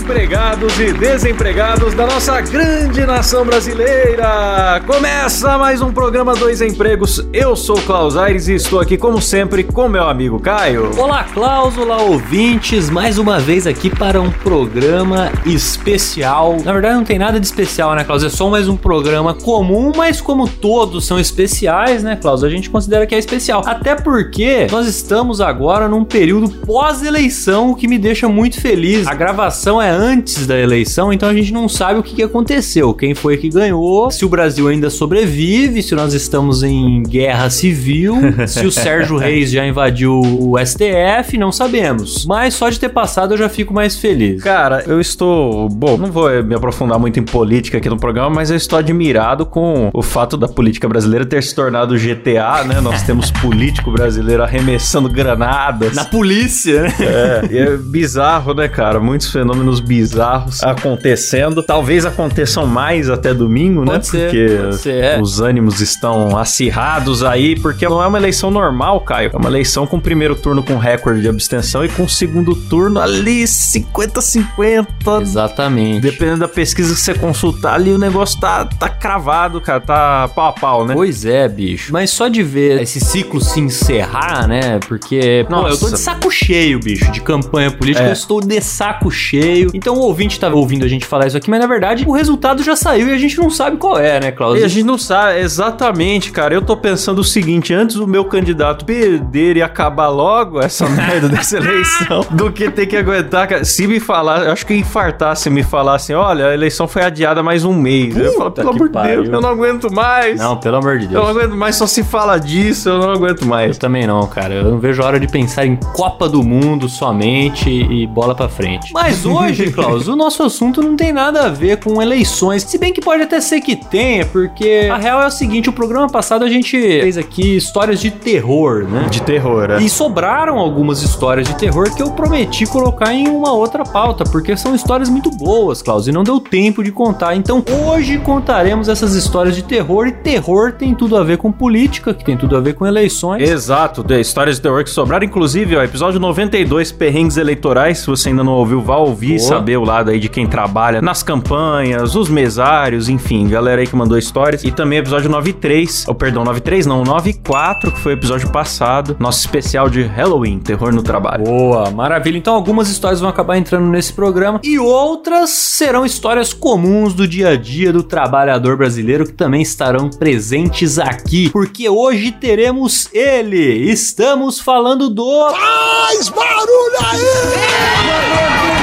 Empregados 0.00 0.80
e 0.80 0.92
desempregados 0.94 1.92
da 1.92 2.06
nossa 2.06 2.40
grande 2.40 3.04
nação 3.04 3.44
brasileira! 3.44 4.80
Começa 4.86 5.58
mais 5.58 5.82
um 5.82 5.92
programa 5.92 6.34
Dois 6.34 6.62
Empregos. 6.62 7.22
Eu 7.34 7.54
sou 7.54 7.76
o 7.76 7.82
Klaus 7.82 8.16
Aires 8.16 8.48
e 8.48 8.54
estou 8.54 8.80
aqui, 8.80 8.96
como 8.96 9.20
sempre, 9.20 9.62
com 9.62 9.88
meu 9.88 10.08
amigo 10.08 10.40
Caio. 10.40 10.90
Olá, 10.98 11.24
Klaus, 11.24 11.76
olá, 11.76 11.98
ouvintes, 12.00 12.88
mais 12.88 13.18
uma 13.18 13.38
vez 13.38 13.66
aqui 13.66 13.90
para 13.90 14.20
um 14.20 14.30
programa 14.30 15.30
especial. 15.44 16.56
Na 16.64 16.72
verdade, 16.72 16.94
não 16.94 17.04
tem 17.04 17.18
nada 17.18 17.38
de 17.38 17.44
especial, 17.44 17.94
né, 17.94 18.02
Klaus? 18.02 18.24
É 18.24 18.30
só 18.30 18.48
mais 18.48 18.68
um 18.68 18.76
programa 18.76 19.34
comum, 19.34 19.92
mas 19.94 20.18
como 20.18 20.48
todos 20.48 21.04
são 21.04 21.20
especiais, 21.20 22.02
né, 22.02 22.16
Klaus? 22.16 22.42
A 22.42 22.48
gente 22.48 22.70
considera 22.70 23.06
que 23.06 23.14
é 23.14 23.18
especial. 23.18 23.62
Até 23.66 23.94
porque 23.94 24.66
nós 24.70 24.86
estamos 24.86 25.42
agora 25.42 25.88
num 25.88 26.04
período 26.04 26.48
pós-eleição, 26.48 27.70
o 27.70 27.76
que 27.76 27.86
me 27.86 27.98
deixa 27.98 28.28
muito 28.28 28.58
feliz. 28.60 29.06
A 29.06 29.14
gravação 29.14 29.80
é 29.80 29.90
antes 30.00 30.46
da 30.46 30.58
eleição, 30.58 31.12
então 31.12 31.28
a 31.28 31.34
gente 31.34 31.52
não 31.52 31.68
sabe 31.68 32.00
o 32.00 32.02
que, 32.02 32.14
que 32.14 32.22
aconteceu, 32.22 32.94
quem 32.94 33.14
foi 33.14 33.36
que 33.36 33.50
ganhou, 33.50 34.10
se 34.10 34.24
o 34.24 34.28
Brasil 34.28 34.66
ainda 34.66 34.88
sobrevive, 34.88 35.82
se 35.82 35.94
nós 35.94 36.14
estamos 36.14 36.62
em 36.62 37.02
guerra 37.02 37.50
civil, 37.50 38.16
se 38.48 38.64
o 38.64 38.72
Sérgio 38.72 39.18
Reis 39.18 39.50
já 39.50 39.66
invadiu 39.66 40.20
o 40.20 40.54
STF, 40.58 41.36
não 41.36 41.52
sabemos. 41.52 42.24
Mas 42.24 42.54
só 42.54 42.70
de 42.70 42.80
ter 42.80 42.88
passado 42.88 43.34
eu 43.34 43.38
já 43.38 43.48
fico 43.48 43.74
mais 43.74 43.96
feliz. 43.96 44.42
Cara, 44.42 44.84
eu 44.86 45.00
estou. 45.00 45.68
Bom, 45.68 45.98
não 45.98 46.10
vou 46.10 46.30
me 46.42 46.54
aprofundar 46.54 46.98
muito 46.98 47.20
em 47.20 47.22
política 47.22 47.76
aqui 47.76 47.90
no 47.90 47.98
programa, 47.98 48.30
mas 48.30 48.50
eu 48.50 48.56
estou 48.56 48.78
admirado 48.78 49.44
com 49.44 49.90
o 49.92 50.02
fato 50.02 50.36
da 50.36 50.48
política 50.48 50.88
brasileira 50.88 51.26
ter 51.26 51.42
se 51.42 51.54
tornado 51.54 51.94
GTA, 51.96 52.64
né? 52.64 52.80
Nós 52.80 53.02
temos 53.02 53.30
político 53.42 53.90
brasileiro 53.90 54.42
arremessando 54.42 55.08
granadas. 55.08 55.94
Na 55.94 56.04
polícia, 56.04 56.82
né? 56.82 56.94
É, 57.00 57.56
é 57.58 57.76
bizarro, 57.76 58.54
né, 58.54 58.68
cara? 58.68 59.00
Muitos 59.00 59.30
fenômenos 59.30 59.79
bizarros 59.80 60.62
acontecendo. 60.62 61.62
Talvez 61.62 62.04
aconteçam 62.06 62.66
mais 62.66 63.08
até 63.08 63.32
domingo, 63.34 63.84
né? 63.84 63.92
Pode 63.92 64.06
ser, 64.06 64.30
Porque 64.30 64.72
ser, 64.78 65.04
é. 65.04 65.20
os 65.20 65.40
ânimos 65.40 65.80
estão 65.80 66.36
acirrados 66.36 67.22
aí, 67.22 67.58
porque 67.58 67.88
não 67.88 68.02
é 68.02 68.06
uma 68.06 68.18
eleição 68.18 68.50
normal, 68.50 69.00
Caio. 69.00 69.30
É 69.32 69.36
uma 69.36 69.48
eleição 69.48 69.86
com 69.86 69.98
primeiro 70.00 70.34
turno 70.34 70.62
com 70.62 70.76
recorde 70.76 71.22
de 71.22 71.28
abstenção 71.28 71.84
e 71.84 71.88
com 71.88 72.08
segundo 72.08 72.54
turno 72.54 73.00
ali 73.00 73.44
50-50. 73.44 75.22
Exatamente. 75.22 76.00
Dependendo 76.00 76.40
da 76.40 76.48
pesquisa 76.48 76.94
que 76.94 77.00
você 77.00 77.14
consultar 77.14 77.74
ali, 77.74 77.92
o 77.92 77.98
negócio 77.98 78.38
tá, 78.40 78.64
tá 78.64 78.88
cravado, 78.88 79.60
cara. 79.60 79.80
Tá 79.80 80.28
pau 80.34 80.48
a 80.48 80.52
pau, 80.52 80.86
né? 80.86 80.94
Pois 80.94 81.24
é, 81.24 81.48
bicho. 81.48 81.92
Mas 81.92 82.10
só 82.10 82.28
de 82.28 82.42
ver 82.42 82.80
esse 82.82 83.00
ciclo 83.00 83.40
se 83.40 83.60
encerrar, 83.60 84.46
né? 84.46 84.78
Porque, 84.86 85.46
pô, 85.48 85.66
eu 85.68 85.78
tô 85.78 85.90
de 85.90 85.98
saco 85.98 86.30
cheio, 86.30 86.78
bicho, 86.78 87.10
de 87.12 87.20
campanha 87.20 87.70
política. 87.70 88.06
É. 88.06 88.08
Eu 88.08 88.12
estou 88.12 88.40
de 88.40 88.60
saco 88.60 89.10
cheio. 89.10 89.69
Então 89.74 89.94
o 89.94 90.00
ouvinte 90.00 90.38
tá 90.38 90.48
ouvindo 90.48 90.84
a 90.84 90.88
gente 90.88 91.04
falar 91.06 91.26
isso 91.26 91.36
aqui, 91.36 91.50
mas 91.50 91.60
na 91.60 91.66
verdade 91.66 92.04
o 92.06 92.12
resultado 92.12 92.62
já 92.62 92.74
saiu 92.76 93.08
e 93.08 93.12
a 93.14 93.18
gente 93.18 93.38
não 93.38 93.50
sabe 93.50 93.76
qual 93.76 93.98
é, 93.98 94.20
né, 94.20 94.30
Klaus? 94.32 94.58
E 94.58 94.64
a 94.64 94.68
gente 94.68 94.84
não 94.84 94.98
sabe 94.98 95.38
exatamente, 95.40 96.30
cara. 96.32 96.54
Eu 96.54 96.62
tô 96.62 96.76
pensando 96.76 97.20
o 97.20 97.24
seguinte: 97.24 97.72
antes 97.72 97.96
o 97.96 98.06
meu 98.06 98.24
candidato 98.24 98.84
perder 98.84 99.56
e 99.56 99.62
acabar 99.62 100.08
logo 100.08 100.60
essa 100.60 100.88
merda 100.90 101.28
dessa 101.28 101.56
eleição, 101.56 102.24
do 102.30 102.50
que 102.50 102.70
ter 102.70 102.86
que 102.86 102.96
aguentar. 102.96 103.46
cara. 103.48 103.64
Se 103.64 103.86
me 103.86 104.00
falar, 104.00 104.44
eu 104.46 104.52
acho 104.52 104.66
que 104.66 104.74
infartar 104.74 105.36
se 105.36 105.48
me 105.50 105.62
falassem: 105.62 106.14
olha, 106.16 106.46
a 106.48 106.54
eleição 106.54 106.88
foi 106.88 107.02
adiada 107.02 107.42
mais 107.42 107.64
um 107.64 107.72
mês. 107.74 108.16
eu 108.16 108.32
falo, 108.34 108.50
Puta 108.50 108.62
pelo 108.62 108.74
amor 108.74 108.88
de. 108.88 109.08
Deus, 109.08 109.28
eu 109.28 109.40
não 109.40 109.48
aguento 109.50 109.92
mais. 109.92 110.38
Não, 110.40 110.56
pelo 110.56 110.76
amor 110.76 110.98
de 110.98 111.04
Eu 111.06 111.10
Deus. 111.10 111.22
não 111.24 111.30
aguento 111.30 111.56
mais, 111.56 111.76
só 111.76 111.86
se 111.86 112.02
fala 112.02 112.38
disso, 112.38 112.88
eu 112.88 112.98
não 112.98 113.10
aguento 113.12 113.42
Eu 113.42 113.48
mais. 113.48 113.78
também 113.78 114.06
não, 114.06 114.26
cara. 114.26 114.54
Eu 114.54 114.64
não 114.64 114.78
vejo 114.78 115.02
a 115.02 115.06
hora 115.06 115.20
de 115.20 115.26
pensar 115.28 115.64
em 115.66 115.76
Copa 115.76 116.28
do 116.28 116.42
Mundo 116.42 116.88
somente 116.88 117.68
e 117.70 118.06
bola 118.06 118.34
pra 118.34 118.48
frente. 118.48 118.92
Mas 118.92 119.24
hoje, 119.26 119.59
Klaus, 119.70 120.08
o 120.08 120.16
nosso 120.16 120.42
assunto 120.42 120.82
não 120.82 120.96
tem 120.96 121.12
nada 121.12 121.46
a 121.46 121.48
ver 121.48 121.78
com 121.78 122.00
eleições. 122.00 122.62
Se 122.62 122.78
bem 122.78 122.92
que 122.92 123.00
pode 123.00 123.22
até 123.22 123.40
ser 123.40 123.60
que 123.60 123.76
tenha, 123.76 124.24
porque 124.26 124.88
a 124.90 124.96
real 124.96 125.22
é 125.22 125.26
o 125.26 125.30
seguinte: 125.30 125.68
o 125.68 125.72
programa 125.72 126.08
passado 126.08 126.44
a 126.44 126.48
gente 126.48 126.70
fez 126.70 127.16
aqui 127.16 127.56
histórias 127.56 128.00
de 128.00 128.10
terror, 128.10 128.84
né? 128.84 129.08
De 129.10 129.22
terror, 129.22 129.70
é. 129.70 129.82
E 129.82 129.88
sobraram 129.88 130.58
algumas 130.58 131.02
histórias 131.02 131.46
de 131.46 131.54
terror 131.56 131.94
que 131.94 132.02
eu 132.02 132.10
prometi 132.12 132.66
colocar 132.66 133.12
em 133.12 133.28
uma 133.28 133.52
outra 133.52 133.84
pauta, 133.84 134.24
porque 134.24 134.56
são 134.56 134.74
histórias 134.74 135.08
muito 135.08 135.30
boas, 135.30 135.82
Klaus, 135.82 136.06
e 136.06 136.12
não 136.12 136.22
deu 136.22 136.40
tempo 136.40 136.82
de 136.82 136.92
contar. 136.92 137.34
Então 137.34 137.64
hoje 137.86 138.18
contaremos 138.18 138.88
essas 138.88 139.14
histórias 139.14 139.54
de 139.56 139.62
terror, 139.62 140.06
e 140.06 140.12
terror 140.12 140.72
tem 140.72 140.94
tudo 140.94 141.16
a 141.16 141.24
ver 141.24 141.38
com 141.38 141.50
política, 141.50 142.14
que 142.14 142.24
tem 142.24 142.36
tudo 142.36 142.56
a 142.56 142.60
ver 142.60 142.74
com 142.74 142.86
eleições. 142.86 143.48
Exato, 143.48 144.02
de 144.02 144.20
histórias 144.20 144.56
de 144.56 144.62
terror 144.62 144.82
que 144.84 144.90
sobraram. 144.90 145.24
Inclusive, 145.24 145.76
ó, 145.76 145.82
episódio 145.82 146.20
92, 146.20 146.92
perrengues 146.92 147.36
eleitorais. 147.36 147.98
Se 147.98 148.06
você 148.06 148.28
ainda 148.28 148.44
não 148.44 148.52
ouviu, 148.52 148.80
vá 148.80 148.96
ouvir, 148.96 149.38
Boa. 149.38 149.48
Saber 149.50 149.76
o 149.76 149.84
lado 149.84 150.10
aí 150.10 150.18
de 150.18 150.28
quem 150.28 150.46
trabalha 150.46 151.02
nas 151.02 151.22
campanhas, 151.22 152.14
os 152.14 152.28
mesários, 152.28 153.08
enfim, 153.08 153.48
galera 153.48 153.80
aí 153.80 153.86
que 153.86 153.96
mandou 153.96 154.16
histórias. 154.16 154.64
E 154.64 154.70
também 154.70 154.98
episódio 154.98 155.30
93, 155.30 156.06
ou 156.08 156.14
perdão, 156.14 156.44
93 156.44 156.86
não, 156.86 157.02
94, 157.04 157.92
que 157.92 158.00
foi 158.00 158.12
o 158.12 158.16
episódio 158.16 158.50
passado, 158.50 159.16
nosso 159.18 159.40
especial 159.40 159.88
de 159.88 160.02
Halloween, 160.02 160.58
terror 160.58 160.92
no 160.92 161.02
trabalho. 161.02 161.44
Boa, 161.44 161.90
maravilha. 161.90 162.38
Então 162.38 162.54
algumas 162.54 162.88
histórias 162.88 163.20
vão 163.20 163.28
acabar 163.28 163.56
entrando 163.56 163.86
nesse 163.86 164.12
programa 164.12 164.60
e 164.62 164.78
outras 164.78 165.50
serão 165.50 166.04
histórias 166.04 166.52
comuns 166.52 167.14
do 167.14 167.26
dia 167.26 167.50
a 167.50 167.56
dia 167.56 167.92
do 167.92 168.02
trabalhador 168.02 168.76
brasileiro 168.76 169.24
que 169.24 169.32
também 169.32 169.62
estarão 169.62 170.08
presentes 170.10 170.98
aqui, 170.98 171.50
porque 171.50 171.88
hoje 171.88 172.32
teremos 172.32 173.08
ele. 173.12 173.90
Estamos 173.90 174.60
falando 174.60 175.08
do 175.10 175.50
Faz 175.50 176.28
barulho 176.28 176.96
aí! 177.10 178.79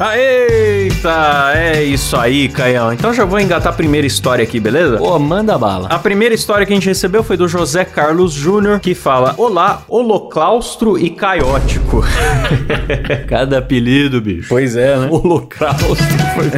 Aê! 0.00 0.69
Eita, 1.00 1.52
é 1.54 1.82
isso 1.82 2.14
aí, 2.14 2.46
Caião. 2.46 2.92
Então 2.92 3.14
já 3.14 3.24
vou 3.24 3.40
engatar 3.40 3.72
a 3.72 3.76
primeira 3.76 4.06
história 4.06 4.42
aqui, 4.42 4.60
beleza? 4.60 4.98
Pô, 4.98 5.18
manda 5.18 5.56
bala. 5.56 5.88
A 5.88 5.98
primeira 5.98 6.34
história 6.34 6.66
que 6.66 6.72
a 6.74 6.76
gente 6.76 6.86
recebeu 6.86 7.22
foi 7.22 7.38
do 7.38 7.48
José 7.48 7.86
Carlos 7.86 8.34
Júnior, 8.34 8.80
que 8.80 8.94
fala: 8.94 9.34
Olá, 9.38 9.82
holoclaustro 9.88 10.98
e 10.98 11.08
caiótico. 11.08 12.04
Cada 13.26 13.58
apelido, 13.58 14.20
bicho. 14.20 14.48
Pois 14.50 14.76
é, 14.76 14.98
né? 14.98 15.08
Holocausto 15.10 15.96
foi 16.34 16.50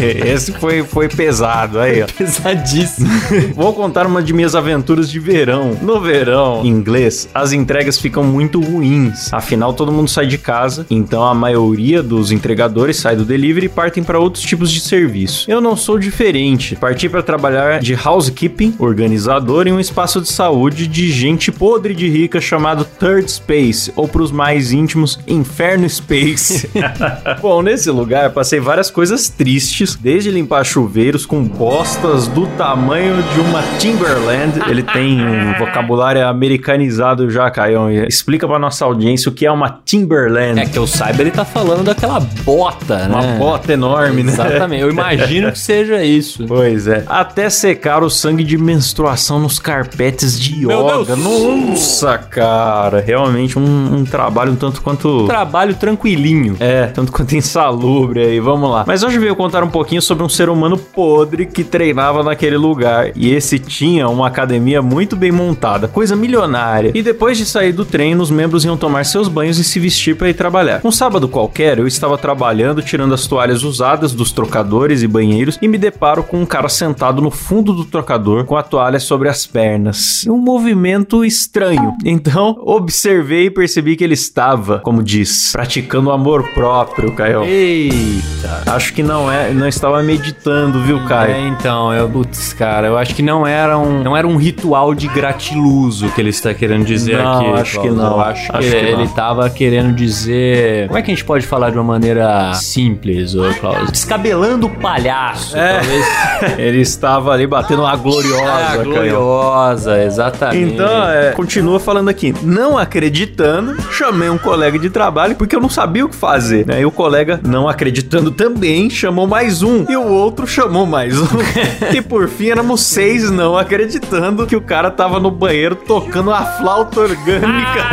Esse 0.32 0.52
foi, 0.52 0.82
foi 0.82 1.08
pesado 1.10 1.78
aí, 1.78 2.02
ó. 2.02 2.06
pesadíssimo. 2.06 3.10
Vou 3.54 3.74
contar 3.74 4.06
uma 4.06 4.22
de 4.22 4.32
minhas 4.32 4.54
aventuras 4.54 5.10
de 5.10 5.18
verão. 5.18 5.76
No 5.82 6.00
verão, 6.00 6.62
em 6.64 6.68
inglês, 6.68 7.28
as 7.34 7.52
entregas 7.52 7.98
ficam 7.98 8.24
muito 8.24 8.62
ruins. 8.62 9.30
Afinal, 9.30 9.74
todo 9.74 9.92
mundo 9.92 10.08
sai 10.08 10.26
de 10.26 10.38
casa, 10.38 10.86
então 10.88 11.22
a 11.22 11.34
maioria 11.34 12.02
dos 12.02 12.32
entregadores 12.32 12.96
sai 12.96 13.14
do 13.14 13.26
delivery 13.26 13.73
partem 13.74 14.04
para 14.04 14.18
outros 14.18 14.44
tipos 14.44 14.70
de 14.70 14.80
serviço. 14.80 15.50
Eu 15.50 15.60
não 15.60 15.76
sou 15.76 15.98
diferente. 15.98 16.76
Parti 16.76 17.08
para 17.08 17.22
trabalhar 17.22 17.80
de 17.80 17.94
housekeeping, 17.94 18.74
organizador 18.78 19.66
em 19.66 19.72
um 19.72 19.80
espaço 19.80 20.20
de 20.20 20.28
saúde 20.28 20.86
de 20.86 21.10
gente 21.10 21.50
podre 21.50 21.94
de 21.94 22.08
rica 22.08 22.40
chamado 22.40 22.84
Third 22.84 23.30
Space, 23.30 23.92
ou 23.96 24.06
para 24.06 24.22
os 24.22 24.30
mais 24.30 24.72
íntimos, 24.72 25.18
Inferno 25.26 25.88
Space. 25.88 26.70
Bom, 27.42 27.62
nesse 27.62 27.90
lugar 27.90 28.30
passei 28.30 28.60
várias 28.60 28.90
coisas 28.90 29.28
tristes, 29.28 29.96
desde 29.96 30.30
limpar 30.30 30.64
chuveiros 30.64 31.26
com 31.26 31.42
bostas 31.42 32.28
do 32.28 32.46
tamanho 32.48 33.22
de 33.22 33.40
uma 33.40 33.62
Timberland. 33.78 34.60
Ele 34.68 34.82
tem 34.82 35.20
um 35.24 35.58
vocabulário 35.58 36.26
americanizado 36.26 37.30
já, 37.30 37.50
Caião. 37.50 37.90
Explica 37.90 38.46
pra 38.46 38.58
nossa 38.58 38.84
audiência 38.84 39.28
o 39.28 39.32
que 39.32 39.46
é 39.46 39.50
uma 39.50 39.80
Timberland. 39.84 40.60
É 40.60 40.66
que 40.66 40.78
eu 40.78 40.86
saiba, 40.86 41.22
ele 41.22 41.30
tá 41.30 41.44
falando 41.44 41.84
daquela 41.84 42.20
bota, 42.20 43.08
né? 43.08 43.14
Uma 43.14 43.38
bota 43.38 43.63
enorme, 43.72 44.22
né? 44.22 44.32
Exatamente. 44.32 44.82
Eu 44.82 44.90
imagino 44.90 45.52
que 45.52 45.58
seja 45.58 46.02
isso. 46.04 46.44
Pois 46.46 46.86
é. 46.86 47.04
Até 47.06 47.50
secar 47.50 48.02
o 48.02 48.10
sangue 48.10 48.44
de 48.44 48.56
menstruação 48.56 49.38
nos 49.38 49.58
carpetes 49.58 50.38
de 50.38 50.66
Meu 50.66 50.86
yoga. 50.86 51.16
Deus. 51.16 51.18
Nossa, 51.18 52.18
cara. 52.18 53.00
Realmente 53.00 53.58
um, 53.58 53.96
um 53.96 54.04
trabalho 54.04 54.52
um 54.52 54.56
tanto 54.56 54.80
quanto. 54.80 55.26
Trabalho 55.26 55.74
tranquilinho. 55.74 56.56
É, 56.60 56.86
tanto 56.86 57.12
quanto 57.12 57.34
insalubre 57.36 58.22
aí, 58.22 58.40
vamos 58.40 58.70
lá. 58.70 58.84
Mas 58.86 59.02
hoje 59.02 59.18
veio 59.18 59.36
contar 59.36 59.62
um 59.62 59.70
pouquinho 59.70 60.00
sobre 60.00 60.24
um 60.24 60.28
ser 60.28 60.48
humano 60.48 60.76
podre 60.76 61.46
que 61.46 61.64
treinava 61.64 62.22
naquele 62.22 62.56
lugar. 62.56 63.10
E 63.14 63.32
esse 63.32 63.58
tinha 63.58 64.08
uma 64.08 64.26
academia 64.26 64.80
muito 64.80 65.16
bem 65.16 65.32
montada, 65.32 65.88
coisa 65.88 66.16
milionária. 66.16 66.92
E 66.94 67.02
depois 67.02 67.36
de 67.36 67.44
sair 67.44 67.72
do 67.72 67.84
treino, 67.84 68.22
os 68.22 68.30
membros 68.30 68.64
iam 68.64 68.76
tomar 68.76 69.04
seus 69.04 69.28
banhos 69.28 69.58
e 69.58 69.64
se 69.64 69.78
vestir 69.78 70.16
para 70.16 70.28
ir 70.28 70.34
trabalhar. 70.34 70.80
Um 70.84 70.92
sábado 70.92 71.28
qualquer, 71.28 71.78
eu 71.78 71.86
estava 71.86 72.16
trabalhando, 72.16 72.82
tirando 72.82 73.14
as 73.14 73.26
toalhas 73.26 73.53
usadas 73.62 74.12
dos 74.12 74.32
trocadores 74.32 75.02
e 75.02 75.06
banheiros 75.06 75.58
e 75.62 75.68
me 75.68 75.78
deparo 75.78 76.22
com 76.22 76.40
um 76.40 76.46
cara 76.46 76.68
sentado 76.68 77.22
no 77.22 77.30
fundo 77.30 77.72
do 77.72 77.84
trocador 77.84 78.44
com 78.44 78.56
a 78.56 78.62
toalha 78.62 78.98
sobre 78.98 79.28
as 79.28 79.46
pernas. 79.46 80.24
Um 80.26 80.38
movimento 80.38 81.24
estranho. 81.24 81.94
Então, 82.04 82.56
observei 82.60 83.46
e 83.46 83.50
percebi 83.50 83.96
que 83.96 84.04
ele 84.04 84.14
estava, 84.14 84.78
como 84.80 85.02
diz, 85.02 85.52
praticando 85.52 86.08
o 86.08 86.12
amor 86.12 86.42
próprio, 86.54 87.12
Caio. 87.14 87.44
Eita. 87.44 88.62
Acho 88.66 88.92
que 88.92 89.02
não 89.02 89.30
é, 89.30 89.52
não 89.52 89.68
estava 89.68 90.02
meditando, 90.02 90.80
viu, 90.82 91.04
Caio? 91.06 91.34
É, 91.34 91.48
então, 91.48 91.92
eu, 91.92 92.08
putz, 92.08 92.52
cara, 92.52 92.86
eu 92.86 92.96
acho 92.98 93.14
que 93.14 93.22
não 93.22 93.46
era 93.46 93.78
um, 93.78 94.02
não 94.02 94.16
era 94.16 94.26
um 94.26 94.36
ritual 94.36 94.94
de 94.94 95.08
gratiluso 95.08 96.08
que 96.10 96.20
ele 96.20 96.30
está 96.30 96.54
querendo 96.54 96.84
dizer 96.84 97.18
Não, 97.22 97.40
aqui. 97.54 97.60
acho 97.60 97.80
que 97.80 97.90
não. 97.90 98.12
Eu 98.14 98.20
acho, 98.20 98.52
Acho 98.52 98.68
que, 98.68 98.70
que 98.70 98.76
ele 98.86 99.02
estava 99.02 99.50
querendo 99.50 99.94
dizer. 99.94 100.86
Como 100.86 100.98
é 100.98 101.02
que 101.02 101.10
a 101.10 101.14
gente 101.14 101.24
pode 101.24 101.46
falar 101.46 101.70
de 101.70 101.76
uma 101.76 101.84
maneira 101.84 102.54
simples, 102.54 103.34
ô 103.50 103.54
Klaus? 103.54 103.90
Descabelando 103.90 104.66
o 104.66 104.70
palhaço, 104.70 105.56
É. 105.56 105.74
talvez. 105.78 106.58
Ele 106.58 106.80
estava 106.80 107.32
ali 107.32 107.46
batendo 107.46 107.82
uma 107.82 107.96
gloriosa, 107.96 108.44
Ah, 108.44 108.76
Caio. 108.76 108.84
gloriosa, 108.84 110.02
exatamente. 110.02 110.74
Então, 110.74 111.08
é, 111.10 111.32
continua 111.32 111.78
falando 111.80 112.08
aqui. 112.08 112.34
Não 112.42 112.76
acreditando, 112.78 113.80
chamei 113.92 114.28
um 114.28 114.38
colega 114.38 114.78
de 114.78 114.90
trabalho 114.90 115.34
porque 115.36 115.54
eu 115.56 115.60
não 115.60 115.68
sabia 115.68 116.04
o 116.04 116.08
que 116.08 116.16
fazer. 116.16 116.66
Né? 116.66 116.80
E 116.80 116.86
o 116.86 116.90
colega, 116.90 117.40
não 117.46 117.68
acreditando 117.68 118.30
também, 118.30 118.88
chamou 118.90 119.26
mais 119.26 119.62
um. 119.62 119.84
E 119.88 119.96
o 119.96 120.06
outro 120.06 120.46
chamou 120.46 120.86
mais 120.86 121.18
um. 121.20 121.26
e 121.94 122.00
por 122.00 122.28
fim, 122.28 122.48
éramos 122.50 122.82
seis 122.82 123.30
não 123.30 123.56
acreditando 123.56 124.46
que 124.46 124.56
o 124.56 124.60
cara 124.60 124.90
tava 124.90 125.18
no 125.20 125.30
banheiro 125.30 125.74
tocando 125.76 126.30
a 126.32 126.42
flauta 126.44 127.00
orgânica. 127.00 127.84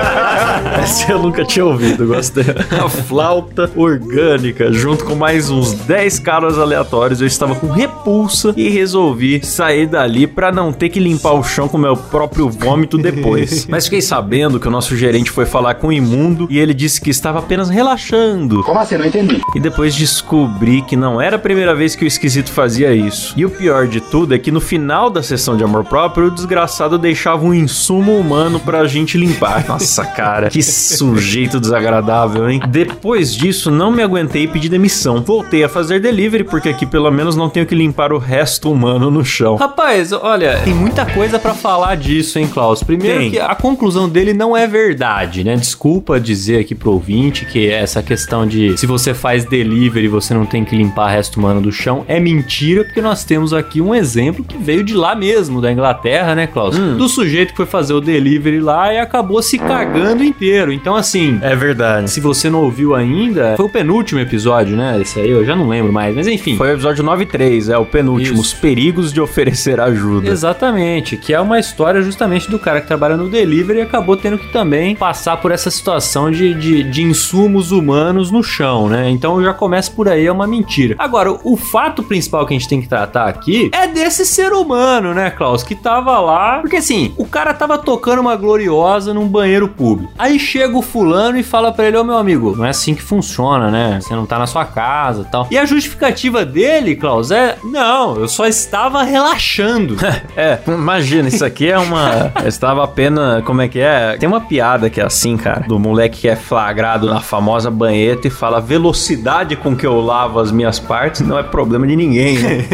Essa 0.82 1.12
eu 1.12 1.18
nunca 1.18 1.44
tinha 1.44 1.64
ouvido, 1.64 2.06
gostei. 2.06 2.44
A 2.84 2.88
flauta 2.88 3.70
orgânica, 3.76 4.72
junto 4.72 4.99
com 5.02 5.14
mais 5.14 5.50
uns 5.50 5.72
10 5.72 6.18
caras 6.18 6.58
aleatórios. 6.58 7.20
Eu 7.20 7.26
estava 7.26 7.54
com 7.54 7.68
repulsa 7.68 8.52
e 8.56 8.68
resolvi 8.68 9.44
sair 9.44 9.86
dali 9.86 10.26
pra 10.26 10.52
não 10.52 10.72
ter 10.72 10.88
que 10.88 11.00
limpar 11.00 11.32
o 11.34 11.42
chão 11.42 11.68
com 11.68 11.78
meu 11.78 11.96
próprio 11.96 12.48
vômito 12.48 12.98
depois. 12.98 13.66
Mas 13.70 13.84
fiquei 13.84 14.00
sabendo 14.00 14.58
que 14.58 14.68
o 14.68 14.70
nosso 14.70 14.96
gerente 14.96 15.30
foi 15.30 15.46
falar 15.46 15.74
com 15.74 15.88
o 15.88 15.92
imundo 15.92 16.46
e 16.50 16.58
ele 16.58 16.74
disse 16.74 17.00
que 17.00 17.10
estava 17.10 17.38
apenas 17.38 17.68
relaxando. 17.68 18.62
Como 18.62 18.78
assim? 18.78 18.96
Não 18.96 19.06
entendi. 19.06 19.40
E 19.54 19.60
depois 19.60 19.94
descobri 19.94 20.82
que 20.82 20.96
não 20.96 21.20
era 21.20 21.36
a 21.36 21.38
primeira 21.38 21.74
vez 21.74 21.94
que 21.94 22.04
o 22.04 22.08
esquisito 22.08 22.50
fazia 22.50 22.92
isso. 22.94 23.34
E 23.36 23.44
o 23.44 23.50
pior 23.50 23.86
de 23.86 24.00
tudo 24.00 24.34
é 24.34 24.38
que 24.38 24.50
no 24.50 24.60
final 24.60 25.10
da 25.10 25.22
sessão 25.22 25.56
de 25.56 25.64
amor 25.64 25.84
próprio, 25.84 26.26
o 26.26 26.30
desgraçado 26.30 26.98
deixava 26.98 27.44
um 27.44 27.54
insumo 27.54 28.16
humano 28.18 28.60
pra 28.60 28.86
gente 28.86 29.16
limpar. 29.16 29.64
Nossa, 29.68 30.04
cara, 30.04 30.48
que 30.50 30.62
sujeito 30.62 31.60
desagradável, 31.60 32.48
hein? 32.48 32.60
Depois 32.68 33.34
disso, 33.34 33.70
não 33.70 33.90
me 33.90 34.02
aguentei 34.02 34.44
e 34.44 34.48
pedi 34.48 34.68
demissão. 34.68 34.79
Voltei 35.22 35.64
a 35.64 35.68
fazer 35.68 36.00
delivery, 36.00 36.44
porque 36.44 36.68
aqui 36.68 36.86
pelo 36.86 37.10
menos 37.10 37.36
não 37.36 37.48
tenho 37.48 37.66
que 37.66 37.74
limpar 37.74 38.12
o 38.12 38.18
resto 38.18 38.70
humano 38.70 39.10
no 39.10 39.24
chão. 39.24 39.56
Rapaz, 39.56 40.12
olha, 40.12 40.60
tem 40.64 40.74
muita 40.74 41.04
coisa 41.06 41.38
pra 41.38 41.54
falar 41.54 41.96
disso, 41.96 42.38
hein, 42.38 42.48
Klaus? 42.52 42.82
Primeiro 42.82 43.18
Tem. 43.20 43.30
que 43.30 43.38
a 43.38 43.54
conclusão 43.54 44.08
dele 44.08 44.32
não 44.32 44.56
é 44.56 44.66
verdade, 44.66 45.44
né? 45.44 45.56
Desculpa 45.56 46.18
dizer 46.20 46.60
aqui 46.60 46.74
pro 46.74 46.92
ouvinte 46.92 47.44
que 47.44 47.70
essa 47.70 48.02
questão 48.02 48.46
de 48.46 48.76
se 48.78 48.86
você 48.86 49.12
faz 49.14 49.44
delivery 49.44 50.08
você 50.08 50.34
não 50.34 50.46
tem 50.46 50.64
que 50.64 50.76
limpar 50.76 51.08
resto 51.10 51.38
humano 51.38 51.60
do 51.60 51.72
chão 51.72 52.04
é 52.08 52.18
mentira, 52.20 52.84
porque 52.84 53.00
nós 53.00 53.24
temos 53.24 53.52
aqui 53.52 53.80
um 53.80 53.94
exemplo 53.94 54.44
que 54.44 54.56
veio 54.56 54.82
de 54.84 54.94
lá 54.94 55.14
mesmo, 55.14 55.60
da 55.60 55.70
Inglaterra, 55.72 56.34
né, 56.34 56.46
Klaus? 56.46 56.76
Do 56.78 57.08
sujeito 57.08 57.50
que 57.50 57.56
foi 57.56 57.66
fazer 57.66 57.92
o 57.92 58.00
delivery 58.00 58.60
lá 58.60 58.92
e 58.92 58.98
acabou 58.98 59.42
se 59.42 59.58
cagando 59.58 60.22
inteiro. 60.24 60.72
Então, 60.72 60.94
assim, 60.96 61.38
É 61.42 61.54
verdade. 61.54 62.10
se 62.10 62.20
você 62.20 62.48
não 62.50 62.62
ouviu 62.62 62.94
ainda, 62.94 63.54
foi 63.56 63.66
o 63.66 63.68
penúltimo 63.68 64.20
episódio, 64.20 64.69
né? 64.76 65.00
Esse 65.00 65.20
aí 65.20 65.30
eu 65.30 65.44
já 65.44 65.54
não 65.56 65.68
lembro 65.68 65.92
mais, 65.92 66.14
mas 66.14 66.26
enfim. 66.26 66.56
Foi 66.56 66.68
o 66.68 66.72
episódio 66.72 67.04
93, 67.04 67.68
é 67.68 67.78
o 67.78 67.86
penúltimo. 67.86 68.34
Isso. 68.34 68.42
Os 68.42 68.54
perigos 68.54 69.12
de 69.12 69.20
oferecer 69.20 69.80
ajuda. 69.80 70.28
Exatamente, 70.28 71.16
que 71.16 71.32
é 71.32 71.40
uma 71.40 71.58
história 71.58 72.02
justamente 72.02 72.50
do 72.50 72.58
cara 72.58 72.80
que 72.80 72.86
trabalha 72.86 73.16
no 73.16 73.28
delivery 73.28 73.78
e 73.78 73.82
acabou 73.82 74.16
tendo 74.16 74.38
que 74.38 74.48
também 74.52 74.94
passar 74.94 75.36
por 75.38 75.50
essa 75.50 75.70
situação 75.70 76.30
de, 76.30 76.54
de, 76.54 76.82
de 76.82 77.02
insumos 77.02 77.72
humanos 77.72 78.30
no 78.30 78.42
chão, 78.42 78.88
né? 78.88 79.10
Então 79.10 79.42
já 79.42 79.52
começa 79.52 79.90
por 79.90 80.08
aí, 80.08 80.26
é 80.26 80.32
uma 80.32 80.46
mentira. 80.46 80.94
Agora, 80.98 81.32
o 81.44 81.56
fato 81.56 82.02
principal 82.02 82.46
que 82.46 82.54
a 82.54 82.58
gente 82.58 82.68
tem 82.68 82.80
que 82.80 82.88
tratar 82.88 83.28
aqui 83.28 83.70
é 83.72 83.86
desse 83.86 84.24
ser 84.26 84.52
humano, 84.52 85.14
né, 85.14 85.30
Klaus? 85.30 85.62
Que 85.62 85.74
tava 85.74 86.18
lá. 86.20 86.58
Porque 86.60 86.76
assim, 86.76 87.12
o 87.16 87.26
cara 87.26 87.54
tava 87.54 87.78
tocando 87.78 88.20
uma 88.20 88.36
gloriosa 88.36 89.14
num 89.14 89.26
banheiro 89.26 89.68
público. 89.68 90.12
Aí 90.18 90.38
chega 90.38 90.76
o 90.76 90.82
fulano 90.82 91.38
e 91.38 91.42
fala 91.42 91.72
pra 91.72 91.86
ele: 91.86 91.96
Ô 91.96 92.04
meu 92.04 92.16
amigo, 92.16 92.54
não 92.56 92.64
é 92.64 92.70
assim 92.70 92.94
que 92.94 93.02
funciona, 93.02 93.70
né? 93.70 94.00
Você 94.00 94.14
não 94.14 94.26
tá 94.26 94.38
na 94.38 94.46
sua 94.46 94.59
casa 94.64 95.22
e 95.22 95.30
tal. 95.30 95.48
E 95.50 95.58
a 95.58 95.64
justificativa 95.64 96.44
dele, 96.44 96.96
Klaus, 96.96 97.30
é: 97.30 97.56
Não, 97.64 98.16
eu 98.16 98.28
só 98.28 98.46
estava 98.46 99.02
relaxando. 99.02 99.96
É, 100.36 100.58
imagina, 100.68 101.28
isso 101.28 101.44
aqui 101.44 101.70
é 101.70 101.78
uma. 101.78 102.32
Eu 102.42 102.48
estava 102.48 102.84
apenas. 102.84 103.44
Como 103.44 103.60
é 103.60 103.68
que 103.68 103.80
é? 103.80 104.16
Tem 104.18 104.28
uma 104.28 104.40
piada 104.40 104.88
que 104.88 105.00
é 105.00 105.04
assim, 105.04 105.36
cara. 105.36 105.64
Do 105.66 105.78
moleque 105.78 106.20
que 106.20 106.28
é 106.28 106.36
flagrado 106.36 107.08
na 107.08 107.20
famosa 107.20 107.70
banheta 107.70 108.28
e 108.28 108.30
fala: 108.30 108.60
velocidade 108.60 109.56
com 109.56 109.76
que 109.76 109.86
eu 109.86 110.00
lavo 110.00 110.38
as 110.38 110.52
minhas 110.52 110.78
partes 110.78 111.20
não 111.20 111.38
é 111.38 111.42
problema 111.42 111.86
de 111.86 111.96
ninguém, 111.96 112.38
né? 112.38 112.66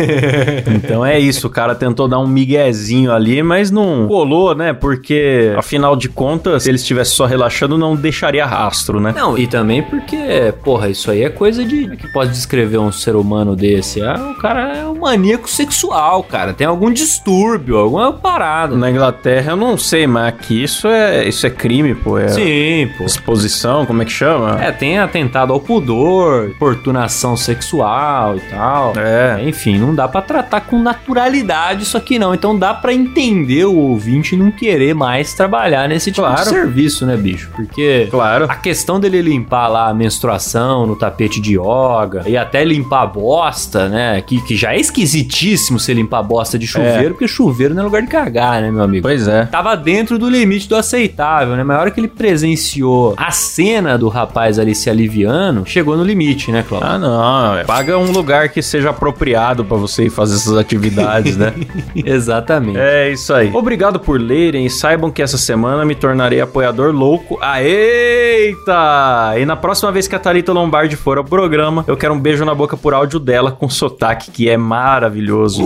então 0.75 1.05
é 1.05 1.19
isso, 1.19 1.47
o 1.47 1.50
cara 1.50 1.75
tentou 1.75 2.09
dar 2.09 2.19
um 2.19 2.27
miguezinho 2.27 3.12
ali, 3.12 3.43
mas 3.43 3.71
não 3.71 4.06
colou, 4.06 4.55
né? 4.55 4.73
Porque, 4.73 5.55
afinal 5.56 5.97
de 5.97 6.09
contas, 6.09 6.62
se 6.62 6.71
ele 6.71 6.77
estivesse 6.77 7.12
só 7.12 7.27
relaxando, 7.27 7.79
não 7.79 7.94
deixaria 7.94 8.44
rastro, 8.44 9.00
né? 9.00 9.12
Não, 9.17 9.37
e 9.37 9.47
também 9.47 9.82
porque, 9.82 10.53
porra, 10.65 10.89
isso 10.89 11.11
aí 11.11 11.23
é 11.23 11.31
coisa 11.31 11.65
de. 11.65 11.75
Como 11.82 11.94
é 11.94 11.96
que 11.96 12.08
pode 12.08 12.31
descrever 12.32 12.78
um 12.78 12.90
ser 12.93 13.14
humano 13.17 13.55
desse? 13.56 14.02
Ah, 14.02 14.32
o 14.37 14.40
cara 14.40 14.76
é 14.78 14.87
um 14.87 14.99
maníaco 15.00 15.49
sexual, 15.49 16.23
cara. 16.23 16.52
Tem 16.52 16.67
algum 16.67 16.90
distúrbio, 16.93 17.77
alguma 17.77 18.12
parada. 18.12 18.74
Na 18.77 18.91
Inglaterra 18.91 19.53
eu 19.53 19.56
não 19.56 19.77
sei, 19.79 20.06
mas 20.06 20.29
aqui 20.29 20.62
isso 20.62 20.89
é, 20.89 21.27
isso 21.29 21.46
é 21.46 21.51
crime, 21.51 21.94
pô. 21.94 22.19
É 22.19 22.29
Sim, 22.29 22.91
pô. 22.96 23.05
exposição, 23.05 23.84
como 23.86 24.03
é 24.03 24.05
que 24.05 24.12
chama? 24.12 24.62
É, 24.62 24.72
tem 24.72 24.98
atentado 24.98 25.53
ao 25.53 25.60
pudor, 25.60 26.48
importunação 26.48 27.36
sexual 27.36 28.36
e 28.36 28.41
tal. 28.41 28.93
É. 28.96 29.43
Enfim, 29.48 29.79
não 29.79 29.94
dá 29.94 30.08
pra 30.08 30.22
tratar 30.22 30.62
com 30.62 30.79
naturalidade 30.82 31.82
isso 31.82 31.96
aqui 31.96 32.19
não. 32.19 32.34
Então 32.34 32.58
dá 32.58 32.72
pra 32.74 32.93
entender 32.93 33.65
o 33.65 33.74
ouvinte 33.77 34.36
não 34.36 34.51
querer 34.51 34.94
mais 34.94 35.34
trabalhar 35.34 35.89
nesse 35.89 36.10
tipo 36.10 36.27
Claro. 36.27 36.43
de 36.43 36.48
serviço, 36.48 37.06
né, 37.06 37.17
bicho? 37.17 37.51
Porque 37.55 38.08
Claro. 38.10 38.46
a 38.48 38.55
questão 38.56 38.98
dele 38.98 39.20
limpar 39.22 39.69
lá 39.69 39.89
a 39.89 39.94
menstruação 39.94 40.86
no 40.86 40.96
tapete 40.96 41.41
de 41.41 41.58
yoga 41.67 42.23
e 42.27 42.37
até 42.37 42.65
limpar 42.65 43.03
a 43.03 43.06
bosta, 43.06 43.89
né? 43.89 44.20
Que, 44.20 44.41
que 44.41 44.56
já 44.56 44.75
é 44.75 44.81
esquisitíssimo 44.81 45.79
você 45.79 45.93
limpar 45.93 46.19
a 46.19 46.23
bosta 46.23 46.58
de 46.58 46.67
chuveiro, 46.67 47.11
porque 47.15 47.29
chuveiro 47.29 47.75
não 47.75 47.82
é 47.82 47.85
lugar 47.85 48.03
de 48.03 48.08
cagar, 48.08 48.61
né, 48.63 48.70
meu 48.70 48.82
amigo? 48.82 49.03
Pois 49.03 49.27
é. 49.29 49.46
Tava 49.46 49.77
dentro 49.77 50.19
do 50.19 50.29
limite 50.29 50.69
do 50.69 50.77
aceitável, 50.77 51.56
né? 51.56 51.65
Mas 51.65 51.77
a 51.77 51.81
hora 51.81 51.91
que 51.91 52.01
ele 52.01 52.08
presenciou 52.08 53.15
a 53.17 53.31
cena 53.31 53.96
do 53.99 54.08
rapaz 54.08 54.58
ali 54.58 54.75
se 54.75 54.89
aliviando, 54.91 55.65
chegou 55.67 55.96
no 55.96 56.05
limite, 56.05 56.51
né, 56.53 56.65
Cláudio? 56.67 56.89
Ah, 56.89 56.99
não. 56.99 57.58
é. 57.58 57.65
Paga 57.65 57.99
um 57.99 58.11
lugar 58.13 58.49
que 58.49 58.63
seja 58.63 58.91
apropriado 58.91 59.65
pra 59.65 59.77
você 59.77 60.05
ir 60.05 60.11
fazer 60.11 60.37
essas 60.37 60.56
atividades, 60.56 61.37
né? 61.37 61.53
Exatamente. 61.94 62.79
é 62.79 63.11
isso 63.11 63.32
aí. 63.32 63.51
Obrigado 63.53 63.99
por 63.99 64.20
lerem 64.20 64.67
e 64.67 64.70
saibam 64.70 65.11
que 65.11 65.23
essa 65.23 65.39
semana 65.39 65.85
me 65.85 65.94
tornarei 65.94 66.41
apoiador 66.41 66.93
louco. 66.94 67.39
Eita! 67.61 69.35
E 69.39 69.44
na 69.44 69.56
próxima 69.56 69.91
vez 69.93 70.06
que 70.06 70.15
a 70.15 70.19
Thalita 70.19 70.53
Lombardi 70.53 70.96
for 70.96 71.19
ao 71.19 71.25
programa, 71.25 71.56
eu 71.86 71.96
quero 71.96 72.15
um 72.15 72.19
beijo 72.20 72.44
na 72.44 72.55
boca 72.55 72.77
por 72.77 72.94
áudio 72.94 73.19
dela 73.19 73.51
com 73.53 73.69
sotaque, 73.69 74.31
que 74.31 74.48
é 74.48 74.56
maravilhoso. 74.56 75.63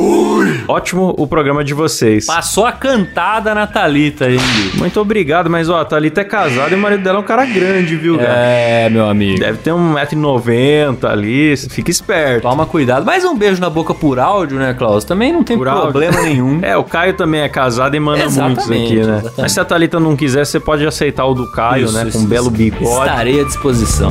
Ótimo 0.69 1.15
o 1.19 1.27
programa 1.27 1.63
de 1.65 1.75
vocês. 1.75 2.27
Passou 2.27 2.65
a 2.67 2.73
cantada 2.73 3.55
na 3.55 3.67
Thalita 3.67 4.27
aí, 4.27 4.39
bicho. 4.39 4.79
Muito 4.79 5.01
obrigado, 5.01 5.49
mas 5.51 5.69
ó, 5.69 5.81
a 5.81 5.85
Thalita 5.85 6.21
é 6.21 6.25
casada 6.25 6.71
e 6.75 6.75
o 6.75 6.79
marido 6.79 7.03
dela 7.03 7.19
é 7.19 7.21
um 7.21 7.25
cara 7.25 7.45
grande, 7.45 7.97
viu, 7.97 8.17
cara? 8.19 8.29
É, 8.33 8.89
meu 8.89 9.09
amigo. 9.09 9.39
Deve 9.41 9.59
ter 9.59 9.71
1,90m 9.73 11.05
ali, 11.09 11.57
fica 11.57 11.91
esperto. 11.91 12.43
Toma 12.43 12.67
cuidado. 12.67 13.05
Mais 13.05 13.25
um 13.25 13.37
beijo 13.37 13.61
na 13.61 13.71
boca 13.71 13.95
por 13.95 14.19
áudio, 14.19 14.59
né, 14.59 14.75
Klaus? 14.75 15.05
Também 15.05 15.33
não 15.33 15.43
tem 15.43 15.57
Por 15.57 15.69
áudio. 15.69 15.91
problema 15.91 16.21
nenhum. 16.23 16.61
É, 16.71 16.77
o 16.77 16.85
Caio 16.85 17.15
também 17.15 17.41
é 17.41 17.49
casado 17.49 17.97
e 17.97 18.01
manda 18.01 18.23
Exatamente, 18.25 18.67
muitos 18.69 18.71
aqui, 18.87 18.95
né? 18.97 19.01
exatamente. 19.01 19.41
Mas 19.41 19.53
se 19.53 19.61
a 19.61 19.65
Thalita 19.65 19.99
não 19.99 20.15
quiser, 20.15 20.45
você 20.45 20.61
pode 20.61 20.87
aceitar 20.87 21.25
o 21.25 21.35
do 21.35 21.51
Caio, 21.51 21.87
Isso, 21.87 21.95
né? 21.95 22.05
isso, 22.09 22.19
com 22.19 22.25
um 22.25 22.27
belo 22.27 22.51
bigode. 22.51 22.85
Estarei 23.09 23.41
à 23.41 23.45
disposição. 23.45 24.11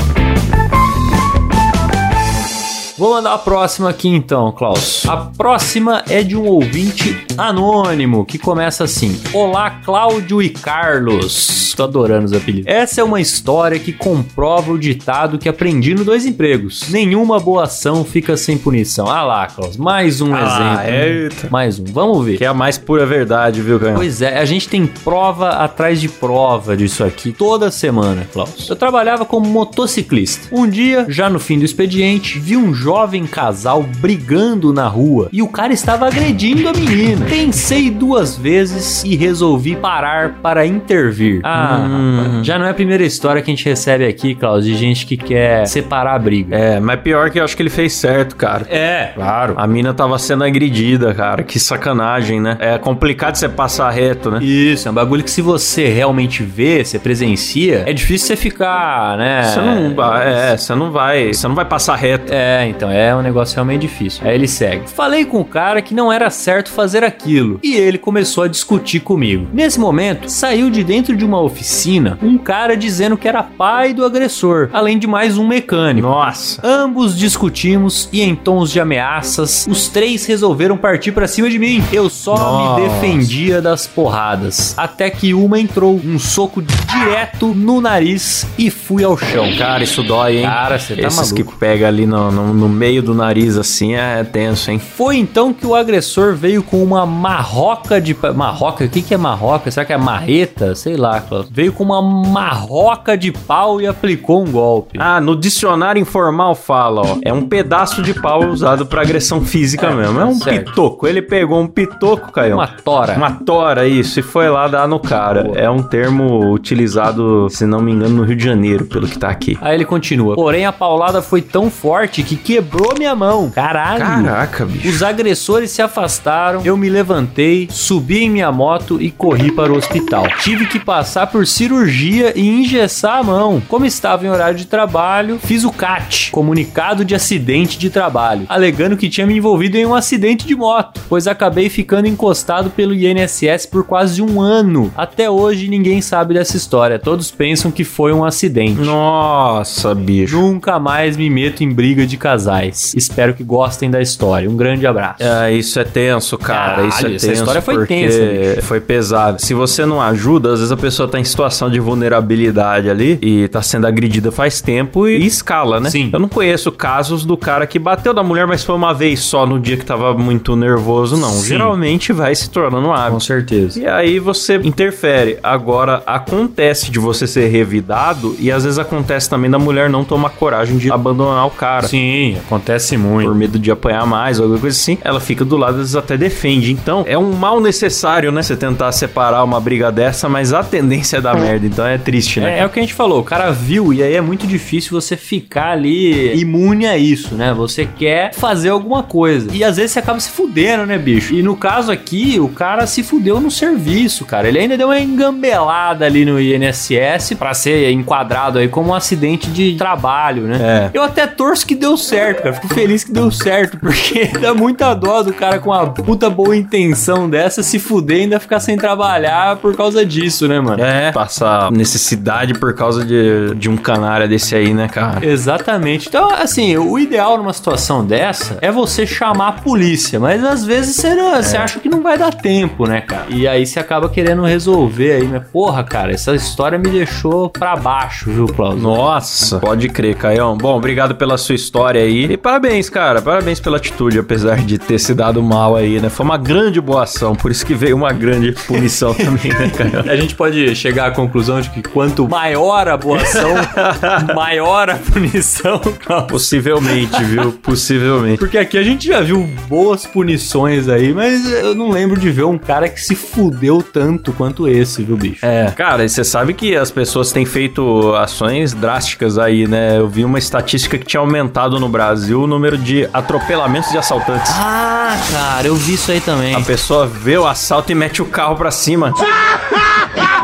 Vou 2.99 3.11
mandar 3.11 3.33
a 3.33 3.37
próxima 3.37 3.89
aqui 3.91 4.09
então, 4.09 4.51
Klaus. 4.51 5.05
A 5.07 5.15
próxima 5.15 6.03
é 6.09 6.21
de 6.21 6.35
um 6.35 6.45
ouvinte 6.45 7.15
anônimo 7.37 8.25
que 8.25 8.37
começa 8.37 8.83
assim: 8.83 9.17
Olá, 9.33 9.69
Cláudio 9.71 10.41
e 10.41 10.49
Carlos. 10.49 11.73
Tô 11.77 11.83
adorando 11.85 12.25
os 12.25 12.33
apelidos. 12.33 12.65
Essa 12.69 12.99
é 12.99 13.03
uma 13.05 13.21
história 13.21 13.79
que 13.79 13.93
comprova 13.93 14.73
o 14.73 14.77
ditado 14.77 15.37
que 15.39 15.47
aprendi 15.47 15.95
no 15.95 16.03
Dois 16.03 16.25
Empregos: 16.25 16.89
Nenhuma 16.89 17.39
boa 17.39 17.63
ação 17.63 18.03
fica 18.03 18.35
sem 18.35 18.57
punição. 18.57 19.07
Ah 19.07 19.23
lá, 19.23 19.47
Klaus, 19.47 19.77
mais 19.77 20.19
um 20.19 20.35
Ah, 20.35 20.83
exemplo. 20.85 20.91
eita. 21.23 21.47
Mais 21.49 21.79
um. 21.79 21.85
Vamos 21.85 22.25
ver. 22.25 22.37
Que 22.37 22.43
é 22.43 22.47
a 22.47 22.53
mais 22.53 22.77
pura 22.77 23.05
verdade, 23.05 23.61
viu, 23.61 23.79
Canhão? 23.79 23.95
Pois 23.95 24.21
é, 24.21 24.37
a 24.39 24.43
gente 24.43 24.67
tem 24.67 24.85
prova 24.85 25.51
atrás 25.51 26.01
de 26.01 26.09
prova 26.09 26.75
disso 26.75 27.01
aqui 27.01 27.31
toda 27.31 27.71
semana, 27.71 28.27
Klaus. 28.33 28.69
Eu 28.69 28.75
trabalhava 28.75 29.23
como 29.23 29.47
motociclista. 29.47 30.49
Um 30.53 30.67
dia, 30.67 31.05
já 31.07 31.29
no 31.29 31.39
fim 31.39 31.57
do 31.57 31.63
expediente, 31.63 32.37
vi 32.37 32.57
um 32.57 32.73
jovem 32.73 32.88
casal 33.31 33.83
brigando 33.83 34.73
na 34.73 34.87
rua 34.87 35.29
e 35.31 35.41
o 35.41 35.47
cara 35.47 35.71
estava 35.71 36.07
agredindo 36.07 36.67
a 36.67 36.73
menina. 36.73 37.25
Pensei 37.27 37.89
duas 37.89 38.35
vezes 38.35 39.03
e 39.03 39.15
resolvi 39.15 39.75
parar 39.75 40.39
para 40.41 40.65
intervir. 40.65 41.41
Ah, 41.43 41.87
rapaz, 41.87 42.45
já 42.45 42.57
não 42.57 42.65
é 42.65 42.71
a 42.71 42.73
primeira 42.73 43.03
história 43.03 43.41
que 43.41 43.51
a 43.51 43.55
gente 43.55 43.65
recebe 43.65 44.05
aqui, 44.05 44.33
Klaus, 44.33 44.65
de 44.65 44.75
gente 44.75 45.05
que 45.05 45.17
quer 45.17 45.67
separar 45.67 46.15
a 46.15 46.19
briga. 46.19 46.55
É, 46.55 46.79
mas 46.79 46.99
pior 47.01 47.29
que 47.29 47.39
eu 47.39 47.43
acho 47.43 47.55
que 47.55 47.61
ele 47.61 47.69
fez 47.69 47.93
certo, 47.93 48.35
cara. 48.35 48.65
É, 48.69 49.11
Claro. 49.13 49.53
A 49.57 49.67
mina 49.67 49.93
tava 49.93 50.17
sendo 50.17 50.43
agredida, 50.43 51.13
cara. 51.13 51.43
Que 51.43 51.59
sacanagem, 51.59 52.41
né? 52.41 52.57
É 52.59 52.77
complicado 52.77 53.35
você 53.35 53.47
passar 53.47 53.89
reto, 53.91 54.31
né? 54.31 54.39
Isso, 54.41 54.87
é 54.87 54.91
um 54.91 54.93
bagulho 54.93 55.23
que 55.23 55.31
se 55.31 55.41
você 55.41 55.87
realmente 55.87 56.41
vê, 56.43 56.83
você 56.83 56.97
presencia, 56.97 57.83
é 57.85 57.93
difícil 57.93 58.27
você 58.27 58.35
ficar, 58.35 59.17
né? 59.17 59.43
Você 59.43 59.59
não 59.59 59.95
vai, 59.95 60.33
é, 60.53 60.57
você 60.57 60.75
não 60.75 60.91
vai, 60.91 61.33
você 61.33 61.47
não 61.47 61.55
vai 61.55 61.65
passar 61.65 61.95
reto. 61.95 62.31
É, 62.33 62.67
então 62.67 62.78
é 62.85 63.15
um 63.15 63.21
negócio 63.21 63.55
realmente 63.55 63.81
difícil. 63.81 64.27
Aí 64.27 64.35
ele 64.35 64.47
segue. 64.47 64.89
Falei 64.89 65.25
com 65.25 65.41
o 65.41 65.45
cara 65.45 65.81
que 65.81 65.93
não 65.93 66.11
era 66.11 66.29
certo 66.29 66.69
fazer 66.69 67.03
aquilo 67.03 67.59
e 67.63 67.75
ele 67.75 67.97
começou 67.97 68.43
a 68.43 68.47
discutir 68.47 68.99
comigo. 68.99 69.47
Nesse 69.53 69.79
momento, 69.79 70.29
saiu 70.29 70.69
de 70.69 70.83
dentro 70.83 71.15
de 71.15 71.25
uma 71.25 71.41
oficina 71.41 72.17
um 72.21 72.37
cara 72.37 72.75
dizendo 72.77 73.17
que 73.17 73.27
era 73.27 73.41
pai 73.43 73.93
do 73.93 74.05
agressor, 74.05 74.69
além 74.73 74.97
de 74.99 75.07
mais 75.07 75.37
um 75.37 75.47
mecânico. 75.47 76.07
Nossa. 76.07 76.59
Ambos 76.63 77.17
discutimos 77.17 78.09
e 78.11 78.21
em 78.21 78.35
tons 78.35 78.71
de 78.71 78.79
ameaças, 78.79 79.65
os 79.69 79.87
três 79.87 80.25
resolveram 80.25 80.77
partir 80.77 81.11
pra 81.11 81.27
cima 81.27 81.49
de 81.49 81.57
mim. 81.57 81.83
Eu 81.91 82.09
só 82.09 82.37
Nossa. 82.37 82.81
me 82.81 82.87
defendia 82.87 83.61
das 83.61 83.87
porradas, 83.87 84.73
até 84.77 85.09
que 85.09 85.33
uma 85.33 85.59
entrou, 85.59 85.99
um 86.03 86.19
soco 86.19 86.61
direto 86.61 87.53
no 87.53 87.81
nariz 87.81 88.45
e 88.57 88.69
fui 88.69 89.03
ao 89.03 89.17
chão. 89.17 89.45
Cara, 89.57 89.83
isso 89.83 90.03
dói, 90.03 90.37
hein? 90.37 90.45
Cara, 90.45 90.77
você 90.79 90.95
tá 90.95 91.07
Esses 91.07 91.31
maluco. 91.31 91.51
que 91.53 91.59
pega 91.59 91.87
ali 91.87 92.05
no, 92.05 92.31
no, 92.31 92.53
no 92.53 92.68
meio 92.69 93.01
do 93.03 93.13
nariz 93.13 93.57
assim 93.57 93.95
é 93.95 94.23
tenso, 94.23 94.71
hein? 94.71 94.79
Foi 94.79 95.17
então 95.17 95.53
que 95.53 95.65
o 95.65 95.75
agressor 95.75 96.35
veio 96.35 96.61
com 96.63 96.83
uma 96.83 97.05
marroca 97.05 97.99
de. 97.99 98.15
Marroca? 98.35 98.85
O 98.85 98.89
que, 98.89 99.01
que 99.01 99.13
é 99.13 99.17
marroca? 99.17 99.69
Será 99.71 99.85
que 99.85 99.93
é 99.93 99.97
marreta? 99.97 100.75
Sei 100.75 100.95
lá, 100.95 101.19
Klaus. 101.21 101.47
Veio 101.51 101.73
com 101.73 101.83
uma 101.83 102.01
marroca 102.01 103.17
de 103.17 103.31
pau 103.31 103.81
e 103.81 103.87
aplicou 103.87 104.43
um 104.43 104.51
golpe. 104.51 104.97
Ah, 104.99 105.19
no 105.19 105.35
dicionário 105.35 106.01
informal 106.01 106.55
fala, 106.55 107.01
ó, 107.01 107.17
é 107.23 107.33
um 107.33 107.47
pedaço 107.47 108.01
de 108.01 108.13
pau 108.13 108.45
usado 108.47 108.85
pra 108.85 109.01
agressão 109.01 109.41
física 109.41 109.87
É, 109.87 109.93
mesmo. 109.95 110.19
É 110.19 110.25
um 110.25 110.35
certo. 110.35 110.69
pitoco. 110.69 111.07
Ele 111.07 111.21
pegou 111.21 111.59
um 111.59 111.67
pitoco, 111.67 112.31
Caio. 112.31 112.55
Uma 112.55 112.67
tora. 112.67 113.13
Uma 113.15 113.31
tora, 113.31 113.87
isso, 113.87 114.19
e 114.19 114.23
foi 114.23 114.49
lá 114.49 114.67
dar 114.67 114.87
no 114.87 114.99
cara. 114.99 115.43
Boa. 115.43 115.57
É 115.57 115.69
um 115.69 115.81
termo 115.81 116.51
utilizado, 116.51 117.47
se 117.49 117.65
não 117.65 117.81
me 117.81 117.91
engano, 117.91 118.15
no 118.17 118.23
Rio 118.23 118.35
de 118.35 118.43
Janeiro, 118.43 118.85
pelo 118.85 119.07
que 119.07 119.17
tá 119.17 119.29
aqui. 119.29 119.57
Aí 119.61 119.75
ele 119.75 119.85
continua. 119.85 120.35
Porém, 120.35 120.65
a 120.65 120.71
paulada 120.71 121.21
foi 121.21 121.41
tão 121.41 121.69
forte 121.69 122.23
que 122.23 122.35
quebrou 122.35 122.58
minha 122.97 123.15
mão. 123.15 123.49
Caralho. 123.49 123.99
Caraca, 123.99 124.65
bicho. 124.65 124.89
Os 124.89 125.03
agressores 125.03 125.71
se 125.71 125.81
afastaram, 125.81 126.61
eu 126.63 126.75
me 126.75 126.89
levantei, 126.89 127.67
subi 127.71 128.23
em 128.23 128.29
minha 128.29 128.51
moto 128.51 129.01
e 129.01 129.09
corri 129.11 129.51
para 129.51 129.71
o 129.71 129.77
hospital. 129.77 130.27
Tive 130.41 130.65
que 130.65 130.79
passar 130.79 131.27
por 131.27 131.45
cirurgia 131.45 132.33
e 132.35 132.47
engessar 132.47 133.19
a 133.19 133.23
mão. 133.23 133.61
Como 133.67 133.85
estava 133.85 134.25
em 134.25 134.29
horário 134.29 134.57
de 134.57 134.65
trabalho, 134.65 135.39
fiz 135.39 135.63
o 135.63 135.71
CAT, 135.71 136.31
comunicado 136.31 137.05
de 137.05 137.15
acidente 137.15 137.77
de 137.77 137.89
trabalho, 137.89 138.45
alegando 138.49 138.97
que 138.97 139.09
tinha 139.09 139.25
me 139.25 139.37
envolvido 139.37 139.77
em 139.77 139.85
um 139.85 139.95
acidente 139.95 140.45
de 140.45 140.55
moto, 140.55 141.01
pois 141.07 141.27
acabei 141.27 141.69
ficando 141.69 142.07
encostado 142.07 142.69
pelo 142.69 142.93
INSS 142.93 143.65
por 143.65 143.85
quase 143.85 144.21
um 144.21 144.41
ano. 144.41 144.91
Até 144.95 145.29
hoje 145.29 145.67
ninguém 145.67 146.01
sabe 146.01 146.33
dessa 146.33 146.57
história, 146.57 146.99
todos 146.99 147.31
pensam 147.31 147.71
que 147.71 147.83
foi 147.83 148.13
um 148.13 148.23
acidente. 148.23 148.79
Nossa, 148.81 149.93
bicho. 149.95 150.37
Nunca 150.37 150.79
mais 150.79 151.15
me 151.17 151.29
meto 151.29 151.63
em 151.63 151.71
briga 151.71 152.05
de 152.05 152.17
casais. 152.49 152.93
Espero 152.95 153.33
que 153.33 153.43
gostem 153.43 153.89
da 153.89 154.01
história. 154.01 154.49
Um 154.49 154.55
grande 154.57 154.85
abraço. 154.87 155.21
É, 155.23 155.53
isso 155.53 155.79
é 155.79 155.83
tenso, 155.83 156.37
cara. 156.37 156.59
Caralho, 156.83 156.87
isso 156.89 157.07
é 157.07 157.15
essa 157.15 157.27
tenso. 157.27 157.39
história 157.41 157.61
foi 157.61 157.85
tensa, 157.85 158.19
bicho. 158.19 158.61
Foi 158.63 158.79
pesado. 158.81 159.41
Se 159.41 159.53
você 159.53 159.85
não 159.85 160.01
ajuda, 160.01 160.53
às 160.53 160.59
vezes 160.59 160.71
a 160.71 160.77
pessoa 160.77 161.07
tá 161.07 161.19
em 161.19 161.23
situação 161.23 161.69
de 161.69 161.79
vulnerabilidade 161.79 162.89
ali 162.89 163.19
e 163.21 163.47
tá 163.47 163.61
sendo 163.61 163.85
agredida 163.87 164.31
faz 164.31 164.61
tempo 164.61 165.07
e, 165.07 165.25
escala, 165.25 165.79
né? 165.79 165.89
Sim. 165.89 166.09
Eu 166.11 166.19
não 166.19 166.29
conheço 166.29 166.71
casos 166.71 167.23
do 167.23 167.37
cara 167.37 167.67
que 167.67 167.77
bateu 167.77 168.13
da 168.13 168.23
mulher, 168.23 168.47
mas 168.47 168.63
foi 168.63 168.75
uma 168.75 168.93
vez 168.93 169.19
só 169.19 169.45
no 169.45 169.59
dia 169.59 169.77
que 169.77 169.85
tava 169.85 170.13
muito 170.13 170.55
nervoso, 170.55 171.17
não. 171.17 171.29
Sim. 171.31 171.47
Geralmente 171.47 172.11
vai 172.11 172.33
se 172.35 172.49
tornando 172.49 172.87
um 172.87 172.93
hábito. 172.93 173.23
certeza. 173.23 173.79
E 173.79 173.85
aí 173.87 174.19
você 174.19 174.55
interfere. 174.57 175.37
Agora, 175.43 176.01
acontece 176.05 176.91
de 176.91 176.99
você 176.99 177.27
ser 177.27 177.47
revidado 177.47 178.35
e 178.39 178.51
às 178.51 178.63
vezes 178.63 178.79
acontece 178.79 179.29
também 179.29 179.49
da 179.49 179.59
mulher 179.59 179.89
não 179.89 180.03
tomar 180.03 180.29
coragem 180.31 180.77
de 180.77 180.91
abandonar 180.91 181.45
o 181.45 181.51
cara. 181.51 181.87
Sim, 181.87 182.28
acontece 182.37 182.97
Por 182.97 183.03
muito. 183.03 183.35
medo 183.35 183.59
de 183.59 183.71
apanhar 183.71 184.05
mais 184.05 184.39
ou 184.39 184.45
alguma 184.45 184.59
coisa 184.61 184.77
assim, 184.77 184.97
ela 185.03 185.19
fica 185.19 185.45
do 185.45 185.57
lado, 185.57 185.71
às 185.71 185.77
vezes 185.77 185.95
até 185.95 186.17
defende. 186.17 186.71
Então, 186.71 187.03
é 187.07 187.17
um 187.17 187.31
mal 187.33 187.59
necessário, 187.59 188.31
né? 188.31 188.41
Você 188.41 188.55
tentar 188.55 188.91
separar 188.91 189.43
uma 189.43 189.59
briga 189.59 189.91
dessa, 189.91 190.27
mas 190.27 190.53
a 190.53 190.63
tendência 190.63 191.17
é 191.17 191.21
dar 191.21 191.35
merda. 191.39 191.65
Então 191.65 191.85
é 191.85 191.97
triste, 191.97 192.39
né? 192.39 192.57
É, 192.57 192.59
é 192.59 192.65
o 192.65 192.69
que 192.69 192.79
a 192.79 192.81
gente 192.81 192.93
falou, 192.93 193.19
o 193.19 193.23
cara 193.23 193.51
viu 193.51 193.93
e 193.93 194.03
aí 194.03 194.15
é 194.15 194.21
muito 194.21 194.47
difícil 194.47 194.99
você 194.99 195.15
ficar 195.15 195.71
ali 195.71 196.39
imune 196.39 196.85
a 196.85 196.97
isso, 196.97 197.35
né? 197.35 197.53
Você 197.53 197.85
quer 197.85 198.33
fazer 198.33 198.69
alguma 198.69 199.03
coisa. 199.03 199.49
E 199.53 199.63
às 199.63 199.77
vezes 199.77 199.91
você 199.91 199.99
acaba 199.99 200.19
se 200.19 200.29
fudendo, 200.29 200.85
né, 200.85 200.97
bicho? 200.97 201.33
E 201.33 201.41
no 201.41 201.55
caso 201.55 201.91
aqui, 201.91 202.39
o 202.39 202.49
cara 202.49 202.85
se 202.87 203.03
fudeu 203.03 203.39
no 203.39 203.51
serviço, 203.51 204.25
cara. 204.25 204.47
Ele 204.47 204.59
ainda 204.59 204.77
deu 204.77 204.87
uma 204.87 204.99
engambelada 204.99 206.05
ali 206.05 206.25
no 206.25 206.39
INSS 206.39 207.33
pra 207.37 207.53
ser 207.53 207.91
enquadrado 207.91 208.59
aí 208.59 208.67
como 208.67 208.89
um 208.89 208.93
acidente 208.93 209.49
de 209.49 209.75
trabalho, 209.75 210.43
né? 210.43 210.89
É. 210.93 210.97
Eu 210.97 211.03
até 211.03 211.27
torço 211.27 211.65
que 211.65 211.75
deu 211.75 211.95
certo, 211.97 212.18
cara. 212.35 212.53
Fico 212.53 212.67
feliz 212.73 213.03
que 213.03 213.11
deu 213.11 213.31
certo, 213.31 213.77
porque 213.77 214.25
dá 214.39 214.53
muita 214.53 214.93
dó 214.93 215.21
do 215.23 215.33
cara 215.33 215.59
com 215.59 215.69
uma 215.69 215.87
puta 215.91 216.29
boa 216.29 216.55
intenção 216.55 217.29
dessa 217.29 217.63
se 217.63 217.79
fuder 217.79 218.17
e 218.17 218.21
ainda 218.21 218.39
ficar 218.39 218.59
sem 218.59 218.77
trabalhar 218.77 219.57
por 219.57 219.75
causa 219.75 220.05
disso, 220.05 220.47
né, 220.47 220.59
mano? 220.59 220.83
É, 220.83 221.11
passar 221.11 221.71
necessidade 221.71 222.53
por 222.53 222.73
causa 222.73 223.05
de, 223.05 223.53
de 223.55 223.69
um 223.69 223.77
canária 223.77 224.27
desse 224.27 224.55
aí, 224.55 224.73
né, 224.73 224.87
cara? 224.87 225.25
Exatamente. 225.25 226.07
Então, 226.07 226.29
assim, 226.31 226.77
o 226.77 226.97
ideal 226.99 227.37
numa 227.37 227.53
situação 227.53 228.05
dessa 228.05 228.57
é 228.61 228.71
você 228.71 229.05
chamar 229.05 229.47
a 229.47 229.51
polícia, 229.53 230.19
mas 230.19 230.43
às 230.43 230.65
vezes 230.65 230.95
você, 230.95 231.13
não- 231.15 231.35
você 231.41 231.57
acha 231.57 231.79
que 231.79 231.89
não 231.89 232.01
vai 232.01 232.17
dar 232.17 232.33
tempo, 232.33 232.87
né, 232.87 233.01
cara? 233.01 233.25
E 233.29 233.47
aí 233.47 233.65
você 233.65 233.79
acaba 233.79 234.09
querendo 234.09 234.43
resolver 234.43 235.11
aí, 235.13 235.27
né? 235.27 235.41
Porra, 235.51 235.83
cara, 235.83 236.11
essa 236.11 236.33
história 236.35 236.77
me 236.77 236.89
deixou 236.89 237.49
pra 237.49 237.75
baixo, 237.75 238.29
viu, 238.31 238.45
Klaus? 238.47 238.81
Nossa, 238.81 239.59
pode 239.59 239.89
crer, 239.89 240.15
Caião. 240.15 240.57
Bom, 240.57 240.77
obrigado 240.77 241.15
pela 241.15 241.37
sua 241.37 241.55
história 241.55 242.01
aí. 242.01 242.08
E 242.09 242.37
parabéns, 242.37 242.89
cara. 242.89 243.21
Parabéns 243.21 243.59
pela 243.59 243.77
atitude, 243.77 244.19
apesar 244.19 244.57
de 244.57 244.77
ter 244.77 244.99
se 244.99 245.13
dado 245.13 245.41
mal 245.41 245.75
aí, 245.75 245.99
né? 246.01 246.09
Foi 246.09 246.25
uma 246.25 246.37
grande 246.37 246.81
boa 246.81 247.03
ação, 247.03 247.35
por 247.35 247.51
isso 247.51 247.65
que 247.65 247.73
veio 247.73 247.95
uma 247.95 248.11
grande 248.11 248.51
punição 248.67 249.13
também, 249.15 249.51
né, 249.53 249.69
Caião? 249.69 250.03
A 250.07 250.15
gente 250.15 250.35
pode 250.35 250.75
chegar 250.75 251.07
à 251.07 251.11
conclusão 251.11 251.61
de 251.61 251.69
que 251.69 251.81
quanto 251.83 252.27
maior 252.27 252.87
a 252.87 252.97
boa 252.97 253.21
ação, 253.21 253.51
maior 254.35 254.89
a 254.89 254.95
punição. 254.95 255.79
Possivelmente, 256.27 257.23
viu? 257.23 257.51
Possivelmente. 257.53 258.39
Porque 258.39 258.57
aqui 258.57 258.77
a 258.77 258.83
gente 258.83 259.07
já 259.07 259.21
viu 259.21 259.47
boas 259.67 260.05
punições 260.05 260.87
aí, 260.89 261.13
mas 261.13 261.49
eu 261.51 261.75
não 261.75 261.89
lembro 261.89 262.19
de 262.19 262.29
ver 262.29 262.43
um 262.43 262.57
cara 262.57 262.89
que 262.89 263.01
se 263.01 263.15
fudeu 263.15 263.83
tanto 263.83 264.33
quanto 264.33 264.67
esse, 264.67 265.03
viu, 265.03 265.15
bicho? 265.15 265.45
É, 265.45 265.71
cara, 265.71 266.03
e 266.03 266.09
você 266.09 266.23
sabe 266.23 266.53
que 266.53 266.75
as 266.75 266.91
pessoas 266.91 267.31
têm 267.31 267.45
feito 267.45 268.13
ações 268.15 268.73
drásticas 268.73 269.37
aí, 269.37 269.67
né? 269.67 269.97
Eu 269.99 270.07
vi 270.07 270.25
uma 270.25 270.39
estatística 270.39 270.97
que 270.97 271.05
tinha 271.05 271.19
aumentado 271.19 271.79
no 271.79 271.87
Brasil 271.87 271.98
o 272.33 272.47
número 272.47 272.77
de 272.77 273.09
atropelamentos 273.13 273.91
de 273.91 273.97
assaltantes. 273.97 274.51
Ah, 274.55 275.17
cara, 275.31 275.67
eu 275.67 275.75
vi 275.75 275.93
isso 275.93 276.11
aí 276.11 276.21
também. 276.21 276.55
A 276.55 276.61
pessoa 276.61 277.05
vê 277.05 277.37
o 277.37 277.47
assalto 277.47 277.91
e 277.91 277.95
mete 277.95 278.21
o 278.21 278.25
carro 278.25 278.55
pra 278.55 278.71
cima. 278.71 279.13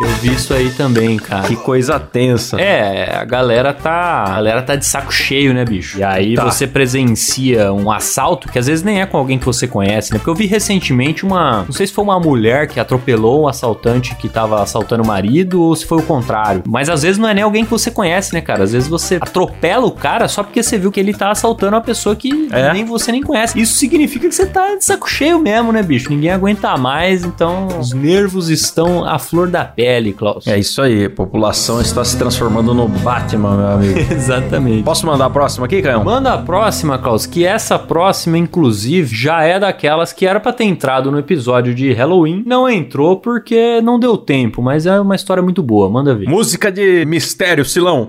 Eu 0.01 0.09
vi 0.21 0.33
isso 0.33 0.53
aí 0.53 0.69
também, 0.71 1.17
cara. 1.17 1.47
Que 1.47 1.55
coisa 1.55 1.99
tensa. 1.99 2.59
É, 2.59 3.15
a 3.17 3.23
galera 3.25 3.73
tá. 3.73 4.23
A 4.27 4.35
galera 4.35 4.61
tá 4.61 4.75
de 4.75 4.85
saco 4.85 5.11
cheio, 5.13 5.53
né, 5.53 5.63
bicho? 5.65 5.97
E 5.99 6.03
aí 6.03 6.35
Tá. 6.35 6.43
você 6.45 6.67
presencia 6.67 7.71
um 7.73 7.91
assalto 7.91 8.49
que 8.51 8.59
às 8.59 8.67
vezes 8.67 8.83
nem 8.83 9.01
é 9.01 9.05
com 9.05 9.17
alguém 9.17 9.39
que 9.39 9.45
você 9.45 9.67
conhece, 9.67 10.11
né? 10.11 10.17
Porque 10.19 10.29
eu 10.29 10.35
vi 10.35 10.45
recentemente 10.45 11.25
uma. 11.25 11.63
Não 11.63 11.71
sei 11.71 11.87
se 11.87 11.93
foi 11.93 12.03
uma 12.03 12.19
mulher 12.19 12.67
que 12.67 12.79
atropelou 12.79 13.43
um 13.43 13.47
assaltante 13.47 14.15
que 14.15 14.27
tava 14.27 14.61
assaltando 14.61 15.03
o 15.03 15.07
marido 15.07 15.61
ou 15.61 15.75
se 15.75 15.85
foi 15.85 15.99
o 15.99 16.03
contrário. 16.03 16.63
Mas 16.67 16.89
às 16.89 17.01
vezes 17.03 17.17
não 17.17 17.27
é 17.29 17.33
nem 17.33 17.43
alguém 17.43 17.63
que 17.63 17.71
você 17.71 17.89
conhece, 17.89 18.33
né, 18.33 18.41
cara? 18.41 18.63
Às 18.63 18.71
vezes 18.73 18.87
você 18.87 19.15
atropela 19.15 19.85
o 19.85 19.91
cara 19.91 20.27
só 20.27 20.43
porque 20.43 20.61
você 20.61 20.77
viu 20.77 20.91
que 20.91 20.99
ele 20.99 21.13
tá 21.13 21.31
assaltando 21.31 21.75
uma 21.75 21.81
pessoa 21.81 22.15
que 22.15 22.47
É. 22.51 22.73
nem 22.73 22.83
você 22.85 23.11
nem 23.11 23.21
conhece. 23.21 23.59
Isso 23.59 23.73
significa 23.75 24.27
que 24.27 24.35
você 24.35 24.45
tá 24.45 24.75
de 24.75 24.83
saco 24.83 25.09
cheio 25.09 25.39
mesmo, 25.39 25.71
né, 25.71 25.81
bicho? 25.81 26.09
Ninguém 26.09 26.31
aguenta 26.31 26.75
mais, 26.77 27.23
então 27.23 27.67
os 27.79 27.93
nervos 27.93 28.49
estão 28.49 29.05
à 29.05 29.17
flor 29.19 29.47
da 29.49 29.63
pele, 29.63 29.84
Klaus. 30.13 30.47
É 30.47 30.57
isso 30.57 30.81
aí, 30.81 31.05
a 31.05 31.09
população 31.09 31.81
está 31.81 32.03
se 32.03 32.17
transformando 32.17 32.73
no 32.73 32.87
Batman, 32.87 33.57
meu 33.57 33.67
amigo. 33.67 33.99
Exatamente. 34.11 34.83
Posso 34.83 35.05
mandar 35.05 35.25
a 35.25 35.29
próxima 35.29 35.65
aqui, 35.65 35.81
Caio? 35.81 36.03
Manda 36.03 36.33
a 36.33 36.37
próxima, 36.37 36.97
Klaus, 36.97 37.25
que 37.25 37.45
essa 37.45 37.77
próxima, 37.77 38.37
inclusive, 38.37 39.15
já 39.15 39.43
é 39.43 39.59
daquelas 39.59 40.11
que 40.13 40.25
era 40.25 40.39
pra 40.39 40.53
ter 40.53 40.65
entrado 40.65 41.11
no 41.11 41.19
episódio 41.19 41.73
de 41.73 41.93
Halloween. 41.93 42.43
Não 42.45 42.69
entrou 42.69 43.17
porque 43.17 43.81
não 43.81 43.99
deu 43.99 44.17
tempo, 44.17 44.61
mas 44.61 44.85
é 44.85 44.99
uma 44.99 45.15
história 45.15 45.41
muito 45.43 45.61
boa. 45.61 45.89
Manda 45.89 46.15
ver. 46.15 46.27
Música 46.27 46.71
de 46.71 47.05
mistério, 47.05 47.65
Silão. 47.65 48.07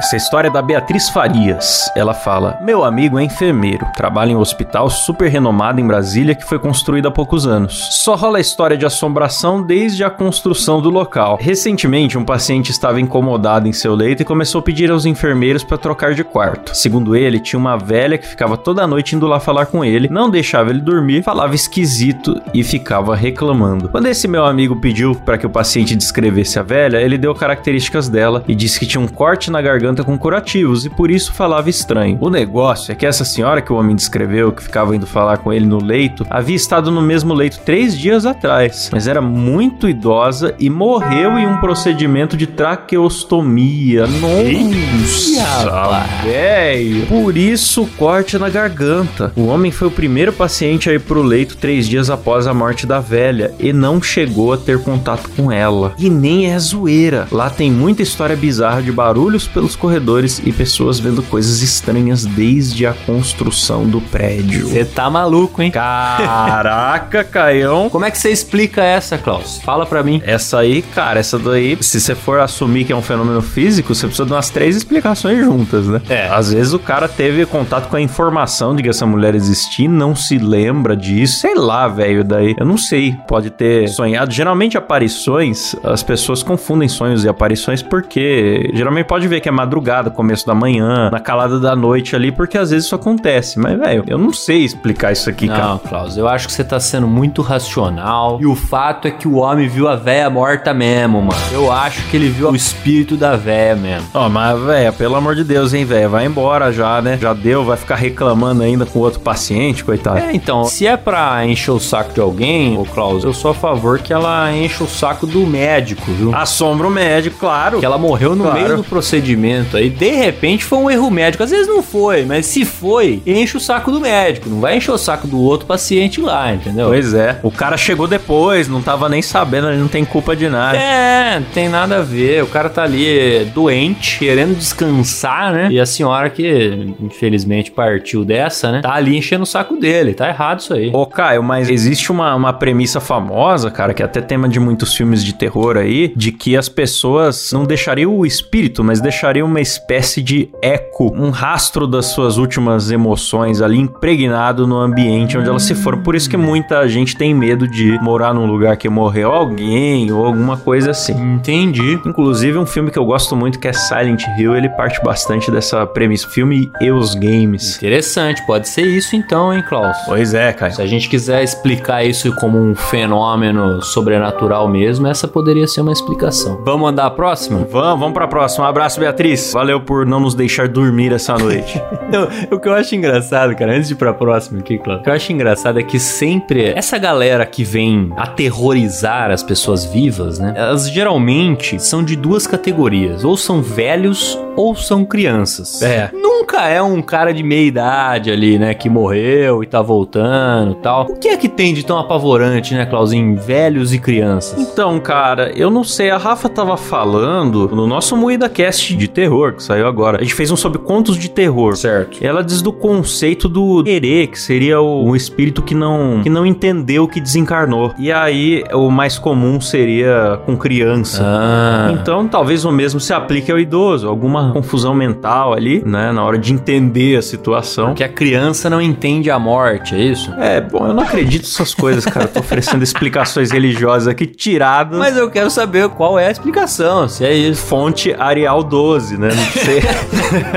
Essa 0.00 0.14
é 0.14 0.18
história 0.18 0.48
da 0.48 0.62
Beatriz 0.62 1.08
Farias. 1.08 1.90
Ela 1.96 2.14
fala: 2.14 2.56
Meu 2.62 2.84
amigo 2.84 3.18
é 3.18 3.24
enfermeiro, 3.24 3.84
trabalha 3.96 4.30
em 4.30 4.36
um 4.36 4.40
hospital 4.40 4.88
super 4.88 5.28
renomado 5.28 5.80
em 5.80 5.86
Brasília 5.86 6.36
que 6.36 6.44
foi 6.44 6.60
construído 6.60 7.08
há 7.08 7.10
poucos 7.10 7.48
anos. 7.48 7.88
Só 7.90 8.14
rola 8.14 8.38
a 8.38 8.40
história 8.40 8.76
de 8.76 8.86
assombração 8.86 9.60
desde 9.60 10.04
a 10.04 10.10
construção 10.10 10.80
do 10.80 10.88
local. 10.88 11.36
Recentemente, 11.40 12.16
um 12.16 12.24
paciente 12.24 12.70
estava 12.70 13.00
incomodado 13.00 13.66
em 13.66 13.72
seu 13.72 13.92
leito 13.92 14.22
e 14.22 14.24
começou 14.24 14.60
a 14.60 14.62
pedir 14.62 14.88
aos 14.88 15.04
enfermeiros 15.04 15.64
para 15.64 15.76
trocar 15.76 16.14
de 16.14 16.22
quarto. 16.22 16.76
Segundo 16.76 17.16
ele, 17.16 17.40
tinha 17.40 17.58
uma 17.58 17.76
velha 17.76 18.16
que 18.16 18.28
ficava 18.28 18.56
toda 18.56 18.86
noite 18.86 19.16
indo 19.16 19.26
lá 19.26 19.40
falar 19.40 19.66
com 19.66 19.84
ele, 19.84 20.08
não 20.08 20.30
deixava 20.30 20.70
ele 20.70 20.80
dormir, 20.80 21.24
falava 21.24 21.56
esquisito 21.56 22.40
e 22.54 22.62
ficava 22.62 23.16
reclamando. 23.16 23.88
Quando 23.88 24.06
esse 24.06 24.28
meu 24.28 24.44
amigo 24.44 24.76
pediu 24.76 25.16
para 25.16 25.36
que 25.36 25.46
o 25.46 25.50
paciente 25.50 25.96
descrevesse 25.96 26.56
a 26.56 26.62
velha, 26.62 26.98
ele 26.98 27.18
deu 27.18 27.34
características 27.34 28.08
dela 28.08 28.44
e 28.46 28.54
disse 28.54 28.78
que 28.78 28.86
tinha 28.86 29.02
um 29.02 29.08
corte 29.08 29.50
na 29.50 29.60
garganta 29.60 29.87
com 30.04 30.18
curativos 30.18 30.84
e 30.84 30.90
por 30.90 31.10
isso 31.10 31.32
falava 31.32 31.70
estranho. 31.70 32.18
O 32.20 32.30
negócio 32.30 32.92
é 32.92 32.94
que 32.94 33.06
essa 33.06 33.24
senhora 33.24 33.62
que 33.62 33.72
o 33.72 33.76
homem 33.76 33.96
descreveu, 33.96 34.52
que 34.52 34.62
ficava 34.62 34.94
indo 34.94 35.06
falar 35.06 35.38
com 35.38 35.52
ele 35.52 35.66
no 35.66 35.82
leito, 35.82 36.26
havia 36.30 36.56
estado 36.56 36.90
no 36.90 37.02
mesmo 37.02 37.34
leito 37.34 37.60
três 37.64 37.96
dias 37.96 38.26
atrás, 38.26 38.90
mas 38.92 39.06
era 39.06 39.20
muito 39.20 39.88
idosa 39.88 40.54
e 40.58 40.70
morreu 40.70 41.38
em 41.38 41.46
um 41.46 41.58
procedimento 41.58 42.36
de 42.36 42.46
traqueostomia. 42.46 44.06
Nossa, 44.06 46.06
velho! 46.24 47.06
Por 47.06 47.36
isso 47.36 47.82
o 47.82 47.86
corte 47.86 48.38
na 48.38 48.48
garganta. 48.48 49.32
O 49.36 49.46
homem 49.46 49.70
foi 49.70 49.88
o 49.88 49.92
primeiro 49.92 50.32
paciente 50.32 50.90
a 50.90 50.92
ir 50.92 51.00
pro 51.00 51.22
leito 51.22 51.56
três 51.56 51.88
dias 51.88 52.10
após 52.10 52.46
a 52.46 52.54
morte 52.54 52.86
da 52.86 53.00
velha 53.00 53.54
e 53.58 53.72
não 53.72 54.02
chegou 54.02 54.52
a 54.52 54.56
ter 54.56 54.82
contato 54.82 55.28
com 55.36 55.50
ela. 55.50 55.94
E 55.98 56.10
nem 56.10 56.52
é 56.52 56.58
zoeira. 56.58 57.26
Lá 57.30 57.50
tem 57.50 57.70
muita 57.70 58.02
história 58.02 58.36
bizarra 58.36 58.82
de 58.82 58.92
barulhos 58.92 59.46
pelos 59.46 59.76
corredores 59.78 60.40
e 60.44 60.52
pessoas 60.52 60.98
vendo 60.98 61.22
coisas 61.22 61.62
estranhas 61.62 62.26
desde 62.26 62.86
a 62.86 62.92
construção 62.92 63.86
do 63.86 64.00
prédio. 64.00 64.68
Você 64.68 64.84
tá 64.84 65.08
maluco, 65.08 65.62
hein? 65.62 65.70
Caraca, 65.70 67.24
Caião! 67.24 67.88
Como 67.88 68.04
é 68.04 68.10
que 68.10 68.18
você 68.18 68.30
explica 68.30 68.82
essa, 68.82 69.16
Klaus? 69.16 69.60
Fala 69.62 69.86
pra 69.86 70.02
mim. 70.02 70.20
Essa 70.24 70.58
aí, 70.58 70.82
cara, 70.82 71.20
essa 71.20 71.38
daí, 71.38 71.78
se 71.80 72.00
você 72.00 72.14
for 72.14 72.40
assumir 72.40 72.84
que 72.84 72.92
é 72.92 72.96
um 72.96 73.02
fenômeno 73.02 73.40
físico, 73.40 73.94
você 73.94 74.06
precisa 74.06 74.26
de 74.26 74.32
umas 74.32 74.50
três 74.50 74.76
explicações 74.76 75.44
juntas, 75.44 75.86
né? 75.86 76.00
É. 76.08 76.28
Às 76.28 76.52
vezes 76.52 76.72
o 76.72 76.78
cara 76.78 77.08
teve 77.08 77.46
contato 77.46 77.88
com 77.88 77.96
a 77.96 78.00
informação 78.00 78.74
de 78.74 78.82
que 78.82 78.88
essa 78.88 79.06
mulher 79.06 79.34
existia, 79.34 79.88
não 79.88 80.14
se 80.14 80.38
lembra 80.38 80.96
disso, 80.96 81.40
sei 81.40 81.54
lá, 81.54 81.86
velho, 81.88 82.24
daí. 82.24 82.54
Eu 82.58 82.66
não 82.66 82.76
sei, 82.76 83.16
pode 83.26 83.50
ter 83.50 83.88
sonhado. 83.88 84.32
Geralmente 84.32 84.76
aparições, 84.76 85.74
as 85.84 86.02
pessoas 86.02 86.42
confundem 86.42 86.88
sonhos 86.88 87.24
e 87.24 87.28
aparições 87.28 87.82
porque 87.82 88.70
geralmente 88.74 89.06
pode 89.06 89.28
ver 89.28 89.40
que 89.40 89.48
é 89.48 89.52
madrugada, 89.52 89.67
começo 90.14 90.46
da 90.46 90.54
manhã, 90.54 91.10
na 91.10 91.20
calada 91.20 91.58
da 91.60 91.74
noite 91.76 92.14
ali, 92.16 92.30
porque 92.32 92.56
às 92.58 92.70
vezes 92.70 92.86
isso 92.86 92.94
acontece. 92.94 93.58
Mas, 93.58 93.78
velho, 93.78 94.04
eu 94.06 94.18
não 94.18 94.32
sei 94.32 94.64
explicar 94.64 95.12
isso 95.12 95.28
aqui, 95.30 95.46
cara. 95.48 95.64
Não, 95.68 95.78
Klaus, 95.78 96.16
eu 96.16 96.28
acho 96.28 96.46
que 96.46 96.52
você 96.52 96.64
tá 96.64 96.78
sendo 96.80 97.06
muito 97.06 97.42
racional. 97.42 98.38
E 98.40 98.46
o 98.46 98.54
fato 98.54 99.06
é 99.08 99.10
que 99.10 99.26
o 99.28 99.36
homem 99.36 99.68
viu 99.68 99.88
a 99.88 99.96
véia 99.96 100.28
morta 100.30 100.72
mesmo, 100.74 101.20
mano. 101.22 101.40
Eu 101.52 101.70
acho 101.72 102.02
que 102.08 102.16
ele 102.16 102.28
viu 102.28 102.50
o 102.50 102.56
espírito 102.56 103.16
da 103.16 103.36
véia 103.36 103.76
mesmo. 103.76 104.08
Ó, 104.14 104.28
mas, 104.28 104.58
velho, 104.60 104.92
pelo 104.92 105.14
amor 105.16 105.34
de 105.34 105.44
Deus, 105.44 105.72
hein, 105.74 105.84
velho, 105.84 106.10
vai 106.10 106.26
embora 106.26 106.72
já, 106.72 107.00
né? 107.02 107.18
Já 107.20 107.32
deu, 107.32 107.64
vai 107.64 107.76
ficar 107.76 107.96
reclamando 107.96 108.62
ainda 108.62 108.84
com 108.86 108.98
outro 108.98 109.20
paciente, 109.20 109.84
coitado. 109.84 110.18
É, 110.18 110.32
então, 110.34 110.64
se 110.64 110.86
é 110.86 110.96
pra 110.96 111.44
encher 111.46 111.70
o 111.72 111.80
saco 111.80 112.12
de 112.12 112.20
alguém, 112.20 112.76
ô 112.78 112.84
Klaus, 112.84 113.24
eu 113.24 113.32
sou 113.32 113.50
a 113.50 113.54
favor 113.54 113.98
que 113.98 114.12
ela 114.12 114.52
encha 114.52 114.84
o 114.84 114.88
saco 114.88 115.26
do 115.26 115.46
médico, 115.46 116.02
viu? 116.12 116.34
Assombra 116.34 116.86
o 116.86 116.90
médico, 116.90 117.36
claro. 117.38 117.78
Que 117.80 117.86
ela 117.86 117.98
morreu 117.98 118.34
no 118.34 118.44
Claro. 118.44 118.60
meio 118.60 118.76
do 118.76 118.84
procedimento 118.84 119.57
aí. 119.76 119.90
De 119.90 120.10
repente 120.10 120.64
foi 120.64 120.78
um 120.78 120.90
erro 120.90 121.10
médico. 121.10 121.42
Às 121.42 121.50
vezes 121.50 121.66
não 121.66 121.82
foi, 121.82 122.24
mas 122.24 122.46
se 122.46 122.64
foi, 122.64 123.22
enche 123.26 123.56
o 123.56 123.60
saco 123.60 123.90
do 123.90 124.00
médico. 124.00 124.48
Não 124.48 124.60
vai 124.60 124.76
encher 124.76 124.92
o 124.92 124.98
saco 124.98 125.26
do 125.26 125.40
outro 125.40 125.66
paciente 125.66 126.20
lá, 126.20 126.52
entendeu? 126.52 126.88
Pois 126.88 127.14
é. 127.14 127.38
O 127.42 127.50
cara 127.50 127.76
chegou 127.76 128.06
depois, 128.06 128.68
não 128.68 128.82
tava 128.82 129.08
nem 129.08 129.22
sabendo, 129.22 129.68
ele 129.68 129.78
não 129.78 129.88
tem 129.88 130.04
culpa 130.04 130.34
de 130.34 130.48
nada. 130.48 130.78
É, 130.78 131.40
não 131.40 131.46
tem 131.46 131.68
nada 131.68 131.98
a 131.98 132.02
ver. 132.02 132.42
O 132.42 132.46
cara 132.46 132.68
tá 132.68 132.82
ali 132.82 133.44
doente, 133.54 134.18
querendo 134.18 134.56
descansar, 134.56 135.52
né? 135.52 135.68
E 135.70 135.80
a 135.80 135.86
senhora 135.86 136.30
que 136.30 136.94
infelizmente 137.00 137.70
partiu 137.70 138.24
dessa, 138.24 138.72
né? 138.72 138.80
Tá 138.80 138.94
ali 138.94 139.16
enchendo 139.16 139.42
o 139.42 139.46
saco 139.46 139.76
dele. 139.76 140.14
Tá 140.14 140.28
errado 140.28 140.60
isso 140.60 140.74
aí. 140.74 140.90
Ô, 140.92 141.06
Caio, 141.06 141.42
mas 141.42 141.68
existe 141.70 142.10
uma, 142.10 142.34
uma 142.34 142.52
premissa 142.52 143.00
famosa, 143.00 143.70
cara, 143.70 143.94
que 143.94 144.02
é 144.02 144.04
até 144.04 144.20
tema 144.20 144.48
de 144.48 144.58
muitos 144.58 144.94
filmes 144.94 145.24
de 145.24 145.32
terror 145.32 145.76
aí, 145.76 146.12
de 146.16 146.32
que 146.32 146.56
as 146.56 146.68
pessoas 146.68 147.52
não 147.52 147.64
deixariam 147.64 148.16
o 148.16 148.26
espírito, 148.26 148.82
mas 148.82 149.00
deixariam 149.00 149.37
uma 149.42 149.60
espécie 149.60 150.22
de 150.22 150.50
eco, 150.62 151.12
um 151.14 151.30
rastro 151.30 151.86
das 151.86 152.06
suas 152.06 152.38
últimas 152.38 152.90
emoções 152.90 153.60
ali 153.60 153.78
impregnado 153.78 154.66
no 154.66 154.76
ambiente 154.76 155.36
onde 155.36 155.48
elas 155.48 155.62
se 155.62 155.74
foram. 155.74 156.02
Por 156.02 156.14
isso 156.14 156.28
que 156.28 156.36
muita 156.36 156.86
gente 156.88 157.16
tem 157.16 157.34
medo 157.34 157.68
de 157.68 157.98
morar 158.00 158.34
num 158.34 158.46
lugar 158.46 158.76
que 158.76 158.88
morreu 158.88 159.32
alguém 159.32 160.10
ou 160.10 160.24
alguma 160.24 160.56
coisa 160.56 160.90
assim. 160.90 161.12
Entendi. 161.12 162.00
Inclusive, 162.04 162.58
um 162.58 162.66
filme 162.66 162.90
que 162.90 162.98
eu 162.98 163.04
gosto 163.04 163.36
muito, 163.36 163.58
que 163.58 163.68
é 163.68 163.72
Silent 163.72 164.24
Hill, 164.38 164.56
ele 164.56 164.68
parte 164.68 165.02
bastante 165.02 165.50
dessa 165.50 165.86
premissa. 165.86 166.28
Filme 166.28 166.70
e 166.80 166.90
os 166.90 167.14
games. 167.14 167.76
Interessante, 167.76 168.44
pode 168.46 168.68
ser 168.68 168.86
isso 168.86 169.16
então, 169.16 169.52
hein, 169.52 169.62
Klaus? 169.68 169.96
Pois 170.06 170.34
é, 170.34 170.52
Caio. 170.52 170.74
Se 170.74 170.82
a 170.82 170.86
gente 170.86 171.08
quiser 171.08 171.42
explicar 171.42 172.04
isso 172.04 172.34
como 172.36 172.58
um 172.58 172.74
fenômeno 172.74 173.82
sobrenatural 173.82 174.68
mesmo, 174.68 175.06
essa 175.06 175.28
poderia 175.28 175.66
ser 175.66 175.80
uma 175.80 175.92
explicação. 175.92 176.60
Vamos 176.64 176.82
mandar 176.82 177.06
a 177.06 177.10
próxima? 177.10 177.58
Vamos, 177.70 178.00
vamos 178.00 178.14
pra 178.14 178.26
próxima. 178.28 178.64
Um 178.64 178.68
abraço, 178.68 179.00
Beatriz. 179.00 179.27
Valeu 179.52 179.80
por 179.80 180.06
não 180.06 180.20
nos 180.20 180.34
deixar 180.34 180.68
dormir 180.68 181.12
essa 181.12 181.36
noite. 181.36 181.80
Não, 182.10 182.26
o 182.50 182.58
que 182.58 182.66
eu 182.66 182.72
acho 182.72 182.94
engraçado, 182.94 183.54
cara, 183.54 183.72
antes 183.74 183.88
de 183.88 183.94
ir 183.94 183.96
pra 183.96 184.14
próxima 184.14 184.60
aqui, 184.60 184.78
claro. 184.78 185.00
O 185.00 185.02
que 185.02 185.10
eu 185.10 185.12
acho 185.14 185.30
engraçado 185.30 185.78
é 185.78 185.82
que 185.82 185.98
sempre 186.00 186.72
essa 186.74 186.96
galera 186.96 187.44
que 187.44 187.62
vem 187.62 188.10
aterrorizar 188.16 189.30
as 189.30 189.42
pessoas 189.42 189.84
vivas, 189.84 190.38
né? 190.38 190.54
Elas 190.56 190.90
geralmente 190.90 191.78
são 191.82 192.02
de 192.02 192.16
duas 192.16 192.46
categorias. 192.46 193.24
Ou 193.24 193.36
são 193.36 193.60
velhos 193.60 194.38
ou 194.56 194.74
são 194.74 195.04
crianças. 195.04 195.82
É. 195.82 196.10
Nunca 196.12 196.66
é 196.66 196.82
um 196.82 197.02
cara 197.02 197.32
de 197.32 197.42
meia 197.42 197.66
idade 197.66 198.30
ali, 198.30 198.58
né? 198.58 198.72
Que 198.74 198.88
morreu 198.88 199.62
e 199.62 199.66
tá 199.66 199.82
voltando 199.82 200.72
e 200.72 200.76
tal. 200.76 201.04
O 201.04 201.16
que 201.16 201.28
é 201.28 201.36
que 201.36 201.48
tem 201.48 201.74
de 201.74 201.84
tão 201.84 201.98
apavorante, 201.98 202.74
né, 202.74 202.86
Clauzinho? 202.86 203.36
Velhos 203.36 203.92
e 203.92 203.98
crianças. 203.98 204.58
então, 204.58 204.98
cara, 204.98 205.52
eu 205.54 205.70
não 205.70 205.84
sei. 205.84 206.10
A 206.10 206.16
Rafa 206.16 206.48
tava 206.48 206.76
falando 206.76 207.68
no 207.68 207.86
nosso 207.86 208.16
Moída 208.16 208.48
Cast 208.48 208.96
de 208.96 209.08
terror, 209.18 209.54
que 209.54 209.62
saiu 209.64 209.88
agora. 209.88 210.18
A 210.18 210.22
gente 210.22 210.34
fez 210.34 210.48
um 210.52 210.56
sobre 210.56 210.78
contos 210.78 211.16
de 211.16 211.28
terror. 211.28 211.76
Certo. 211.76 212.24
Ela 212.24 212.44
diz 212.44 212.62
do 212.62 212.72
conceito 212.72 213.48
do 213.48 213.82
herê, 213.84 214.28
que 214.28 214.38
seria 214.38 214.80
o, 214.80 215.08
um 215.08 215.16
espírito 215.16 215.60
que 215.60 215.74
não, 215.74 216.20
que 216.22 216.30
não 216.30 216.46
entendeu 216.46 217.08
que 217.08 217.20
desencarnou. 217.20 217.92
E 217.98 218.12
aí, 218.12 218.62
o 218.72 218.92
mais 218.92 219.18
comum 219.18 219.60
seria 219.60 220.40
com 220.46 220.56
criança. 220.56 221.20
Ah. 221.24 221.90
Então, 221.92 222.28
talvez 222.28 222.64
o 222.64 222.70
mesmo 222.70 223.00
se 223.00 223.12
aplique 223.12 223.50
ao 223.50 223.58
idoso. 223.58 224.08
Alguma 224.08 224.52
confusão 224.52 224.94
mental 224.94 225.52
ali, 225.52 225.82
né? 225.84 226.12
Na 226.12 226.22
hora 226.22 226.38
de 226.38 226.52
entender 226.52 227.16
a 227.16 227.22
situação. 227.22 227.94
Que 227.94 228.04
a 228.04 228.08
criança 228.08 228.70
não 228.70 228.80
entende 228.80 229.32
a 229.32 229.38
morte, 229.38 229.96
é 229.96 230.00
isso? 230.00 230.32
É, 230.34 230.60
bom, 230.60 230.86
eu 230.86 230.94
não 230.94 231.02
acredito 231.02 231.42
nessas 231.42 231.74
coisas, 231.74 232.04
cara. 232.04 232.26
Eu 232.26 232.32
tô 232.32 232.38
oferecendo 232.38 232.84
explicações 232.84 233.50
religiosas 233.50 234.06
aqui 234.06 234.26
tiradas. 234.26 234.96
Mas 234.96 235.16
eu 235.16 235.28
quero 235.28 235.50
saber 235.50 235.88
qual 235.88 236.16
é 236.16 236.28
a 236.28 236.30
explicação, 236.30 237.08
se 237.08 237.24
é 237.24 237.34
isso. 237.34 237.66
Fonte 237.66 238.14
Arial 238.16 238.62
12. 238.62 239.07
12, 239.08 239.16
né? 239.16 239.28
Não 239.28 239.44
sei. 239.62 239.82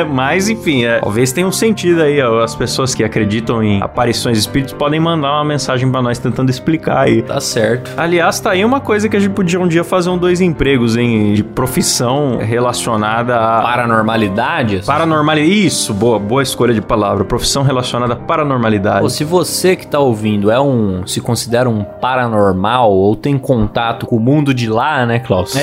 Mas, 0.12 0.50
enfim, 0.50 0.84
é, 0.84 1.00
talvez 1.00 1.32
tenha 1.32 1.48
um 1.48 1.52
sentido 1.52 2.02
aí. 2.02 2.22
ó, 2.22 2.44
As 2.44 2.56
pessoas 2.56 2.94
que 2.94 3.04
acreditam 3.04 3.64
em 3.64 3.82
aparições 3.82 4.38
de 4.38 4.42
espíritos 4.42 4.74
podem 4.74 5.00
mandar 5.00 5.32
uma 5.34 5.46
mensagem 5.46 5.90
pra 5.90 6.02
nós 6.02 6.18
tentando 6.18 6.50
explicar 6.50 7.00
aí. 7.00 7.22
Tá 7.22 7.40
certo. 7.40 7.92
Aliás, 7.96 8.40
tá 8.40 8.52
aí 8.52 8.66
uma 8.66 8.80
coisa 8.80 9.08
que 9.08 9.16
a 9.16 9.20
gente 9.20 9.32
podia 9.32 9.60
um 9.60 9.68
dia 9.68 9.84
fazer 9.84 10.10
um 10.10 10.18
dois 10.18 10.42
empregos, 10.42 10.98
hein? 10.98 11.34
De 11.34 11.44
profissão 11.44 12.38
relacionada 12.38 13.38
a. 13.38 13.62
Paranormalidade? 13.62 14.82
Paranormalidade. 14.86 15.66
Isso, 15.66 15.94
boa, 15.94 16.20
boa 16.20 16.44
escolha 16.44 16.74
de 16.74 16.82
palavra. 16.82 17.24
Profissão 17.24 17.64
relacionada 17.64 18.14
à 18.14 18.16
paranormalidade. 18.16 19.02
Pô, 19.02 19.10
se 19.10 19.24
você 19.24 19.76
que 19.76 19.88
tá 19.88 20.00
ouvindo 20.00 20.52
é 20.52 20.60
um. 20.60 21.06
se 21.06 21.22
considera 21.22 21.70
um 21.70 21.84
paranormal 21.84 22.92
ou 22.92 23.16
tem 23.16 23.38
contato 23.38 24.06
com 24.06 24.18
o 24.18 24.20
mundo 24.20 24.54
de 24.54 24.68
lá, 24.68 25.06
né, 25.06 25.20
Klaus? 25.20 25.54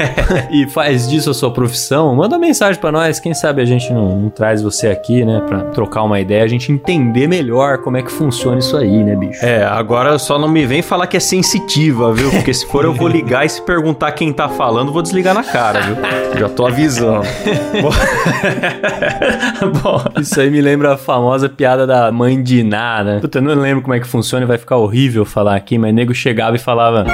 e 0.50 0.66
faz 0.68 1.08
disso 1.08 1.30
a 1.30 1.34
sua 1.34 1.50
profissão, 1.52 2.14
manda 2.14 2.33
mensagem 2.38 2.80
pra 2.80 2.92
nós. 2.92 3.20
Quem 3.20 3.34
sabe 3.34 3.62
a 3.62 3.64
gente 3.64 3.92
não, 3.92 4.18
não 4.18 4.30
traz 4.30 4.62
você 4.62 4.88
aqui, 4.88 5.24
né, 5.24 5.42
pra 5.46 5.60
trocar 5.64 6.02
uma 6.02 6.20
ideia, 6.20 6.44
a 6.44 6.48
gente 6.48 6.70
entender 6.72 7.26
melhor 7.26 7.78
como 7.78 7.96
é 7.96 8.02
que 8.02 8.10
funciona 8.10 8.58
isso 8.58 8.76
aí, 8.76 9.02
né, 9.02 9.16
bicho? 9.16 9.44
É, 9.44 9.64
agora 9.64 10.18
só 10.18 10.38
não 10.38 10.48
me 10.48 10.66
vem 10.66 10.82
falar 10.82 11.06
que 11.06 11.16
é 11.16 11.20
sensitiva, 11.20 12.12
viu? 12.12 12.30
Porque 12.30 12.52
se 12.52 12.66
for 12.66 12.84
eu 12.84 12.92
vou 12.92 13.08
ligar 13.08 13.44
e 13.44 13.48
se 13.48 13.62
perguntar 13.62 14.12
quem 14.12 14.32
tá 14.32 14.48
falando, 14.48 14.92
vou 14.92 15.02
desligar 15.02 15.34
na 15.34 15.44
cara, 15.44 15.80
viu? 15.80 15.96
Já 16.38 16.48
tô 16.48 16.66
avisando. 16.66 17.24
Bom, 19.82 20.02
Isso 20.20 20.40
aí 20.40 20.50
me 20.50 20.60
lembra 20.60 20.94
a 20.94 20.96
famosa 20.96 21.48
piada 21.48 21.86
da 21.86 22.10
mãe 22.10 22.42
de 22.42 22.60
Iná, 22.60 23.04
né? 23.04 23.18
Puta, 23.20 23.38
eu 23.38 23.42
não 23.42 23.54
lembro 23.54 23.82
como 23.82 23.94
é 23.94 24.00
que 24.00 24.06
funciona 24.06 24.44
e 24.44 24.48
vai 24.48 24.58
ficar 24.58 24.76
horrível 24.76 25.24
falar 25.24 25.56
aqui, 25.56 25.78
mas 25.78 25.94
nego 25.94 26.14
chegava 26.14 26.56
e 26.56 26.58
falava. 26.58 27.04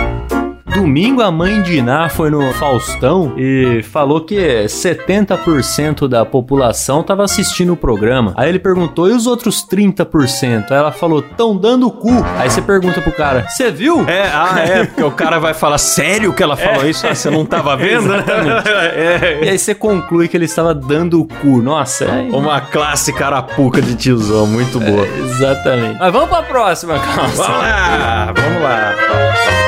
Domingo 0.75 1.21
a 1.21 1.31
mãe 1.31 1.61
de 1.63 1.79
Iná 1.79 2.09
foi 2.09 2.31
no 2.31 2.53
Faustão 2.55 3.35
e 3.37 3.83
falou 3.83 4.21
que 4.21 4.37
70% 4.65 6.07
da 6.07 6.25
população 6.25 7.03
tava 7.03 7.25
assistindo 7.25 7.73
o 7.73 7.77
programa. 7.77 8.33
Aí 8.37 8.49
ele 8.49 8.59
perguntou, 8.59 9.09
e 9.09 9.13
os 9.13 9.27
outros 9.27 9.67
30%? 9.67 10.71
Aí 10.71 10.77
ela 10.77 10.93
falou, 10.93 11.23
tão 11.23 11.57
dando 11.57 11.89
o 11.89 11.91
cu. 11.91 12.11
Aí 12.39 12.49
você 12.49 12.63
pergunta 12.63 13.01
pro 13.01 13.13
cara, 13.13 13.47
você 13.49 13.71
viu? 13.71 14.09
é, 14.09 14.31
ah, 14.33 14.59
é, 14.61 14.85
porque 14.87 15.03
o 15.03 15.11
cara 15.11 15.39
vai 15.39 15.55
falar, 15.55 15.79
sério 15.79 16.33
que 16.33 16.43
ela 16.43 16.57
falou 16.57 16.89
isso? 16.89 17.07
Ah, 17.07 17.15
você 17.15 17.31
não 17.31 17.45
tava 17.45 17.77
vendo? 17.77 18.11
é, 18.15 19.41
E 19.43 19.49
aí 19.49 19.59
você 19.59 19.75
conclui 19.75 20.29
que 20.29 20.37
ele 20.37 20.45
estava 20.45 20.75
dando 20.75 21.21
o 21.21 21.27
cu. 21.27 21.61
Nossa, 21.61 22.05
é... 22.05 22.29
uma 22.33 22.61
clássica 22.61 23.27
arapuca 23.27 23.83
de 23.83 23.95
tiozão, 23.95 24.47
muito 24.47 24.79
boa. 24.79 25.07
Exatamente. 25.07 25.99
Mas 25.99 26.13
vamos 26.13 26.29
pra 26.29 26.43
próxima, 26.43 26.99
Carlos. 26.99 27.37
Vamos 27.37 27.59
lá, 27.59 28.33
vamos 28.35 28.63
lá. 28.63 29.60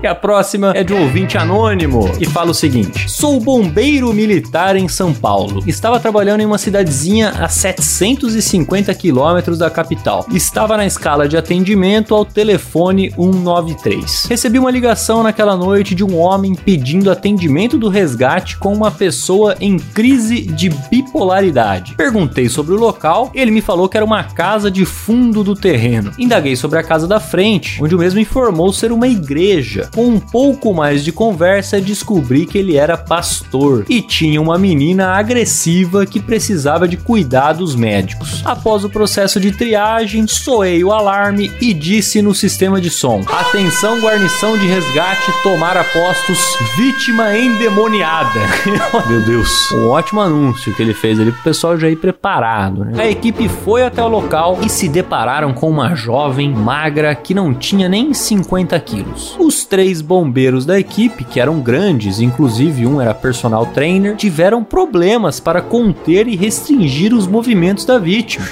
E 0.00 0.06
a 0.06 0.14
próxima 0.14 0.72
é 0.76 0.84
de 0.84 0.94
um 0.94 1.02
ouvinte 1.02 1.36
anônimo 1.36 2.08
que 2.16 2.24
fala 2.24 2.52
o 2.52 2.54
seguinte: 2.54 3.10
Sou 3.10 3.40
bombeiro 3.40 4.12
militar 4.12 4.76
em 4.76 4.86
São 4.86 5.12
Paulo. 5.12 5.60
Estava 5.66 5.98
trabalhando 5.98 6.40
em 6.40 6.46
uma 6.46 6.56
cidadezinha 6.56 7.30
a 7.30 7.48
750 7.48 8.94
quilômetros 8.94 9.58
da 9.58 9.68
capital. 9.68 10.24
Estava 10.32 10.76
na 10.76 10.86
escala 10.86 11.28
de 11.28 11.36
atendimento 11.36 12.14
ao 12.14 12.24
telefone 12.24 13.10
193. 13.10 14.26
Recebi 14.30 14.56
uma 14.60 14.70
ligação 14.70 15.24
naquela 15.24 15.56
noite 15.56 15.96
de 15.96 16.04
um 16.04 16.16
homem 16.16 16.54
pedindo 16.54 17.10
atendimento 17.10 17.76
do 17.76 17.88
resgate 17.88 18.56
com 18.56 18.72
uma 18.72 18.92
pessoa 18.92 19.56
em 19.60 19.78
crise 19.78 20.42
de 20.42 20.68
bipolaridade. 20.68 21.96
Perguntei 21.96 22.48
sobre 22.48 22.72
o 22.72 22.78
local, 22.78 23.32
ele 23.34 23.50
me 23.50 23.60
falou 23.60 23.88
que 23.88 23.96
era 23.96 24.06
uma 24.06 24.22
casa 24.22 24.70
de 24.70 24.84
fundo 24.84 25.42
do 25.42 25.56
terreno. 25.56 26.12
Indaguei 26.16 26.54
sobre 26.54 26.78
a 26.78 26.84
casa 26.84 27.08
da 27.08 27.18
frente, 27.18 27.82
onde 27.82 27.96
o 27.96 27.98
mesmo 27.98 28.20
informou 28.20 28.72
ser 28.72 28.92
uma 28.92 29.08
igreja. 29.08 29.87
Com 29.94 30.06
um 30.06 30.20
pouco 30.20 30.74
mais 30.74 31.04
de 31.04 31.12
conversa, 31.12 31.80
descobri 31.80 32.46
que 32.46 32.58
ele 32.58 32.76
era 32.76 32.96
pastor 32.96 33.84
e 33.88 34.02
tinha 34.02 34.40
uma 34.40 34.58
menina 34.58 35.12
agressiva 35.12 36.06
que 36.06 36.20
precisava 36.20 36.86
de 36.86 36.96
cuidados 36.96 37.74
médicos. 37.74 38.42
Após 38.44 38.84
o 38.84 38.90
processo 38.90 39.40
de 39.40 39.52
triagem, 39.52 40.26
soei 40.26 40.82
o 40.84 40.92
alarme 40.92 41.50
e 41.60 41.72
disse 41.72 42.20
no 42.22 42.34
sistema 42.34 42.80
de 42.80 42.90
som: 42.90 43.22
Atenção, 43.26 44.00
guarnição 44.00 44.58
de 44.58 44.66
resgate, 44.66 45.32
tomar 45.42 45.78
postos, 45.92 46.38
vítima 46.76 47.36
endemoniada. 47.36 48.40
Meu 49.08 49.20
Deus. 49.22 49.70
Um 49.72 49.88
ótimo 49.88 50.20
anúncio 50.20 50.74
que 50.74 50.82
ele 50.82 50.94
fez 50.94 51.20
ali 51.20 51.32
pro 51.32 51.42
pessoal 51.42 51.78
já 51.78 51.88
ir 51.88 51.96
preparado. 51.96 52.84
Né? 52.84 53.02
A 53.02 53.08
equipe 53.08 53.48
foi 53.48 53.82
até 53.82 54.02
o 54.02 54.08
local 54.08 54.58
e 54.64 54.68
se 54.68 54.88
depararam 54.88 55.52
com 55.52 55.68
uma 55.68 55.94
jovem 55.94 56.50
magra 56.50 57.14
que 57.14 57.34
não 57.34 57.54
tinha 57.54 57.88
nem 57.88 58.12
50 58.12 58.78
quilos. 58.80 59.36
Os 59.38 59.64
três 59.78 60.00
bombeiros 60.00 60.66
da 60.66 60.76
equipe, 60.76 61.22
que 61.22 61.38
eram 61.38 61.60
grandes, 61.60 62.18
inclusive 62.18 62.84
um 62.84 63.00
era 63.00 63.14
personal 63.14 63.64
trainer, 63.66 64.16
tiveram 64.16 64.64
problemas 64.64 65.38
para 65.38 65.62
conter 65.62 66.26
e 66.26 66.34
restringir 66.34 67.14
os 67.14 67.28
movimentos 67.28 67.84
da 67.84 67.96
vítima. 67.96 68.44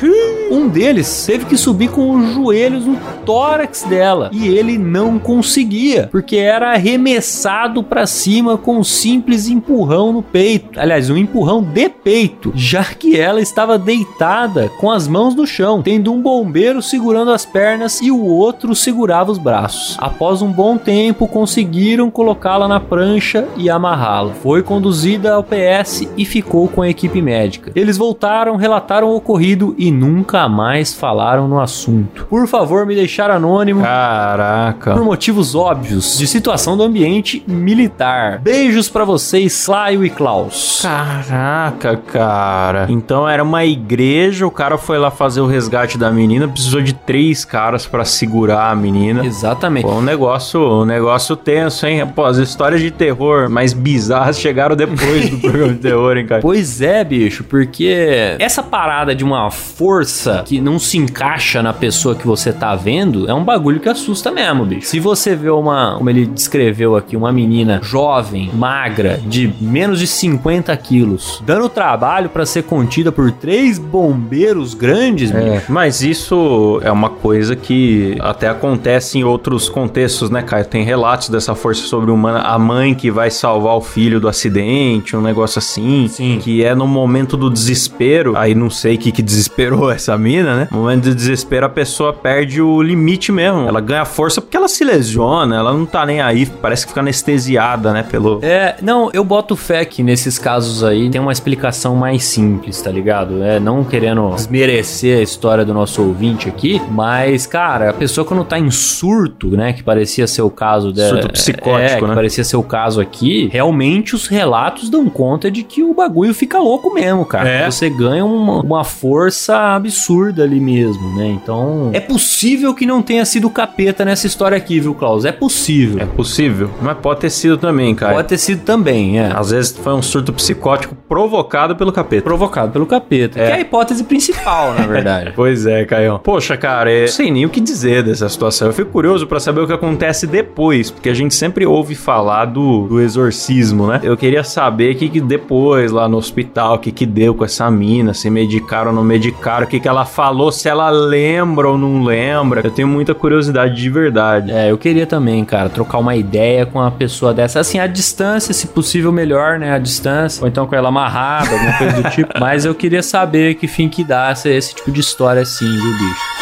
Um 0.49 0.69
deles 0.69 1.27
teve 1.27 1.45
que 1.47 1.57
subir 1.57 1.91
com 1.91 2.13
os 2.13 2.33
joelhos 2.35 2.87
no 2.87 2.97
tórax 3.25 3.83
dela 3.83 4.31
e 4.33 4.47
ele 4.47 4.79
não 4.79 5.19
conseguia, 5.19 6.09
porque 6.13 6.37
era 6.37 6.75
arremessado 6.75 7.83
para 7.83 8.07
cima 8.07 8.57
com 8.57 8.79
um 8.79 8.85
simples 8.85 9.49
empurrão 9.49 10.13
no 10.13 10.23
peito. 10.23 10.79
Aliás, 10.79 11.11
um 11.11 11.17
empurrão 11.17 11.61
de 11.61 11.89
peito, 11.89 12.53
já 12.55 12.85
que 12.85 13.19
ela 13.19 13.41
estava 13.41 13.77
deitada 13.77 14.71
com 14.79 14.93
as 14.93 15.09
mãos 15.09 15.35
no 15.35 15.45
chão, 15.45 15.83
tendo 15.83 16.13
um 16.13 16.23
bombeiro 16.23 16.81
segurando 16.81 17.33
as 17.33 17.45
pernas 17.45 18.01
e 18.01 18.13
o 18.13 18.25
outro 18.25 18.77
segurava 18.77 19.33
os 19.33 19.39
braços. 19.39 19.97
Após 19.99 20.41
um 20.41 20.53
bom 20.53 20.79
tempo, 20.79 21.16
conseguiram 21.25 22.11
colocá-la 22.11 22.67
na 22.67 22.81
prancha 22.81 23.47
e 23.57 23.71
amarrá-la. 23.71 24.35
Foi 24.43 24.61
conduzida 24.61 25.35
ao 25.35 25.45
PS 25.45 26.09
e 26.17 26.25
ficou 26.25 26.67
com 26.67 26.83
a 26.83 26.89
equipe 26.89 27.23
médica. 27.23 27.71
Eles 27.77 27.97
voltaram, 27.97 28.57
relataram 28.57 29.09
o 29.09 29.17
ocorrido 29.17 29.73
e 29.79 29.93
nunca 29.93 30.49
mais 30.49 30.93
falaram 30.93 31.47
no 31.47 31.61
assunto. 31.61 32.27
Por 32.29 32.49
favor, 32.49 32.85
me 32.85 32.97
deixar 32.97 33.31
anônimo. 33.31 33.83
Caraca. 33.83 34.95
Por 34.95 35.05
motivos 35.05 35.55
óbvios 35.55 36.19
de 36.19 36.27
situação 36.27 36.77
do 36.77 36.83
ambiente 36.83 37.45
militar. 37.47 38.41
Beijos 38.41 38.89
pra 38.89 39.05
vocês, 39.05 39.53
Slaio 39.53 40.05
e 40.05 40.11
Klaus. 40.11 40.81
Caraca, 40.83 41.97
cara. 41.97 42.87
Então 42.89 43.29
era 43.29 43.43
uma 43.43 43.65
igreja, 43.65 44.47
o 44.47 44.51
cara 44.51 44.77
foi 44.79 44.99
lá 44.99 45.11
fazer 45.11 45.41
o 45.41 45.47
resgate 45.47 45.97
da 45.97 46.11
menina, 46.11 46.49
precisou 46.49 46.81
de 46.81 46.93
três 46.93 47.45
caras 47.45 47.87
pra 47.87 48.05
segurar 48.05 48.71
a 48.71 48.75
menina. 48.75 49.25
Exatamente. 49.25 49.87
Foi 49.87 49.95
um 49.95 50.03
negócio, 50.03 50.61
um 50.61 50.85
negócio 50.85 51.06
tenso, 51.37 51.87
hein? 51.87 52.07
Pô, 52.07 52.25
as 52.25 52.37
histórias 52.39 52.81
de 52.81 52.91
terror 52.91 53.49
mais 53.49 53.73
bizarras 53.73 54.39
chegaram 54.39 54.77
depois 54.77 55.31
do 55.31 55.39
programa 55.41 55.73
de 55.73 55.79
terror, 55.79 56.17
hein, 56.17 56.27
cara? 56.27 56.43
Pois 56.43 56.81
é, 56.81 57.05
bicho, 57.05 57.45
porque 57.45 58.37
essa 58.39 58.63
parada 58.63 59.15
de 59.15 59.25
uma 59.25 59.51
força 59.51 60.43
que 60.47 60.61
não 60.61 60.79
se 60.79 60.99
encaixa 60.99 61.63
na 61.63 61.73
pessoa 61.73 62.15
que 62.15 62.27
você 62.27 62.53
tá 62.53 62.75
vendo 62.75 63.29
é 63.29 63.35
um 63.35 63.45
bagulho 63.45 63.81
que 63.81 63.89
assusta 63.89 64.31
mesmo, 64.31 64.65
bicho. 64.65 64.87
Se 64.87 65.01
você 65.01 65.35
vê 65.35 65.51
uma, 65.51 65.97
como 65.97 66.11
ele 66.11 66.27
descreveu 66.27 66.97
aqui, 66.97 67.17
uma 67.17 67.33
menina 67.33 67.81
jovem, 67.83 68.51
magra, 68.53 69.21
de 69.27 69.53
menos 69.61 69.99
de 69.99 70.07
50 70.07 70.77
quilos, 70.77 71.43
dando 71.45 71.69
trabalho 71.69 72.29
pra 72.29 72.47
ser 72.47 72.65
contida 72.65 73.13
por 73.13 73.31
três 73.31 73.79
bombeiros 73.79 74.75
grandes, 74.75 75.31
bicho. 75.31 75.47
É, 75.47 75.63
mas 75.69 76.03
isso 76.03 76.81
é 76.83 76.91
uma 76.91 77.11
coisa 77.11 77.55
que 77.55 78.17
até 78.21 78.49
acontece 78.49 79.19
em 79.19 79.25
outros 79.25 79.69
contextos, 79.69 80.31
né, 80.31 80.43
Caio? 80.43 80.65
Tem 80.65 80.85
relatos 80.97 81.29
dessa 81.29 81.55
força 81.55 81.87
sobre-humana, 81.87 82.41
a 82.41 82.59
mãe 82.59 82.95
que 82.95 83.11
vai 83.11 83.31
salvar 83.31 83.77
o 83.77 83.83
filho 83.83 84.19
do 84.19 84.29
acidente, 84.29 85.15
um 85.15 85.21
negócio 85.21 85.59
assim, 85.59 86.09
Sim. 86.09 86.39
que 86.43 86.65
é 86.65 86.75
no 86.75 86.87
momento 86.87 87.37
do 87.37 87.51
desespero, 87.51 88.35
aí 88.35 88.55
não 88.55 88.71
sei 88.71 88.95
o 88.95 88.99
que, 88.99 89.13
que 89.13 89.21
desesperou 89.21 89.91
essa 89.93 90.17
mina, 90.17 90.57
né? 90.57 90.69
No 90.73 90.79
momento 90.79 91.05
do 91.05 91.15
desespero, 91.15 91.67
a 91.67 91.69
pessoa 91.69 92.15
perde 92.15 92.63
o 92.63 92.81
limite 92.81 93.31
mesmo. 93.31 93.69
Ela 93.69 93.81
ganha 93.81 94.07
força 94.07 94.41
porque 94.41 94.57
ela 94.57 94.69
se 94.69 94.83
lesiona, 94.85 95.57
ela 95.57 95.73
não 95.73 95.85
tá 95.85 96.07
nem 96.07 96.23
aí, 96.23 96.47
parece 96.47 96.87
que 96.87 96.89
fica 96.89 97.01
anestesiada, 97.01 97.93
né, 97.93 98.03
pelo... 98.03 98.41
É, 98.43 98.77
não, 98.81 99.11
eu 99.13 99.23
boto 99.23 99.55
fé 99.55 99.85
que 99.85 100.03
nesses 100.03 100.39
casos 100.39 100.83
aí 100.83 101.11
tem 101.11 101.21
uma 101.21 101.33
explicação 101.33 101.95
mais 101.95 102.25
simples, 102.25 102.81
tá 102.81 102.91
ligado? 102.91 103.43
É, 103.43 103.61
não 103.61 103.85
querendo 103.85 104.35
desmerecer 104.35 105.19
a 105.19 105.23
história 105.23 105.65
do 105.65 105.75
nosso 105.75 106.03
ouvinte 106.03 106.49
aqui, 106.49 106.81
mas, 106.91 107.47
cara, 107.47 107.91
a 107.91 107.93
pessoa 107.93 108.25
quando 108.25 108.45
tá 108.45 108.59
em 108.59 108.71
surto, 108.71 109.49
né, 109.49 109.75
que 109.75 109.83
parecia 109.83 110.27
ser 110.27 110.41
o 110.41 110.51
caso 110.51 110.86
dela. 110.93 111.11
Surto 111.11 111.33
psicótico, 111.33 112.05
é, 112.05 112.09
né? 112.09 112.15
parecia 112.15 112.45
ser 112.45 112.57
o 112.57 112.63
caso 112.63 113.01
aqui, 113.01 113.49
realmente 113.53 114.15
os 114.15 114.27
relatos 114.27 114.89
dão 114.89 115.09
conta 115.09 115.51
de 115.51 115.63
que 115.63 115.83
o 115.83 115.95
bagulho 115.95 116.35
fica 116.35 116.59
louco 116.59 116.93
mesmo, 116.93 117.25
cara. 117.25 117.49
É. 117.49 117.71
Você 117.71 117.89
ganha 117.89 118.25
uma, 118.25 118.61
uma 118.61 118.85
força 118.85 119.57
absurda 119.75 120.43
ali 120.43 120.61
mesmo, 120.61 121.17
né? 121.17 121.27
Então, 121.27 121.91
é 121.93 122.01
possível 122.01 122.75
que 122.75 122.87
não 122.87 123.03
tenha 123.03 123.25
sido 123.25 123.49
capeta 123.51 124.05
nessa 124.05 124.27
história 124.27 124.57
aqui, 124.57 124.81
viu, 124.81 124.95
Klaus? 124.95 125.25
É 125.25 125.33
possível. 125.33 126.01
É 126.01 126.07
possível, 126.07 126.71
mas 126.81 126.97
pode 126.99 127.21
ter 127.21 127.31
sido 127.31 127.57
também, 127.57 127.95
cara. 127.95 128.15
Pode 128.15 128.29
ter 128.29 128.39
sido 128.39 128.63
também, 128.63 129.19
é. 129.19 129.33
Às 129.35 129.51
vezes 129.51 129.77
foi 129.77 129.93
um 129.93 130.03
surto 130.03 130.33
psicótico 130.33 130.95
provocado 131.09 131.77
pelo 131.77 131.93
capeta. 131.93 132.23
Provocado 132.23 132.73
pelo 132.73 132.87
capeta. 132.87 133.41
É. 133.41 133.47
Que 133.47 133.53
é 133.53 133.55
a 133.55 133.61
hipótese 133.61 134.05
principal, 134.05 134.75
na 134.75 134.87
verdade. 134.87 135.33
Pois 135.37 135.67
é, 135.67 135.85
Caio. 135.85 136.19
Poxa, 136.19 136.57
cara, 136.57 136.91
eu 136.91 137.03
não 137.03 137.09
sei 137.09 137.31
nem 137.31 137.45
o 137.45 137.51
que 137.51 137.61
dizer 137.61 138.03
dessa 138.03 138.29
situação. 138.29 138.69
Eu 138.69 138.73
fico 138.73 138.91
curioso 138.91 139.27
pra 139.27 139.39
saber 139.39 139.61
o 139.61 139.67
que 139.67 139.73
acontece 139.73 140.27
depois, 140.27 140.76
porque 140.91 141.09
a 141.09 141.15
gente 141.15 141.35
sempre 141.35 141.67
ouve 141.67 141.95
falar 141.95 142.47
do, 142.47 142.87
do 142.87 143.01
exorcismo, 143.01 143.87
né? 143.87 144.01
Eu 144.03 144.17
queria 144.17 144.45
saber 144.45 144.95
o 144.95 144.99
que, 144.99 145.09
que 145.09 145.21
depois, 145.21 145.91
lá 145.93 146.09
no 146.09 146.17
hospital, 146.17 146.75
o 146.75 146.79
que, 146.79 146.93
que 146.93 147.07
deu 147.07 147.35
com 147.35 147.45
essa 147.45 147.71
mina, 147.71 148.15
se 148.15 148.29
medicaram 148.31 148.91
ou 148.91 148.97
não 148.97 149.05
medicaram, 149.05 149.67
o 149.67 149.69
que, 149.69 149.81
que 149.81 149.89
ela 149.89 150.05
falou, 150.05 150.53
se 150.53 150.69
ela 150.69 150.91
lembra 150.91 151.69
ou 151.69 151.79
não 151.79 152.05
lembra. 152.05 152.61
Eu 152.65 152.71
tenho 152.71 152.89
muita 152.89 153.15
curiosidade 153.15 153.75
de 153.75 153.91
verdade. 153.91 154.53
É, 154.53 154.71
eu 154.71 154.79
queria 154.79 155.07
também, 155.07 155.45
cara, 155.45 155.69
trocar 155.69 155.99
uma 155.99 156.17
ideia 156.17 156.67
com 156.67 156.79
uma 156.79 156.91
pessoa 156.91 157.33
dessa. 157.33 157.61
Assim, 157.61 157.79
à 157.79 157.87
distância, 157.87 158.53
se 158.53 158.67
possível, 158.69 159.13
melhor, 159.13 159.59
né? 159.59 159.73
À 159.73 159.79
distância. 159.79 160.43
Ou 160.43 160.49
então 160.49 160.67
com 160.67 160.75
ela 160.75 160.89
amarrada, 160.89 161.51
alguma 161.51 161.73
coisa 161.79 162.03
do 162.03 162.11
tipo. 162.11 162.33
Mas 162.39 162.65
eu 162.65 162.75
queria 162.75 163.03
saber 163.03 163.55
que 163.55 163.67
fim 163.67 163.89
que 163.89 164.05
dá 164.05 164.33
esse, 164.33 164.49
esse 164.49 164.75
tipo 164.75 164.91
de 164.91 165.01
história 165.01 165.43
assim, 165.43 165.67
viu, 165.67 165.93
bicho? 165.93 166.36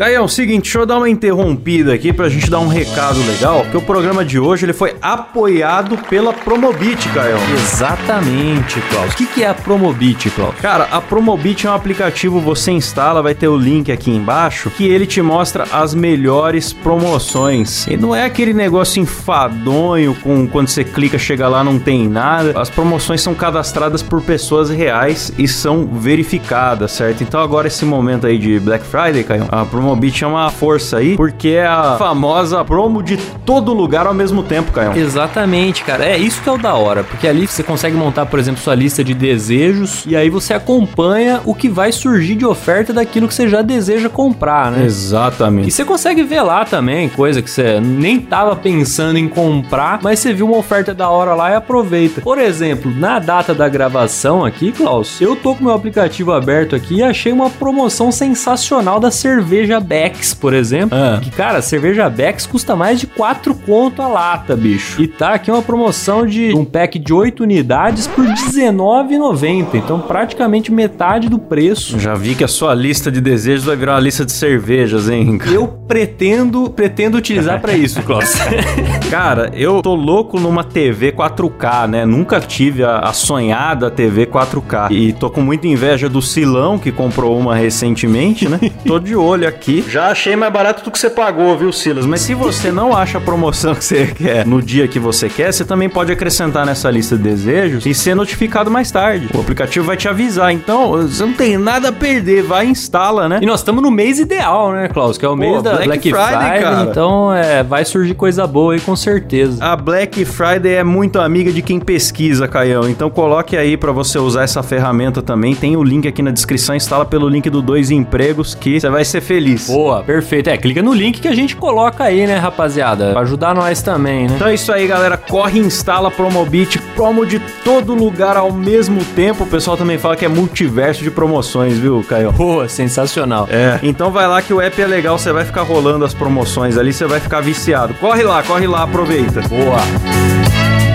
Caião, 0.00 0.26
seguinte, 0.26 0.62
deixa 0.62 0.78
eu 0.78 0.86
dar 0.86 0.96
uma 0.96 1.10
interrompida 1.10 1.92
aqui 1.92 2.10
pra 2.10 2.26
gente 2.30 2.48
dar 2.48 2.58
um 2.58 2.68
recado 2.68 3.22
legal, 3.26 3.66
que 3.70 3.76
o 3.76 3.82
programa 3.82 4.24
de 4.24 4.38
hoje 4.38 4.64
ele 4.64 4.72
foi 4.72 4.96
apoiado 5.02 5.98
pela 6.08 6.32
Promobit, 6.32 7.06
Caião. 7.10 7.38
Exatamente, 7.52 8.80
Klaus. 8.88 9.12
O 9.12 9.16
que, 9.18 9.26
que 9.26 9.42
é 9.44 9.48
a 9.48 9.52
Promobit, 9.52 10.30
Klaus? 10.30 10.54
Cara, 10.54 10.84
a 10.90 11.02
Promobit 11.02 11.66
é 11.66 11.70
um 11.70 11.74
aplicativo, 11.74 12.40
você 12.40 12.72
instala, 12.72 13.20
vai 13.20 13.34
ter 13.34 13.48
o 13.48 13.58
link 13.58 13.92
aqui 13.92 14.10
embaixo, 14.10 14.70
que 14.70 14.88
ele 14.88 15.04
te 15.04 15.20
mostra 15.20 15.64
as 15.70 15.92
melhores 15.92 16.72
promoções. 16.72 17.86
E 17.86 17.94
não 17.98 18.16
é 18.16 18.24
aquele 18.24 18.54
negócio 18.54 19.02
enfadonho 19.02 20.14
com 20.22 20.48
quando 20.48 20.68
você 20.68 20.82
clica, 20.82 21.18
chega 21.18 21.46
lá, 21.46 21.62
não 21.62 21.78
tem 21.78 22.08
nada. 22.08 22.58
As 22.58 22.70
promoções 22.70 23.20
são 23.20 23.34
cadastradas 23.34 24.02
por 24.02 24.22
pessoas 24.22 24.70
reais 24.70 25.30
e 25.36 25.46
são 25.46 25.84
verificadas, 25.84 26.92
certo? 26.92 27.22
Então 27.22 27.38
agora 27.38 27.66
esse 27.66 27.84
momento 27.84 28.26
aí 28.26 28.38
de 28.38 28.58
Black 28.58 28.82
Friday, 28.86 29.24
Caio, 29.24 29.46
a 29.50 29.66
Promobit 29.90 30.22
é 30.22 30.26
uma 30.26 30.50
força 30.50 30.98
aí, 30.98 31.16
porque 31.16 31.48
é 31.48 31.66
a 31.66 31.96
famosa 31.98 32.64
promo 32.64 33.02
de 33.02 33.16
todo 33.44 33.72
lugar 33.72 34.06
ao 34.06 34.14
mesmo 34.14 34.42
tempo, 34.42 34.70
Caio. 34.72 34.96
Exatamente, 34.96 35.82
cara. 35.82 36.04
É 36.04 36.16
isso 36.16 36.40
que 36.42 36.48
é 36.48 36.52
o 36.52 36.58
da 36.58 36.74
hora, 36.74 37.02
porque 37.02 37.26
ali 37.26 37.46
você 37.46 37.62
consegue 37.62 37.96
montar, 37.96 38.26
por 38.26 38.38
exemplo, 38.38 38.60
sua 38.60 38.74
lista 38.74 39.02
de 39.02 39.14
desejos 39.14 40.04
e 40.06 40.14
aí 40.14 40.30
você 40.30 40.54
acompanha 40.54 41.40
o 41.44 41.54
que 41.54 41.68
vai 41.68 41.90
surgir 41.90 42.36
de 42.36 42.46
oferta 42.46 42.92
daquilo 42.92 43.26
que 43.26 43.34
você 43.34 43.48
já 43.48 43.62
deseja 43.62 44.08
comprar, 44.08 44.70
né? 44.70 44.82
E 44.82 44.86
Exatamente. 44.86 45.70
você 45.70 45.84
consegue 45.84 46.22
ver 46.22 46.42
lá 46.42 46.64
também, 46.64 47.08
coisa 47.08 47.42
que 47.42 47.50
você 47.50 47.80
nem 47.80 48.20
tava 48.20 48.54
pensando 48.54 49.18
em 49.18 49.28
comprar, 49.28 49.98
mas 50.02 50.20
você 50.20 50.32
viu 50.32 50.46
uma 50.46 50.58
oferta 50.58 50.94
da 50.94 51.08
hora 51.08 51.34
lá 51.34 51.50
e 51.50 51.54
aproveita. 51.54 52.20
Por 52.20 52.38
exemplo, 52.38 52.92
na 52.94 53.18
data 53.18 53.54
da 53.54 53.68
gravação 53.68 54.44
aqui, 54.44 54.70
Klaus, 54.70 55.20
eu 55.20 55.34
tô 55.34 55.54
com 55.54 55.64
meu 55.64 55.74
aplicativo 55.74 56.32
aberto 56.32 56.76
aqui 56.76 56.96
e 56.96 57.02
achei 57.02 57.32
uma 57.32 57.50
promoção 57.50 58.12
sensacional 58.12 59.00
da 59.00 59.10
cerveja 59.10 59.79
Becks, 59.80 60.34
por 60.34 60.54
exemplo. 60.54 60.96
Ah. 60.96 61.18
Que, 61.20 61.30
cara, 61.30 61.58
a 61.58 61.62
cerveja 61.62 62.08
Becks 62.08 62.46
custa 62.46 62.76
mais 62.76 63.00
de 63.00 63.06
4 63.06 63.54
conto 63.54 64.02
a 64.02 64.08
lata, 64.08 64.56
bicho. 64.56 65.00
E 65.00 65.06
tá 65.06 65.34
aqui 65.34 65.50
uma 65.50 65.62
promoção 65.62 66.26
de 66.26 66.54
um 66.54 66.64
pack 66.64 66.98
de 66.98 67.12
8 67.12 67.42
unidades 67.42 68.06
por 68.06 68.24
R$19,90. 68.24 69.74
Então, 69.74 70.00
praticamente 70.00 70.72
metade 70.72 71.28
do 71.28 71.38
preço. 71.38 71.98
Já 71.98 72.14
vi 72.14 72.34
que 72.34 72.44
a 72.44 72.48
sua 72.48 72.74
lista 72.74 73.10
de 73.10 73.20
desejos 73.20 73.64
vai 73.64 73.76
virar 73.76 73.94
uma 73.94 74.00
lista 74.00 74.24
de 74.24 74.32
cervejas, 74.32 75.08
hein? 75.08 75.38
Eu 75.52 75.66
pretendo, 75.68 76.70
pretendo 76.70 77.18
utilizar 77.18 77.60
pra 77.60 77.72
isso, 77.72 78.02
Klaus. 78.02 78.34
Cara, 79.10 79.50
eu 79.54 79.82
tô 79.82 79.94
louco 79.94 80.38
numa 80.38 80.62
TV 80.62 81.12
4K, 81.12 81.88
né? 81.88 82.06
Nunca 82.06 82.40
tive 82.40 82.84
a, 82.84 82.98
a 82.98 83.12
sonhada 83.12 83.90
TV 83.90 84.26
4K. 84.26 84.90
E 84.90 85.12
tô 85.12 85.30
com 85.30 85.40
muita 85.40 85.66
inveja 85.66 86.08
do 86.08 86.22
Silão, 86.22 86.78
que 86.78 86.92
comprou 86.92 87.38
uma 87.38 87.56
recentemente, 87.56 88.48
né? 88.48 88.58
tô 88.86 88.98
de 88.98 89.14
olho 89.14 89.48
aqui. 89.48 89.69
Já 89.88 90.08
achei 90.08 90.34
mais 90.34 90.52
barato 90.52 90.84
do 90.84 90.90
que 90.90 90.98
você 90.98 91.08
pagou, 91.08 91.56
viu, 91.56 91.72
Silas? 91.72 92.06
Mas 92.06 92.22
se 92.22 92.34
você 92.34 92.72
não 92.72 92.96
acha 92.96 93.18
a 93.18 93.20
promoção 93.20 93.74
que 93.76 93.84
você 93.84 94.06
quer 94.06 94.46
no 94.46 94.60
dia 94.60 94.88
que 94.88 94.98
você 94.98 95.28
quer, 95.28 95.52
você 95.52 95.64
também 95.64 95.88
pode 95.88 96.10
acrescentar 96.10 96.66
nessa 96.66 96.90
lista 96.90 97.16
de 97.16 97.22
desejos 97.22 97.86
e 97.86 97.94
ser 97.94 98.14
notificado 98.14 98.70
mais 98.70 98.90
tarde. 98.90 99.28
O 99.34 99.40
aplicativo 99.40 99.86
vai 99.86 99.96
te 99.96 100.08
avisar. 100.08 100.52
Então, 100.52 100.92
você 100.92 101.24
não 101.24 101.34
tem 101.34 101.56
nada 101.56 101.88
a 101.88 101.92
perder. 101.92 102.42
Vai 102.42 102.66
e 102.66 102.70
instala, 102.70 103.28
né? 103.28 103.38
E 103.42 103.46
nós 103.46 103.60
estamos 103.60 103.82
no 103.82 103.90
mês 103.90 104.18
ideal, 104.18 104.72
né, 104.72 104.88
Klaus? 104.88 105.16
Que 105.16 105.24
é 105.24 105.28
o 105.28 105.36
mês 105.36 105.62
da 105.62 105.76
Black 105.76 106.00
Black, 106.00 106.10
Friday, 106.10 106.50
Friday, 106.50 106.62
cara. 106.62 106.90
então 106.90 107.34
é, 107.34 107.62
vai 107.62 107.84
surgir 107.84 108.14
coisa 108.14 108.46
boa 108.46 108.74
aí 108.74 108.80
com 108.80 108.96
certeza. 108.96 109.62
A 109.62 109.76
Black 109.76 110.24
Friday 110.24 110.74
é 110.74 110.84
muito 110.84 111.20
amiga 111.20 111.52
de 111.52 111.62
quem 111.62 111.78
pesquisa, 111.78 112.48
Caião. 112.48 112.88
Então 112.88 113.10
coloque 113.10 113.56
aí 113.56 113.76
pra 113.76 113.92
você 113.92 114.18
usar 114.18 114.42
essa 114.42 114.62
ferramenta 114.62 115.20
também. 115.20 115.54
Tem 115.54 115.76
o 115.76 115.82
link 115.82 116.08
aqui 116.08 116.22
na 116.22 116.30
descrição. 116.30 116.74
Instala 116.74 117.04
pelo 117.04 117.28
link 117.28 117.50
do 117.50 117.60
Dois 117.60 117.90
Empregos 117.90 118.54
que 118.54 118.80
você 118.80 118.88
vai 118.88 119.04
ser 119.04 119.20
feliz. 119.20 119.49
Boa, 119.56 120.02
perfeito. 120.02 120.50
É, 120.50 120.56
clica 120.56 120.82
no 120.82 120.92
link 120.92 121.20
que 121.20 121.28
a 121.28 121.34
gente 121.34 121.56
coloca 121.56 122.04
aí, 122.04 122.26
né, 122.26 122.36
rapaziada? 122.36 123.12
Pra 123.12 123.20
ajudar 123.22 123.54
nós 123.54 123.82
também, 123.82 124.26
né? 124.28 124.34
Então 124.36 124.48
é 124.48 124.54
isso 124.54 124.72
aí, 124.72 124.86
galera. 124.86 125.16
Corre 125.16 125.60
e 125.60 125.62
instala 125.62 126.10
Promobit. 126.10 126.78
Promo 126.94 127.24
de 127.24 127.38
todo 127.64 127.94
lugar 127.94 128.36
ao 128.36 128.52
mesmo 128.52 129.04
tempo. 129.16 129.44
O 129.44 129.46
pessoal 129.46 129.76
também 129.76 129.98
fala 129.98 130.16
que 130.16 130.24
é 130.24 130.28
multiverso 130.28 131.02
de 131.02 131.10
promoções, 131.10 131.78
viu, 131.78 132.04
Caio? 132.08 132.32
Boa, 132.32 132.68
sensacional. 132.68 133.48
É, 133.50 133.78
então 133.82 134.10
vai 134.10 134.26
lá 134.26 134.42
que 134.42 134.52
o 134.52 134.60
app 134.60 134.80
é 134.80 134.86
legal, 134.86 135.18
você 135.18 135.32
vai 135.32 135.44
ficar 135.44 135.62
rolando 135.62 136.04
as 136.04 136.14
promoções 136.14 136.76
ali, 136.76 136.92
você 136.92 137.06
vai 137.06 137.20
ficar 137.20 137.40
viciado. 137.40 137.94
Corre 137.94 138.22
lá, 138.22 138.42
corre 138.42 138.66
lá, 138.66 138.82
aproveita. 138.82 139.40
Boa. 139.42 140.89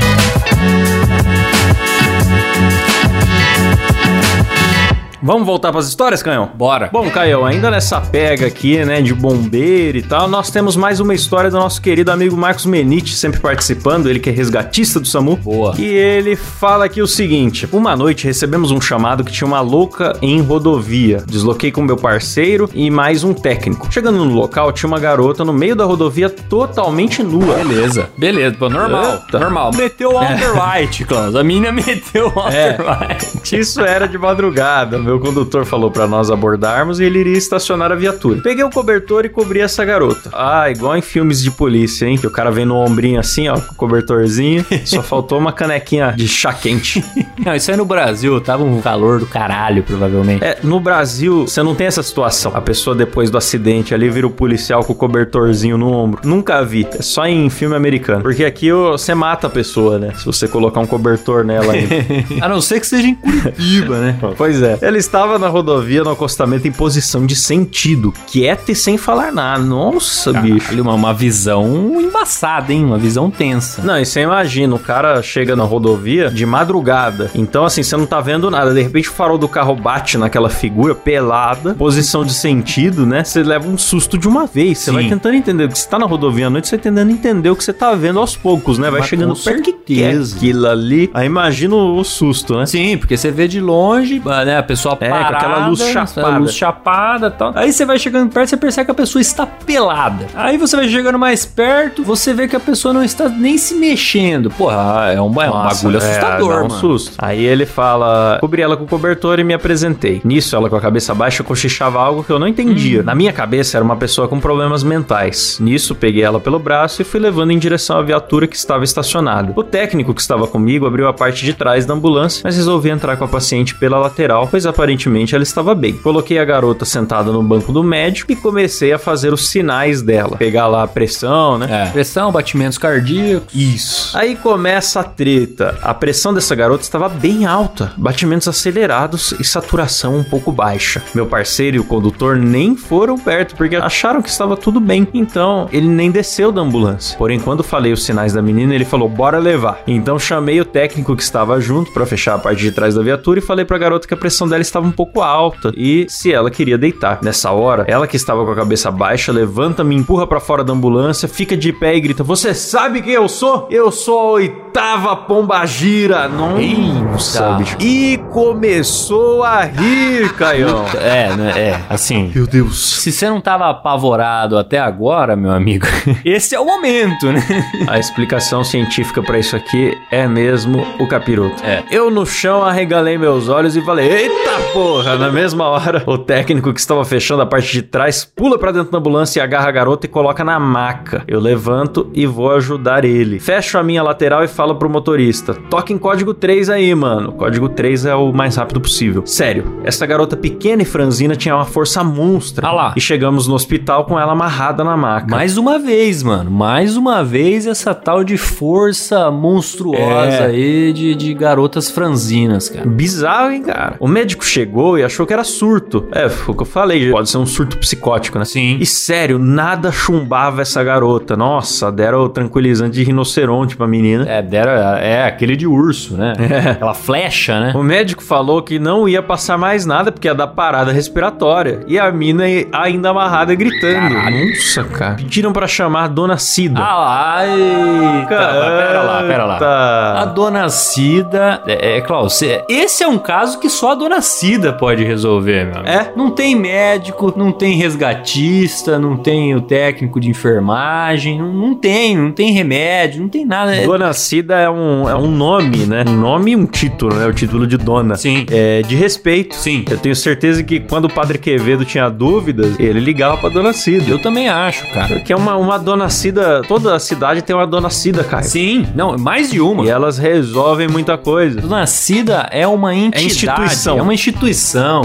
Vamos 5.25 5.47
voltar 5.47 5.71
pras 5.71 5.87
histórias, 5.87 6.21
Canhão? 6.21 6.51
Bora. 6.53 6.87
Bom, 6.93 7.09
Caio, 7.09 7.43
ainda 7.43 7.71
nessa 7.71 7.99
pega 7.99 8.45
aqui, 8.45 8.85
né, 8.85 9.01
de 9.01 9.11
bombeiro 9.11 9.97
e 9.97 10.03
tal, 10.03 10.27
nós 10.27 10.51
temos 10.51 10.75
mais 10.75 10.99
uma 10.99 11.15
história 11.15 11.49
do 11.49 11.57
nosso 11.57 11.81
querido 11.81 12.11
amigo 12.11 12.37
Marcos 12.37 12.67
Menite, 12.67 13.15
sempre 13.15 13.39
participando, 13.39 14.07
ele 14.07 14.19
que 14.19 14.29
é 14.29 14.31
resgatista 14.31 14.99
do 14.99 15.07
SAMU. 15.07 15.37
Boa. 15.37 15.73
E 15.79 15.83
ele 15.83 16.35
fala 16.35 16.85
aqui 16.85 17.01
o 17.01 17.07
seguinte: 17.07 17.67
Uma 17.71 17.95
noite 17.95 18.27
recebemos 18.27 18.69
um 18.69 18.79
chamado 18.79 19.23
que 19.23 19.31
tinha 19.31 19.47
uma 19.47 19.61
louca 19.61 20.15
em 20.21 20.41
rodovia. 20.41 21.23
Desloquei 21.25 21.71
com 21.71 21.81
meu 21.81 21.97
parceiro 21.97 22.69
e 22.71 22.91
mais 22.91 23.23
um 23.23 23.33
técnico. 23.33 23.91
Chegando 23.91 24.23
no 24.23 24.31
local, 24.31 24.71
tinha 24.73 24.87
uma 24.87 24.99
garota 24.99 25.43
no 25.43 25.51
meio 25.51 25.75
da 25.75 25.85
rodovia 25.85 26.29
totalmente 26.29 27.23
nua. 27.23 27.55
Beleza. 27.55 28.09
Beleza, 28.15 28.55
pô, 28.59 28.69
normal. 28.69 29.23
Eita. 29.25 29.39
Normal. 29.39 29.71
Meteu 29.73 30.11
o 30.11 30.19
Outerlight, 30.19 31.03
Klaus. 31.03 31.35
A 31.35 31.43
mina 31.43 31.71
meteu 31.73 32.27
o 32.27 32.39
É. 32.47 32.77
Outerlight. 32.77 33.57
Isso 33.57 33.81
era 33.81 34.07
de 34.07 34.19
madrugada. 34.19 34.99
Meu 34.99 35.14
condutor 35.19 35.65
falou 35.65 35.91
pra 35.91 36.07
nós 36.07 36.29
abordarmos 36.31 36.99
e 36.99 37.03
ele 37.03 37.19
iria 37.19 37.37
estacionar 37.37 37.91
a 37.91 37.95
viatura. 37.95 38.41
Peguei 38.41 38.63
o 38.63 38.69
cobertor 38.69 39.25
e 39.25 39.29
cobri 39.29 39.59
essa 39.59 39.83
garota. 39.85 40.29
Ah, 40.33 40.69
igual 40.69 40.97
em 40.97 41.01
filmes 41.01 41.41
de 41.41 41.51
polícia, 41.51 42.05
hein? 42.05 42.17
Que 42.17 42.27
o 42.27 42.31
cara 42.31 42.51
vem 42.51 42.65
no 42.65 42.75
ombrinho 42.75 43.19
assim, 43.19 43.47
ó, 43.47 43.59
com 43.59 43.73
o 43.73 43.75
cobertorzinho. 43.75 44.65
Só 44.85 45.01
faltou 45.03 45.37
uma 45.37 45.51
canequinha 45.51 46.13
de 46.15 46.27
chá 46.27 46.53
quente. 46.53 47.03
Não, 47.43 47.55
isso 47.55 47.71
aí 47.71 47.77
no 47.77 47.85
Brasil 47.85 48.39
tava 48.41 48.63
um 48.63 48.81
calor 48.81 49.19
do 49.19 49.25
caralho, 49.25 49.83
provavelmente. 49.83 50.43
É, 50.43 50.59
no 50.63 50.79
Brasil, 50.79 51.47
você 51.47 51.61
não 51.61 51.75
tem 51.75 51.87
essa 51.87 52.03
situação. 52.03 52.51
A 52.55 52.61
pessoa 52.61 52.95
depois 52.95 53.29
do 53.29 53.37
acidente 53.37 53.93
ali 53.93 54.09
vira 54.09 54.27
o 54.27 54.31
policial 54.31 54.83
com 54.83 54.93
o 54.93 54.95
cobertorzinho 54.95 55.77
no 55.77 55.91
ombro. 55.91 56.21
Nunca 56.23 56.63
vi. 56.63 56.87
É 56.91 57.01
só 57.01 57.25
em 57.25 57.49
filme 57.49 57.75
americano. 57.75 58.21
Porque 58.21 58.43
aqui 58.43 58.71
você 58.71 59.13
mata 59.13 59.47
a 59.47 59.49
pessoa, 59.49 59.99
né? 59.99 60.13
Se 60.15 60.25
você 60.25 60.47
colocar 60.47 60.79
um 60.79 60.85
cobertor 60.85 61.43
nela 61.43 61.73
ainda. 61.73 61.95
A 62.41 62.49
não 62.49 62.61
ser 62.61 62.79
que 62.79 62.87
seja 62.87 63.07
em 63.07 63.15
Curitiba, 63.15 63.99
né? 63.99 64.17
Pois 64.37 64.61
é. 64.61 64.77
Ele 64.81 64.94
estava 64.97 65.37
na 65.39 65.47
rodovia 65.47 66.03
no 66.03 66.11
acostamento 66.11 66.67
em 66.67 66.71
posição 66.71 67.25
de 67.25 67.35
sentido, 67.35 68.13
quieta 68.27 68.71
e 68.71 68.75
sem 68.75 68.97
falar 68.97 69.31
nada. 69.31 69.63
Nossa, 69.63 70.33
bicho. 70.33 70.59
Caralho, 70.59 70.83
uma, 70.83 70.93
uma 70.93 71.13
visão 71.13 72.01
embaçada, 72.01 72.71
hein? 72.73 72.85
Uma 72.85 72.97
visão 72.97 73.29
tensa. 73.29 73.81
Não, 73.81 73.99
e 73.99 74.05
você 74.05 74.21
imagina, 74.21 74.75
o 74.75 74.79
cara 74.79 75.21
chega 75.21 75.55
na 75.55 75.63
rodovia 75.63 76.29
de 76.29 76.45
madrugada. 76.45 77.31
Então, 77.35 77.65
assim, 77.65 77.83
você 77.83 77.95
não 77.95 78.05
tá 78.05 78.21
vendo 78.21 78.49
nada. 78.51 78.73
De 78.73 78.81
repente, 78.81 79.09
o 79.09 79.13
farol 79.13 79.37
do 79.37 79.47
carro 79.47 79.75
bate 79.75 80.17
naquela 80.17 80.49
figura 80.49 80.95
pelada, 80.95 81.73
posição 81.73 82.23
de 82.23 82.33
sentido, 82.33 83.05
né? 83.05 83.23
Você 83.23 83.43
leva 83.43 83.67
um 83.67 83.77
susto 83.77 84.17
de 84.17 84.27
uma 84.27 84.45
vez. 84.45 84.79
Você 84.79 84.91
Sim. 84.91 84.93
vai 84.93 85.09
tentando 85.09 85.35
entender. 85.35 85.67
Porque 85.67 85.79
você 85.79 85.89
tá 85.89 85.99
na 85.99 86.05
rodovia 86.05 86.47
à 86.47 86.49
noite, 86.49 86.67
você 86.67 86.77
tentando 86.77 87.11
entender 87.11 87.49
o 87.49 87.55
que 87.55 87.63
você 87.63 87.73
tá 87.73 87.93
vendo 87.93 88.19
aos 88.19 88.35
poucos, 88.35 88.77
né? 88.77 88.89
Vai 88.89 89.01
Mas 89.01 89.09
chegando 89.09 89.35
perto. 89.35 89.73
que 89.85 90.03
é 90.03 90.11
aquilo 90.11 90.67
ali. 90.67 91.09
Aí 91.13 91.25
imagina 91.25 91.75
o 91.75 92.03
susto, 92.03 92.57
né? 92.57 92.65
Sim, 92.65 92.97
porque 92.97 93.17
você 93.17 93.31
vê 93.31 93.47
de 93.47 93.59
longe, 93.59 94.21
né? 94.45 94.57
A 94.57 94.63
pessoa 94.63 94.84
pessoa 94.85 94.97
É, 95.01 95.09
com 95.09 95.15
parada, 95.15 95.37
aquela 95.37 95.67
luz 95.67 95.79
chapada. 95.81 96.37
luz 96.37 96.53
chapada 96.53 97.31
tal. 97.31 97.51
Aí 97.55 97.71
você 97.73 97.85
vai 97.85 97.97
chegando 97.97 98.31
perto, 98.31 98.49
você 98.49 98.57
percebe 98.57 98.85
que 98.85 98.91
a 98.91 98.95
pessoa 98.95 99.21
está 99.21 99.45
pelada. 99.45 100.27
Aí 100.35 100.57
você 100.57 100.75
vai 100.75 100.87
chegando 100.87 101.17
mais 101.19 101.45
perto, 101.45 102.03
você 102.03 102.33
vê 102.33 102.47
que 102.47 102.55
a 102.55 102.59
pessoa 102.59 102.93
não 102.93 103.03
está 103.03 103.27
nem 103.29 103.57
se 103.57 103.75
mexendo. 103.75 104.49
Porra, 104.51 105.11
é 105.13 105.21
um, 105.21 105.41
é 105.41 105.49
um 105.49 105.53
Nossa, 105.53 105.75
bagulho 105.83 106.01
é, 106.03 106.09
assustador, 106.09 106.49
dá 106.49 106.55
um 106.57 106.67
mano. 106.67 106.69
susto. 106.79 107.13
Aí 107.17 107.43
ele 107.43 107.65
fala: 107.65 108.37
cobri 108.39 108.61
ela 108.61 108.77
com 108.77 108.85
cobertor 108.85 109.39
e 109.39 109.43
me 109.43 109.53
apresentei. 109.53 110.21
Nisso, 110.23 110.55
ela 110.55 110.69
com 110.69 110.75
a 110.75 110.81
cabeça 110.81 111.13
baixa 111.13 111.43
cochichava 111.43 111.99
algo 111.99 112.23
que 112.23 112.31
eu 112.31 112.39
não 112.39 112.47
entendia. 112.47 113.03
Na 113.03 113.15
minha 113.15 113.33
cabeça, 113.33 113.77
era 113.77 113.83
uma 113.83 113.95
pessoa 113.95 114.27
com 114.27 114.39
problemas 114.39 114.83
mentais. 114.83 115.57
Nisso, 115.59 115.95
peguei 115.95 116.23
ela 116.23 116.39
pelo 116.39 116.59
braço 116.59 117.01
e 117.01 117.05
fui 117.05 117.19
levando 117.19 117.51
em 117.51 117.57
direção 117.59 117.97
à 117.97 118.01
viatura 118.01 118.47
que 118.47 118.55
estava 118.55 118.83
estacionada. 118.83 119.53
O 119.55 119.63
técnico 119.63 120.13
que 120.13 120.21
estava 120.21 120.47
comigo 120.47 120.85
abriu 120.85 121.07
a 121.07 121.13
parte 121.13 121.43
de 121.45 121.53
trás 121.53 121.85
da 121.85 121.93
ambulância, 121.93 122.41
mas 122.43 122.55
resolvi 122.55 122.89
entrar 122.89 123.17
com 123.17 123.23
a 123.25 123.27
paciente 123.27 123.75
pela 123.75 123.97
lateral, 123.97 124.47
pois 124.49 124.65
aparentemente 124.75 125.33
ela 125.33 125.43
estava 125.43 125.73
bem. 125.73 125.93
Coloquei 125.93 126.37
a 126.37 126.45
garota 126.45 126.83
sentada 126.83 127.31
no 127.31 127.41
banco 127.41 127.71
do 127.71 127.81
médico 127.81 128.31
e 128.33 128.35
comecei 128.35 128.91
a 128.91 128.99
fazer 128.99 129.33
os 129.33 129.47
sinais 129.47 130.01
dela. 130.01 130.35
Pegar 130.37 130.67
lá 130.67 130.83
a 130.83 130.87
pressão, 130.87 131.57
né? 131.57 131.87
É. 131.87 131.91
Pressão, 131.91 132.31
batimentos 132.31 132.77
cardíacos. 132.77 133.53
Isso. 133.55 134.15
Aí 134.17 134.35
começa 134.35 134.99
a 134.99 135.03
treta. 135.03 135.79
A 135.81 135.93
pressão 135.93 136.33
dessa 136.33 136.53
garota 136.53 136.83
estava 136.83 137.07
bem 137.07 137.45
alta, 137.45 137.93
batimentos 137.95 138.47
acelerados 138.47 139.33
e 139.39 139.43
saturação 139.43 140.17
um 140.17 140.23
pouco 140.23 140.51
baixa. 140.51 141.01
Meu 141.13 141.25
parceiro 141.25 141.77
e 141.77 141.79
o 141.79 141.85
condutor 141.85 142.35
nem 142.35 142.75
foram 142.75 143.17
perto 143.17 143.55
porque 143.55 143.77
acharam 143.77 144.21
que 144.21 144.29
estava 144.29 144.57
tudo 144.57 144.79
bem. 144.81 145.07
Então, 145.13 145.69
ele 145.71 145.87
nem 145.87 146.11
desceu 146.11 146.51
da 146.51 146.61
ambulância. 146.61 147.17
Porém, 147.17 147.39
quando 147.39 147.63
falei 147.63 147.93
os 147.93 148.03
sinais 148.03 148.33
da 148.33 148.41
menina, 148.41 148.75
ele 148.75 148.85
falou: 148.85 149.07
"Bora 149.07 149.39
levar". 149.39 149.81
Então, 149.87 150.19
chamei 150.19 150.59
o 150.59 150.65
técnico 150.65 151.15
que 151.15 151.23
estava 151.23 151.61
junto 151.61 151.91
para 151.91 152.05
fechar 152.05 152.35
a 152.35 152.39
parte 152.39 152.59
de 152.59 152.71
trás 152.71 152.95
da 152.95 153.01
viatura 153.01 153.39
e 153.39 153.41
falei 153.41 153.63
pra 153.63 153.77
garota 153.77 154.07
que 154.07 154.13
a 154.13 154.17
pressão 154.17 154.47
dela 154.47 154.64
estava 154.67 154.85
um 154.85 154.91
pouco 154.91 155.21
alta 155.21 155.71
e 155.75 156.05
se 156.09 156.31
ela 156.33 156.49
queria 156.51 156.77
deitar. 156.77 157.19
Nessa 157.21 157.51
hora, 157.51 157.85
ela 157.87 158.07
que 158.07 158.15
estava 158.15 158.43
com 158.45 158.51
a 158.51 158.55
cabeça 158.55 158.91
baixa 158.91 159.31
levanta, 159.31 159.83
me 159.83 159.95
empurra 159.95 160.27
para 160.27 160.39
fora 160.39 160.63
da 160.63 160.73
ambulância, 160.73 161.27
fica 161.27 161.55
de 161.55 161.71
pé 161.71 161.95
e 161.95 162.01
grita: 162.01 162.23
"Você 162.23 162.53
sabe 162.53 163.01
quem 163.01 163.13
eu 163.13 163.27
sou? 163.27 163.67
Eu 163.71 163.91
sou 163.91 164.19
a 164.19 164.31
oitava 164.33 165.15
pombagira". 165.15 166.29
Eita. 166.59 167.53
bicho. 167.57 167.77
E 167.79 168.17
começou 168.31 169.43
a 169.43 169.61
rir, 169.63 170.33
Caião. 170.35 170.85
É, 170.95 171.35
né? 171.35 171.53
É, 171.55 171.79
assim. 171.89 172.31
Meu 172.33 172.47
Deus. 172.47 172.99
Se 173.01 173.11
você 173.11 173.29
não 173.29 173.39
tava 173.41 173.69
apavorado 173.69 174.57
até 174.57 174.79
agora, 174.79 175.35
meu 175.35 175.51
amigo, 175.51 175.85
esse 176.25 176.55
é 176.55 176.59
o 176.59 176.65
momento, 176.65 177.31
né? 177.31 177.41
A 177.87 177.99
explicação 177.99 178.63
científica 178.63 179.21
pra 179.21 179.39
isso 179.39 179.55
aqui 179.55 179.97
é 180.11 180.27
mesmo 180.27 180.85
o 180.99 181.07
capiroto. 181.07 181.63
É. 181.63 181.83
Eu 181.91 182.09
no 182.09 182.25
chão 182.25 182.63
arregalei 182.63 183.17
meus 183.17 183.49
olhos 183.49 183.75
e 183.75 183.81
falei: 183.81 184.07
Eita 184.09 184.54
porra! 184.73 185.15
Na 185.17 185.31
mesma 185.31 185.65
hora, 185.65 186.03
o 186.05 186.17
técnico 186.17 186.73
que 186.73 186.79
estava 186.79 187.03
fechando 187.05 187.41
a 187.41 187.45
parte 187.45 187.71
de 187.71 187.81
trás 187.81 188.25
pula 188.35 188.57
pra 188.57 188.71
dentro 188.71 188.91
da 188.91 188.97
ambulância 188.97 189.39
e 189.39 189.43
agarra 189.43 189.67
a 189.69 189.71
garota 189.71 190.05
e 190.05 190.09
coloca 190.09 190.43
na 190.43 190.59
maca. 190.59 191.23
Eu 191.27 191.39
levanto 191.39 192.09
e 192.13 192.25
vou 192.25 192.51
ajudar 192.51 193.05
ele. 193.05 193.39
Fecho 193.39 193.77
a 193.77 193.83
minha 193.83 194.03
lateral 194.03 194.43
e 194.43 194.47
falo 194.47 194.75
pro 194.75 194.89
motorista: 194.89 195.53
Toca 195.69 195.91
em 195.93 195.97
código 195.97 196.33
3 196.33 196.69
aí, 196.69 196.93
mano. 196.95 197.31
Código 197.33 197.69
3 197.69 198.05
é 198.05 198.15
o 198.15 198.31
mais 198.31 198.55
rápido 198.55 198.79
possível. 198.81 199.23
Sério, 199.25 199.79
essa 199.83 200.05
garota 200.05 200.35
pequena 200.37 200.81
e 200.81 200.85
franzina 200.85 201.35
tinha 201.35 201.55
uma 201.55 201.65
força 201.65 202.03
monstra. 202.03 202.67
Ah 202.67 202.71
lá. 202.71 202.93
E 202.95 203.01
chegamos 203.01 203.47
no 203.47 203.55
hospital 203.55 204.05
com 204.05 204.19
ela 204.19 204.31
amarrada 204.33 204.83
na 204.83 204.95
maca. 204.95 205.27
Mais 205.35 205.57
uma 205.57 205.79
vez, 205.79 206.23
mano. 206.23 206.49
Mais 206.51 206.95
uma 206.97 207.23
vez 207.23 207.65
essa 207.67 207.93
tal 207.93 208.23
de 208.23 208.37
força 208.37 209.29
monstruosa 209.31 210.03
É. 210.05 210.45
aí 210.45 210.93
de, 210.93 211.15
de 211.15 211.33
garotas 211.33 211.89
franzinas, 211.89 212.69
cara. 212.69 212.85
Bizarro, 212.85 213.51
hein, 213.51 213.61
cara? 213.63 213.95
O 213.99 214.07
médico 214.07 214.44
chegou 214.45 214.97
e 214.97 215.03
achou 215.03 215.25
que 215.25 215.33
era 215.33 215.43
surto. 215.43 216.07
É, 216.11 216.29
foi 216.29 216.53
o 216.53 216.57
que 216.57 216.63
eu 216.63 216.67
falei, 216.67 217.11
pode 217.11 217.29
ser 217.29 217.37
um 217.37 217.45
surto 217.45 217.77
psicótico, 217.77 218.37
né? 218.39 218.45
Sim. 218.45 218.77
E 218.79 218.85
sério, 218.85 219.37
nada 219.39 219.91
chumbava 219.91 220.61
essa 220.61 220.83
garota. 220.83 221.35
Nossa, 221.35 221.91
deram 221.91 222.19
o 222.23 222.29
tranquilizante 222.29 222.95
de 222.95 223.03
rinoceronte 223.03 223.75
pra 223.75 223.87
menina. 223.87 224.25
É, 224.29 224.41
deram, 224.41 224.71
é 224.97 225.25
aquele 225.25 225.55
de 225.55 225.67
urso, 225.67 226.15
né? 226.15 226.33
Aquela 226.75 226.93
flecha, 226.93 227.59
né? 227.59 227.73
O 227.75 227.83
médico 227.83 228.21
falou 228.23 228.61
que 228.61 228.77
não 228.79 229.07
ia 229.07 229.21
passar 229.21 229.57
mais 229.57 229.85
nada 229.85 230.11
porque 230.11 230.27
ia 230.27 230.33
dar 230.35 230.47
parada 230.47 230.91
respiratória. 230.91 231.81
E 231.87 231.97
a 231.99 232.11
mina 232.11 232.43
ainda 232.71 233.09
amarrada 233.09 233.53
gritando. 233.55 234.15
Nossa, 234.15 234.83
cara. 234.83 235.15
Pediram 235.15 235.51
pra 235.53 235.67
chamar 235.67 236.03
a 236.05 236.07
dona 236.07 236.37
Cida. 236.37 236.79
Ah, 236.81 237.37
ai, 237.39 238.25
pera 238.27 239.01
lá, 239.03 239.23
pera 239.27 239.45
lá. 239.45 240.21
A 240.21 240.25
dona 240.25 240.69
Cida, 240.69 241.61
é, 241.67 241.97
é 241.97 242.01
claro, 242.01 242.29
cê- 242.29 242.63
esse 242.69 243.03
é 243.03 243.07
um 243.07 243.17
caso 243.17 243.59
que 243.59 243.69
só 243.69 243.91
a 243.91 243.95
dona 243.95 244.21
Cida 244.21 244.34
pode 244.79 245.03
resolver, 245.03 245.65
meu 245.65 245.75
amigo. 245.77 245.87
É? 245.89 246.11
Não 246.15 246.31
tem 246.31 246.55
médico, 246.55 247.33
não 247.35 247.51
tem 247.51 247.75
resgatista, 247.75 248.97
não 248.99 249.17
tem 249.17 249.55
o 249.55 249.61
técnico 249.61 250.19
de 250.19 250.29
enfermagem, 250.29 251.37
não, 251.37 251.53
não 251.53 251.75
tem, 251.75 252.17
não 252.17 252.31
tem 252.31 252.51
remédio, 252.51 253.21
não 253.21 253.29
tem 253.29 253.45
nada. 253.45 253.75
É- 253.75 253.85
Dona 253.85 254.13
Cida 254.13 254.55
é 254.55 254.69
um, 254.69 255.09
é 255.09 255.15
um 255.15 255.29
nome, 255.29 255.85
né? 255.85 256.03
Um 256.07 256.15
nome 256.15 256.51
e 256.51 256.55
um 256.55 256.65
título, 256.65 257.15
né? 257.15 257.25
O 257.27 257.33
título 257.33 257.65
de 257.67 257.77
dona. 257.77 258.15
Sim. 258.15 258.45
É 258.51 258.81
de 258.81 258.95
respeito. 258.95 259.55
Sim. 259.55 259.85
Eu 259.89 259.97
tenho 259.97 260.15
certeza 260.15 260.63
que 260.63 260.79
quando 260.79 261.05
o 261.05 261.13
Padre 261.13 261.37
Quevedo 261.37 261.85
tinha 261.85 262.09
dúvidas, 262.09 262.79
ele 262.79 262.99
ligava 262.99 263.37
pra 263.37 263.49
Dona 263.49 263.73
Cida. 263.73 264.09
Eu 264.09 264.19
também 264.19 264.49
acho, 264.49 264.85
cara. 264.91 265.07
Porque 265.07 265.31
é 265.31 265.35
uma, 265.35 265.55
uma 265.57 265.77
Dona 265.77 266.09
Cida, 266.09 266.61
toda 266.67 266.95
a 266.95 266.99
cidade 266.99 267.41
tem 267.41 267.55
uma 267.55 267.67
Dona 267.67 267.89
Cida, 267.89 268.23
cara. 268.23 268.43
Sim, 268.43 268.85
não, 268.95 269.17
mais 269.17 269.51
de 269.51 269.59
uma. 269.61 269.85
E 269.85 269.89
elas 269.89 270.17
resolvem 270.17 270.87
muita 270.87 271.17
coisa. 271.17 271.61
Dona 271.61 271.85
Cida 271.85 272.47
é 272.51 272.67
uma 272.67 272.93
entidade, 272.93 273.25
instituição. 273.25 273.97
É 273.97 274.01
uma 274.01 274.13
instituição, 274.13 274.24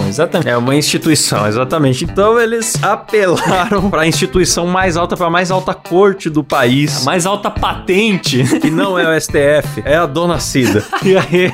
exatamente. 0.09 0.49
É 0.49 0.57
uma 0.57 0.75
instituição, 0.75 1.47
exatamente. 1.47 2.05
Então 2.05 2.39
eles 2.39 2.79
apelaram 2.83 3.91
pra 3.91 4.07
instituição 4.07 4.67
mais 4.67 4.97
alta, 4.97 5.17
pra 5.17 5.29
mais 5.31 5.51
alta 5.51 5.75
corte 5.75 6.29
do 6.31 6.41
A 6.41 6.45
país. 6.45 7.05
mais 7.05 7.27
alta 7.27 7.51
patente. 7.51 8.43
Que 8.61 8.71
não 8.71 8.99
é 8.99 9.17
o 9.17 9.21
STF, 9.21 9.83
é 9.85 9.97
a 9.97 10.07
Dona 10.07 10.39
Cida. 10.39 10.85
E 11.03 11.17
aí, 11.17 11.51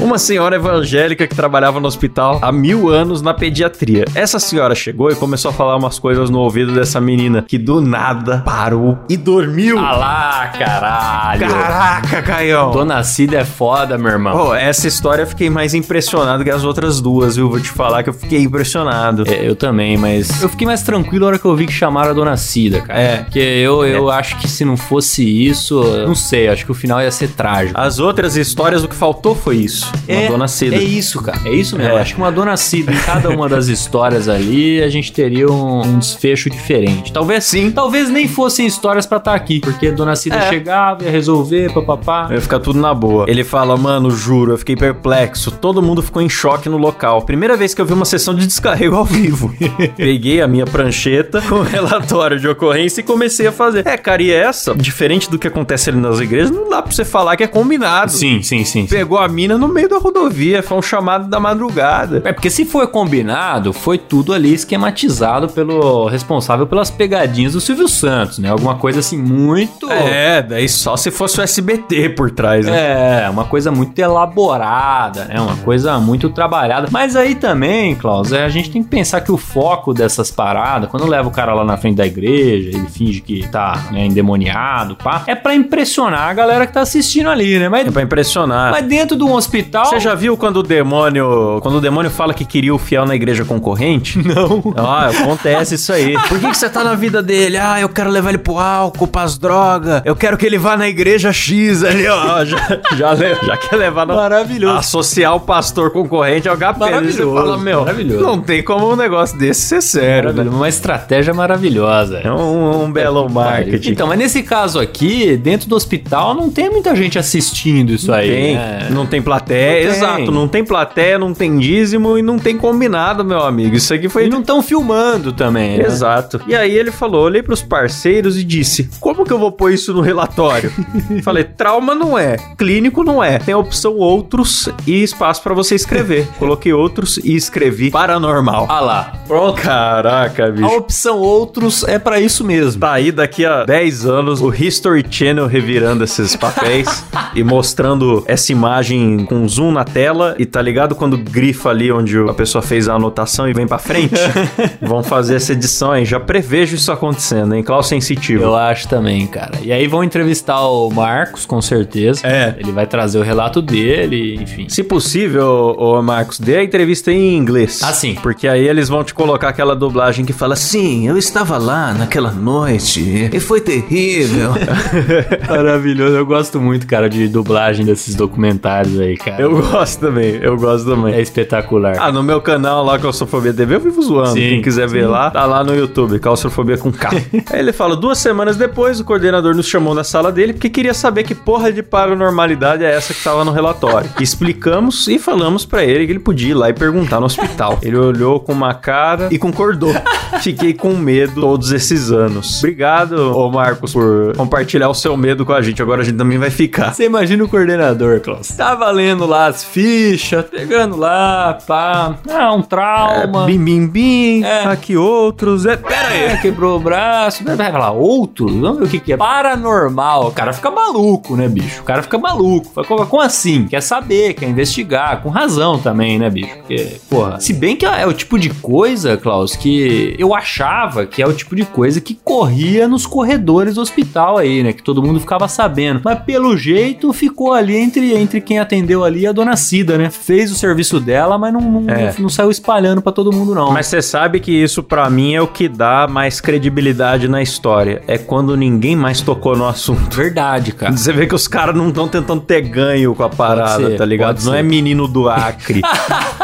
uma 0.00 0.18
senhora 0.18 0.56
evangélica 0.56 1.26
que 1.26 1.34
trabalhava 1.34 1.80
no 1.80 1.86
hospital 1.86 2.38
há 2.42 2.50
mil 2.52 2.88
anos 2.88 3.20
na 3.22 3.34
pediatria. 3.34 4.04
Essa 4.14 4.38
senhora 4.38 4.74
chegou 4.74 5.10
e 5.10 5.14
começou 5.14 5.50
a 5.50 5.54
falar 5.54 5.76
umas 5.76 5.98
coisas 5.98 6.30
no 6.30 6.38
ouvido 6.40 6.72
dessa 6.72 7.00
menina 7.00 7.44
que 7.46 7.58
do 7.58 7.80
nada 7.80 8.42
parou 8.44 8.98
e 9.08 9.16
dormiu. 9.16 9.78
Ah 9.78 9.92
lá, 9.96 10.46
caralho. 10.58 11.48
Caraca, 11.48 12.22
Caião. 12.22 12.70
Dona 12.70 13.02
Cida 13.02 13.38
é 13.38 13.44
foda, 13.44 13.96
meu 13.98 14.10
irmão. 14.12 14.36
Pô, 14.36 14.54
essa 14.54 14.86
história 14.88 15.22
eu 15.22 15.26
fiquei 15.26 15.50
mais 15.50 15.74
impressionado 15.74 16.42
que 16.44 16.50
as 16.50 16.63
outras 16.64 17.00
duas, 17.00 17.36
viu? 17.36 17.48
Vou 17.48 17.60
te 17.60 17.70
falar 17.70 18.02
que 18.02 18.08
eu 18.10 18.14
fiquei 18.14 18.40
impressionado. 18.42 19.24
É, 19.28 19.46
eu 19.48 19.54
também, 19.56 19.96
mas 19.96 20.42
eu 20.42 20.48
fiquei 20.48 20.66
mais 20.66 20.82
tranquilo 20.82 21.20
na 21.24 21.26
hora 21.28 21.38
que 21.38 21.44
eu 21.44 21.54
vi 21.56 21.66
que 21.66 21.72
chamaram 21.72 22.10
a 22.10 22.14
Dona 22.14 22.36
Cida, 22.36 22.80
cara. 22.80 22.98
É. 22.98 23.16
Porque 23.18 23.38
eu, 23.38 23.84
eu 23.84 24.10
acho 24.10 24.36
que 24.38 24.48
se 24.48 24.64
não 24.64 24.76
fosse 24.76 25.24
isso, 25.24 25.82
não 26.06 26.14
sei, 26.14 26.48
acho 26.48 26.64
que 26.64 26.70
o 26.72 26.74
final 26.74 27.00
ia 27.00 27.10
ser 27.10 27.28
trágico. 27.30 27.78
As 27.78 27.98
outras 27.98 28.36
histórias, 28.36 28.82
o 28.84 28.88
que 28.88 28.94
faltou 28.94 29.34
foi 29.34 29.56
isso. 29.56 29.90
Uma 30.08 30.28
dona 30.28 30.48
Cida. 30.48 30.76
É 30.76 30.82
isso, 30.82 31.22
cara. 31.22 31.38
É 31.44 31.52
isso 31.52 31.76
mesmo. 31.76 31.92
É. 31.92 32.00
Acho 32.00 32.14
que 32.14 32.20
uma 32.20 32.30
Dona 32.32 32.56
Cida 32.56 32.92
em 32.92 32.96
cada 32.98 33.30
uma 33.30 33.48
das 33.48 33.68
histórias 33.68 34.28
ali, 34.28 34.82
a 34.82 34.88
gente 34.88 35.12
teria 35.12 35.48
um, 35.50 35.80
um 35.82 35.98
desfecho 35.98 36.48
diferente. 36.50 37.12
Talvez 37.12 37.44
sim. 37.44 37.70
Talvez 37.70 38.08
nem 38.10 38.26
fossem 38.28 38.66
histórias 38.66 39.06
pra 39.06 39.18
estar 39.18 39.34
aqui. 39.34 39.60
Porque 39.60 39.90
Dona 39.90 40.16
Cida 40.16 40.36
É. 40.36 40.48
chegava, 40.48 41.04
ia 41.04 41.10
resolver, 41.10 41.72
papapá. 41.72 42.28
Ia 42.30 42.40
ficar 42.40 42.58
tudo 42.60 42.78
na 42.78 42.92
boa. 42.94 43.24
Ele 43.28 43.44
fala, 43.44 43.76
mano, 43.76 44.10
juro, 44.10 44.52
eu 44.52 44.58
fiquei 44.58 44.76
perplexo. 44.76 45.50
Todo 45.50 45.82
mundo 45.82 46.02
ficou 46.02 46.20
em 46.22 46.28
choque 46.28 46.43
no 46.68 46.76
local. 46.76 47.22
Primeira 47.22 47.56
vez 47.56 47.72
que 47.72 47.80
eu 47.80 47.86
vi 47.86 47.94
uma 47.94 48.04
sessão 48.04 48.34
de 48.34 48.46
descarrego 48.46 48.96
ao 48.96 49.04
vivo. 49.04 49.54
Peguei 49.96 50.42
a 50.42 50.46
minha 50.46 50.66
prancheta 50.66 51.40
com 51.40 51.56
o 51.56 51.62
relatório 51.62 52.38
de 52.38 52.46
ocorrência 52.46 53.00
e 53.00 53.04
comecei 53.04 53.46
a 53.46 53.52
fazer. 53.52 53.86
É, 53.86 53.96
cara, 53.96 54.22
e 54.22 54.30
essa, 54.30 54.74
diferente 54.74 55.30
do 55.30 55.38
que 55.38 55.48
acontece 55.48 55.88
ali 55.88 55.98
nas 55.98 56.20
igrejas, 56.20 56.50
não 56.50 56.68
dá 56.68 56.82
pra 56.82 56.92
você 56.92 57.04
falar 57.04 57.36
que 57.36 57.44
é 57.44 57.46
combinado. 57.46 58.12
Sim, 58.12 58.42
sim, 58.42 58.62
sim. 58.62 58.86
Pegou 58.86 59.16
a 59.16 59.26
mina 59.26 59.56
no 59.56 59.68
meio 59.68 59.88
da 59.88 59.96
rodovia, 59.96 60.62
foi 60.62 60.76
um 60.76 60.82
chamado 60.82 61.28
da 61.28 61.40
madrugada. 61.40 62.20
É 62.24 62.32
porque 62.32 62.50
se 62.50 62.66
foi 62.66 62.86
combinado, 62.86 63.72
foi 63.72 63.96
tudo 63.96 64.34
ali 64.34 64.52
esquematizado 64.52 65.48
pelo 65.48 66.06
responsável 66.08 66.66
pelas 66.66 66.90
pegadinhas 66.90 67.54
do 67.54 67.60
Silvio 67.60 67.88
Santos, 67.88 68.38
né? 68.38 68.50
Alguma 68.50 68.74
coisa 68.74 69.00
assim 69.00 69.16
muito. 69.16 69.90
É, 69.90 70.42
daí 70.42 70.68
só 70.68 70.94
se 70.96 71.10
fosse 71.10 71.40
o 71.40 71.42
SBT 71.42 72.10
por 72.10 72.30
trás, 72.30 72.66
né? 72.66 73.24
É, 73.24 73.30
uma 73.30 73.44
coisa 73.44 73.70
muito 73.70 73.98
elaborada, 73.98 75.24
né? 75.24 75.40
Uma 75.40 75.56
coisa 75.56 75.98
muito 75.98 76.33
trabalhada. 76.34 76.88
Mas 76.90 77.16
aí 77.16 77.34
também, 77.34 77.94
Klaus, 77.94 78.32
é, 78.32 78.44
a 78.44 78.48
gente 78.48 78.70
tem 78.70 78.82
que 78.82 78.88
pensar 78.88 79.20
que 79.20 79.30
o 79.32 79.36
foco 79.36 79.94
dessas 79.94 80.30
paradas, 80.30 80.90
quando 80.90 81.06
leva 81.06 81.28
o 81.28 81.30
cara 81.30 81.54
lá 81.54 81.64
na 81.64 81.76
frente 81.76 81.96
da 81.96 82.06
igreja, 82.06 82.68
ele 82.70 82.86
finge 82.88 83.20
que 83.20 83.46
tá 83.48 83.84
né, 83.90 84.06
endemoniado, 84.06 84.96
pá, 84.96 85.22
é 85.26 85.34
pra 85.34 85.54
impressionar 85.54 86.28
a 86.28 86.34
galera 86.34 86.66
que 86.66 86.72
tá 86.72 86.80
assistindo 86.80 87.28
ali, 87.30 87.58
né? 87.58 87.68
Mas, 87.68 87.86
É 87.86 87.90
pra 87.90 88.02
impressionar. 88.02 88.70
mas 88.72 88.84
dentro 88.86 89.16
de 89.16 89.22
um 89.24 89.32
hospital. 89.34 89.86
Você 89.86 90.00
já 90.00 90.14
viu 90.14 90.36
quando 90.36 90.58
o 90.58 90.62
demônio. 90.62 91.58
Quando 91.62 91.76
o 91.76 91.80
demônio 91.80 92.10
fala 92.10 92.34
que 92.34 92.44
queria 92.44 92.74
o 92.74 92.78
fiel 92.78 93.06
na 93.06 93.14
igreja 93.14 93.44
concorrente? 93.44 94.18
Não. 94.26 94.74
Ah, 94.76 95.08
acontece 95.08 95.74
isso 95.76 95.92
aí. 95.92 96.14
Por 96.28 96.38
que, 96.40 96.48
que 96.50 96.56
você 96.56 96.68
tá 96.68 96.82
na 96.82 96.94
vida 96.94 97.22
dele? 97.22 97.56
Ah, 97.56 97.80
eu 97.80 97.88
quero 97.88 98.10
levar 98.10 98.30
ele 98.30 98.38
pro 98.38 98.58
álcool, 98.58 99.06
pras 99.06 99.38
drogas. 99.38 100.02
Eu 100.04 100.16
quero 100.16 100.36
que 100.36 100.44
ele 100.46 100.58
vá 100.58 100.76
na 100.76 100.88
igreja 100.88 101.32
X 101.32 101.84
ali, 101.84 102.06
ó. 102.08 102.44
Já, 102.96 103.14
já, 103.14 103.34
já 103.34 103.56
quer 103.56 103.76
levar 103.76 104.06
no. 104.06 104.14
Maravilhoso. 104.16 104.78
Associar 104.78 105.34
o 105.34 105.40
pastor 105.40 105.90
concorrente 105.90 106.23
ao 106.48 106.56
HP. 106.56 106.78
Maravilhoso, 106.78 107.30
Você 107.30 107.34
fala, 107.40 107.58
meu, 107.58 107.80
maravilhoso. 107.80 108.22
não 108.24 108.40
tem 108.40 108.62
como 108.62 108.92
um 108.92 108.96
negócio 108.96 109.38
desse 109.38 109.62
ser 109.62 109.82
sério, 109.82 110.32
né? 110.32 110.42
Uma 110.42 110.68
estratégia 110.68 111.32
maravilhosa. 111.34 112.18
É 112.18 112.30
um, 112.32 112.84
um 112.84 112.92
belo 112.92 113.28
marketing. 113.28 113.90
Então, 113.92 114.06
mas 114.06 114.18
nesse 114.18 114.42
caso 114.42 114.78
aqui, 114.78 115.36
dentro 115.36 115.68
do 115.68 115.74
hospital, 115.76 116.34
não 116.34 116.50
tem 116.50 116.70
muita 116.70 116.94
gente 116.94 117.18
assistindo 117.18 117.92
isso 117.92 118.12
aí. 118.12 118.28
tem, 118.30 118.54
né? 118.56 118.88
não 118.90 119.06
tem 119.06 119.20
plateia, 119.22 119.84
Não 119.84 119.90
tem. 119.90 119.96
exato, 119.98 120.30
não 120.32 120.48
tem 120.48 120.64
plateia, 120.64 121.18
não 121.18 121.34
tem 121.34 121.58
dízimo 121.58 122.18
e 122.18 122.22
não 122.22 122.38
tem 122.38 122.56
combinado, 122.56 123.24
meu 123.24 123.40
amigo. 123.40 123.74
Isso 123.76 123.92
aqui 123.94 124.08
foi 124.08 124.26
E 124.26 124.28
não 124.30 124.40
estão 124.40 124.62
filmando 124.62 125.32
também. 125.32 125.78
né? 125.78 125.84
Exato. 125.84 126.40
E 126.46 126.54
aí 126.54 126.72
ele 126.76 126.90
falou, 126.90 127.24
olhei 127.24 127.42
pros 127.42 127.62
parceiros 127.62 128.36
e 128.38 128.44
disse: 128.44 128.88
Como 129.00 129.24
que 129.24 129.32
eu 129.32 129.38
vou 129.38 129.52
pôr 129.52 129.72
isso 129.72 129.92
no 129.92 130.00
relatório? 130.00 130.70
Falei, 131.22 131.44
trauma 131.44 131.94
não 131.94 132.18
é, 132.18 132.36
clínico 132.56 133.02
não 133.02 133.22
é. 133.22 133.38
Tem 133.38 133.54
a 133.54 133.58
opção 133.58 133.96
outros 133.96 134.68
e 134.86 135.02
espaço 135.02 135.42
pra 135.42 135.54
você 135.54 135.74
escrever. 135.74 136.13
Coloquei 136.38 136.72
outros 136.72 137.18
e 137.18 137.34
escrevi 137.34 137.90
paranormal. 137.90 138.66
Ah 138.68 138.80
lá. 138.80 139.12
Pronto. 139.26 139.60
Caraca, 139.60 140.46
A 140.46 140.50
bicho. 140.50 140.66
opção 140.76 141.18
outros 141.18 141.84
é 141.84 141.98
pra 141.98 142.20
isso 142.20 142.44
mesmo. 142.44 142.80
Tá 142.80 142.92
aí 142.92 143.10
daqui 143.10 143.44
a 143.44 143.64
10 143.64 144.06
anos 144.06 144.40
o 144.40 144.52
History 144.52 145.04
Channel 145.08 145.46
revirando 145.46 146.04
esses 146.04 146.36
papéis 146.36 147.04
e 147.34 147.42
mostrando 147.42 148.22
essa 148.26 148.52
imagem 148.52 149.24
com 149.26 149.46
zoom 149.48 149.72
na 149.72 149.84
tela 149.84 150.34
e 150.38 150.44
tá 150.46 150.60
ligado 150.60 150.94
quando 150.94 151.16
grifa 151.16 151.70
ali 151.70 151.90
onde 151.90 152.18
a 152.18 152.34
pessoa 152.34 152.62
fez 152.62 152.88
a 152.88 152.94
anotação 152.94 153.48
e 153.48 153.52
vem 153.52 153.66
pra 153.66 153.78
frente? 153.78 154.14
Vão 154.80 155.02
fazer 155.02 155.36
essa 155.36 155.52
edição 155.52 155.90
aí. 155.92 156.04
Já 156.04 156.20
prevejo 156.20 156.74
isso 156.76 156.92
acontecendo, 156.92 157.54
hein? 157.54 157.62
Klaus 157.62 157.86
Sensitivo. 157.88 158.42
Eu 158.44 158.54
acho 158.56 158.88
também, 158.88 159.26
cara. 159.26 159.52
E 159.62 159.72
aí 159.72 159.86
vão 159.86 160.04
entrevistar 160.04 160.60
o 160.60 160.90
Marcos, 160.90 161.46
com 161.46 161.60
certeza. 161.62 162.26
É. 162.26 162.54
Ele 162.58 162.72
vai 162.72 162.86
trazer 162.86 163.18
o 163.18 163.22
relato 163.22 163.62
dele, 163.62 164.34
enfim. 164.40 164.68
Se 164.68 164.82
possível, 164.82 165.74
ô, 165.78 165.98
ô, 165.98 166.02
Marcos, 166.04 166.38
dê 166.38 166.58
a 166.58 166.64
entrevista 166.64 167.10
em 167.10 167.36
inglês. 167.36 167.80
Ah, 167.82 167.92
sim. 167.92 168.14
Porque 168.22 168.46
aí 168.46 168.68
eles 168.68 168.88
vão 168.88 169.02
te 169.02 169.14
colocar 169.14 169.48
aquela 169.48 169.74
dublagem 169.74 170.24
que 170.24 170.32
fala 170.32 170.54
Sim, 170.54 171.08
eu 171.08 171.16
estava 171.16 171.58
lá 171.58 171.92
naquela 171.94 172.30
noite 172.30 173.30
e 173.32 173.40
foi 173.40 173.60
terrível. 173.60 174.52
Maravilhoso. 175.48 176.14
Eu 176.14 176.26
gosto 176.26 176.60
muito, 176.60 176.86
cara, 176.86 177.08
de 177.08 177.28
dublagem 177.28 177.84
desses 177.84 178.14
documentários 178.14 179.00
aí, 179.00 179.16
cara. 179.16 179.42
eu 179.42 179.56
gosto 179.56 180.00
também, 180.00 180.38
eu 180.40 180.56
gosto 180.56 180.86
também. 180.86 181.14
É 181.14 181.20
espetacular. 181.20 181.96
Ah, 181.98 182.12
no 182.12 182.22
meu 182.22 182.40
canal 182.40 182.84
lá, 182.84 182.98
Claustrofobia 182.98 183.52
TV, 183.52 183.76
eu 183.76 183.80
vivo 183.80 184.02
zoando. 184.02 184.32
Sim, 184.32 184.48
Quem 184.50 184.62
quiser 184.62 184.88
ver 184.88 185.06
lá, 185.06 185.30
tá 185.30 185.44
lá 185.46 185.64
no 185.64 185.74
YouTube, 185.74 186.18
Claustrofobia 186.18 186.76
com 186.76 186.92
K. 186.92 187.10
Aí 187.50 187.58
ele 187.58 187.72
fala, 187.72 187.96
duas 187.96 188.18
semanas 188.18 188.56
depois, 188.56 189.00
o 189.00 189.04
coordenador 189.04 189.54
nos 189.54 189.66
chamou 189.66 189.94
na 189.94 190.04
sala 190.04 190.30
dele 190.30 190.52
porque 190.52 190.68
queria 190.68 190.94
saber 190.94 191.24
que 191.24 191.34
porra 191.34 191.72
de 191.72 191.82
paranormalidade 191.82 192.84
é 192.84 192.92
essa 192.92 193.14
que 193.14 193.22
tava 193.22 193.44
no 193.44 193.52
relatório. 193.52 194.10
Explicamos 194.20 195.06
e 195.08 195.18
falamos 195.18 195.64
pra 195.64 195.84
ele 195.84 195.93
que 196.06 196.12
ele 196.12 196.18
podia 196.18 196.50
ir 196.50 196.54
lá 196.54 196.68
e 196.68 196.72
perguntar 196.72 197.20
no 197.20 197.26
hospital. 197.26 197.78
Ele 197.82 197.96
olhou 197.96 198.40
com 198.40 198.52
uma 198.52 198.74
cara 198.74 199.28
e 199.30 199.38
concordou. 199.38 199.94
Fiquei 200.40 200.74
com 200.74 200.94
medo 200.94 201.40
todos 201.40 201.72
esses 201.72 202.10
anos. 202.10 202.58
Obrigado, 202.58 203.36
ô 203.36 203.50
Marcos, 203.50 203.92
por 203.92 204.34
compartilhar 204.36 204.88
o 204.88 204.94
seu 204.94 205.16
medo 205.16 205.44
com 205.44 205.52
a 205.52 205.62
gente. 205.62 205.80
Agora 205.80 206.02
a 206.02 206.04
gente 206.04 206.16
também 206.16 206.38
vai 206.38 206.50
ficar. 206.50 206.92
Você 206.92 207.04
imagina 207.04 207.44
o 207.44 207.48
coordenador, 207.48 208.20
Klaus. 208.20 208.48
Tá 208.48 208.74
valendo 208.74 209.26
lá 209.26 209.46
as 209.46 209.62
fichas, 209.62 210.44
pegando 210.46 210.96
lá, 210.96 211.58
pá. 211.66 212.16
Ah, 212.28 212.52
um 212.52 212.62
trauma. 212.62 213.46
Bim, 213.46 213.58
bim, 213.58 213.86
bim. 213.86 214.42
É. 214.44 214.64
Aqui 214.66 214.96
outros. 214.96 215.66
É, 215.66 215.76
pera 215.76 216.08
aí. 216.08 216.24
É, 216.24 216.36
quebrou 216.38 216.76
o 216.76 216.80
braço. 216.80 217.44
Vai 217.44 217.56
falar 217.56 217.92
outro? 217.92 218.46
Vamos 218.48 218.78
ver 218.78 218.84
o 218.84 218.88
que, 218.88 219.00
que 219.00 219.12
é. 219.12 219.16
Paranormal. 219.16 220.28
O 220.28 220.32
cara 220.32 220.52
fica 220.52 220.70
maluco, 220.70 221.36
né, 221.36 221.48
bicho? 221.48 221.82
O 221.82 221.84
cara 221.84 222.02
fica 222.02 222.18
maluco. 222.18 222.70
Fala, 222.82 223.06
como 223.06 223.22
assim? 223.22 223.66
Quer 223.66 223.82
saber, 223.82 224.34
quer 224.34 224.48
investigar. 224.48 225.22
Com 225.22 225.28
razão 225.28 225.78
também, 225.84 226.18
né, 226.18 226.28
bicho? 226.30 226.48
Porque, 226.56 226.96
porra. 227.08 227.38
Se 227.38 227.52
bem 227.52 227.76
que 227.76 227.84
é 227.86 228.06
o 228.06 228.12
tipo 228.12 228.38
de 228.38 228.48
coisa, 228.50 229.16
Klaus, 229.16 229.54
que 229.54 230.16
eu 230.18 230.34
achava 230.34 231.06
que 231.06 231.22
é 231.22 231.26
o 231.26 231.32
tipo 231.32 231.54
de 231.54 231.64
coisa 231.64 232.00
que 232.00 232.18
corria 232.24 232.88
nos 232.88 233.06
corredores 233.06 233.74
do 233.74 233.80
hospital 233.82 234.38
aí, 234.38 234.62
né? 234.62 234.72
Que 234.72 234.82
todo 234.82 235.02
mundo 235.02 235.20
ficava 235.20 235.46
sabendo. 235.46 236.00
Mas 236.04 236.18
pelo 236.20 236.56
jeito 236.56 237.12
ficou 237.12 237.52
ali 237.52 237.76
entre, 237.76 238.14
entre 238.14 238.40
quem 238.40 238.58
atendeu 238.58 239.04
ali 239.04 239.20
e 239.20 239.26
a 239.26 239.32
dona 239.32 239.56
Cida, 239.56 239.98
né? 239.98 240.08
Fez 240.10 240.50
o 240.50 240.54
serviço 240.54 240.98
dela, 240.98 241.36
mas 241.38 241.52
não, 241.52 241.60
não, 241.60 241.90
É. 241.94 242.14
não 242.18 242.28
saiu 242.28 242.50
espalhando 242.50 243.02
pra 243.02 243.12
todo 243.12 243.30
mundo, 243.32 243.54
não. 243.54 243.70
Mas 243.70 243.86
você 243.86 244.00
sabe 244.00 244.40
que 244.40 244.50
isso 244.50 244.82
pra 244.82 245.08
mim 245.10 245.34
é 245.34 245.42
o 245.42 245.46
que 245.46 245.68
dá 245.68 246.08
mais 246.08 246.40
credibilidade 246.40 247.28
na 247.28 247.42
história. 247.42 248.02
É 248.08 248.16
quando 248.16 248.56
ninguém 248.56 248.96
mais 248.96 249.20
tocou 249.20 249.54
no 249.56 249.66
assunto. 249.66 250.16
Verdade, 250.16 250.72
cara. 250.72 250.96
Você 250.96 251.12
vê 251.12 251.26
que 251.26 251.34
os 251.34 251.46
caras 251.46 251.74
não 251.76 251.88
estão 251.88 252.08
tentando 252.08 252.40
ter 252.40 252.62
ganho 252.62 253.14
com 253.14 253.22
a 253.22 253.28
parada, 253.28 253.96
tá 253.96 254.04
ligado? 254.04 254.42
Não 254.44 254.54
é 254.54 254.62
menino 254.62 255.06
do 255.06 255.28
Acre. 255.28 255.73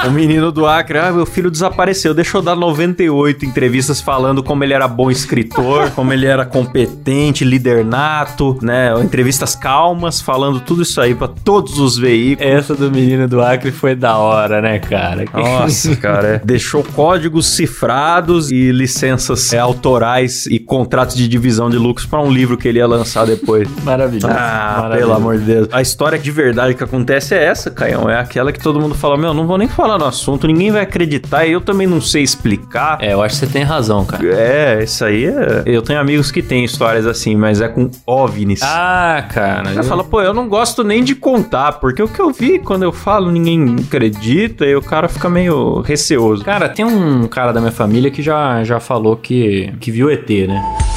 O 0.07 0.11
menino 0.11 0.51
do 0.51 0.67
Acre, 0.67 0.99
ah, 0.99 1.13
meu 1.13 1.27
filho 1.27 1.51
desapareceu. 1.51 2.15
Deixa 2.15 2.37
eu 2.39 2.43
dar 2.43 2.57
98 2.57 3.45
entrevistas 3.45 4.01
falando 4.01 4.43
como 4.43 4.65
ele 4.65 4.73
era 4.73 4.89
bom 4.89 5.11
escritor, 5.11 5.91
como 5.91 6.13
ele 6.13 6.27
era 6.27 6.45
competente, 6.45 7.45
líder 7.45 7.85
nato, 7.85 8.59
né? 8.63 8.93
Entrevistas 9.03 9.55
calmas, 9.55 10.21
falando 10.21 10.61
tudo 10.61 10.83
isso 10.83 11.01
aí 11.01 11.15
pra 11.15 11.29
todos 11.29 11.79
os 11.79 11.97
veículos. 11.97 12.51
Essa 12.51 12.75
do 12.75 12.91
menino 12.91 13.29
do 13.29 13.41
Acre 13.41 13.71
foi 13.71 13.95
da 13.95 14.17
hora, 14.17 14.61
né, 14.61 14.79
cara? 14.79 15.25
Nossa, 15.33 15.97
cara. 15.97 16.29
é. 16.29 16.41
Deixou 16.45 16.83
códigos 16.83 17.47
cifrados 17.57 18.51
e 18.51 18.71
licenças 18.71 19.53
é, 19.53 19.59
autorais 19.59 20.47
e 20.47 20.59
contratos 20.59 21.17
de 21.17 21.29
divisão 21.29 21.71
de 21.71 21.77
lucros 21.77 22.07
pra 22.07 22.21
um 22.21 22.31
livro 22.31 22.57
que 22.57 22.69
ele 22.69 22.79
ia 22.79 22.87
lançar 22.87 23.27
depois. 23.27 23.69
Maravilhoso. 23.83 24.27
Ah, 24.29 24.83
maravilhoso. 24.83 24.99
pelo 24.99 25.13
amor 25.13 25.39
de 25.39 25.45
Deus. 25.45 25.69
A 25.73 25.81
história 25.81 26.19
de 26.19 26.31
verdade 26.31 26.75
que 26.75 26.85
acontece 26.85 27.35
é 27.35 27.45
essa, 27.45 27.71
Caião. 27.71 28.09
É 28.09 28.19
aquela 28.19 28.53
que 28.53 28.59
todo 28.61 28.81
mundo 28.81 28.95
fala: 28.95 29.10
Meu, 29.17 29.35
não 29.35 29.47
vou 29.47 29.59
nem 29.59 29.69
falar 29.69 29.99
no 29.99 30.05
assunto, 30.05 30.47
ninguém 30.47 30.71
vai 30.71 30.83
acreditar 30.83 31.47
e 31.47 31.53
eu 31.53 31.61
também 31.61 31.87
não 31.87 32.01
sei 32.01 32.23
explicar. 32.23 32.99
É, 33.01 33.13
eu 33.13 33.23
acho 33.23 33.39
que 33.39 33.47
você 33.47 33.53
tem 33.53 33.63
razão, 33.63 34.05
cara. 34.05 34.25
É, 34.25 34.83
isso 34.83 35.05
aí 35.05 35.27
é. 35.27 35.63
Eu 35.67 35.83
tenho 35.83 36.01
amigos 36.01 36.31
que 36.31 36.43
têm 36.43 36.65
histórias 36.65 37.07
assim, 37.07 37.37
mas 37.37 37.61
é 37.61 37.69
com 37.69 37.91
OVNIs. 38.07 38.63
Ah, 38.63 39.27
cara. 39.33 39.71
Ela 39.71 39.83
fala, 39.83 40.05
pô, 40.05 40.21
eu 40.21 40.35
não 40.35 40.49
gosto 40.49 40.83
nem 40.83 41.03
de 41.03 41.15
contar, 41.15 41.73
porque 41.73 42.03
o 42.03 42.09
que 42.09 42.21
eu 42.21 42.31
vi 42.31 42.59
quando 42.59 42.83
eu 42.83 42.93
falo, 42.93 43.31
ninguém 43.31 43.77
acredita 43.87 44.65
e 44.65 44.75
o 44.75 44.83
cara 44.83 45.09
fica 45.09 45.29
meio 45.29 45.81
receoso. 45.81 46.45
Cara, 46.45 46.69
tem 46.69 46.85
um 46.85 47.27
cara 47.27 47.53
da 47.53 47.61
minha 47.61 47.73
família 47.73 48.11
que 48.11 48.23
já, 48.23 48.63
já 48.65 48.81
falou 48.81 49.17
que, 49.17 49.73
que 49.81 49.91
viu 49.91 50.11
ET, 50.11 50.29
né? 50.29 50.90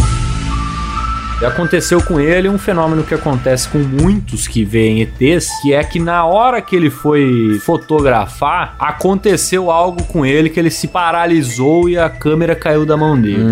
E 1.44 1.46
aconteceu 1.46 2.02
com 2.02 2.22
ele 2.22 2.48
um 2.48 2.58
fenômeno 2.58 3.04
que 3.04 3.14
acontece 3.14 3.68
com 3.68 3.80
muitos 3.80 4.48
que 4.48 4.64
veem 4.64 5.02
ETs, 5.02 5.50
que 5.62 5.74
é 5.74 5.84
que 5.84 6.00
na 6.00 6.24
hora 6.24 6.62
que 6.62 6.74
ele 6.74 6.90
foi 6.90 7.60
fotografar, 7.66 8.78
aconteceu 8.80 9.70
algo 9.70 10.04
com 10.04 10.26
ele 10.26 10.50
que 10.50 10.58
ele 10.58 10.70
se 10.70 10.88
paralisou 10.88 11.90
e 11.90 11.98
a 11.98 12.10
câmera 12.10 12.56
caiu 12.56 12.86
da 12.86 12.96
mão 12.96 13.20
dele. 13.20 13.44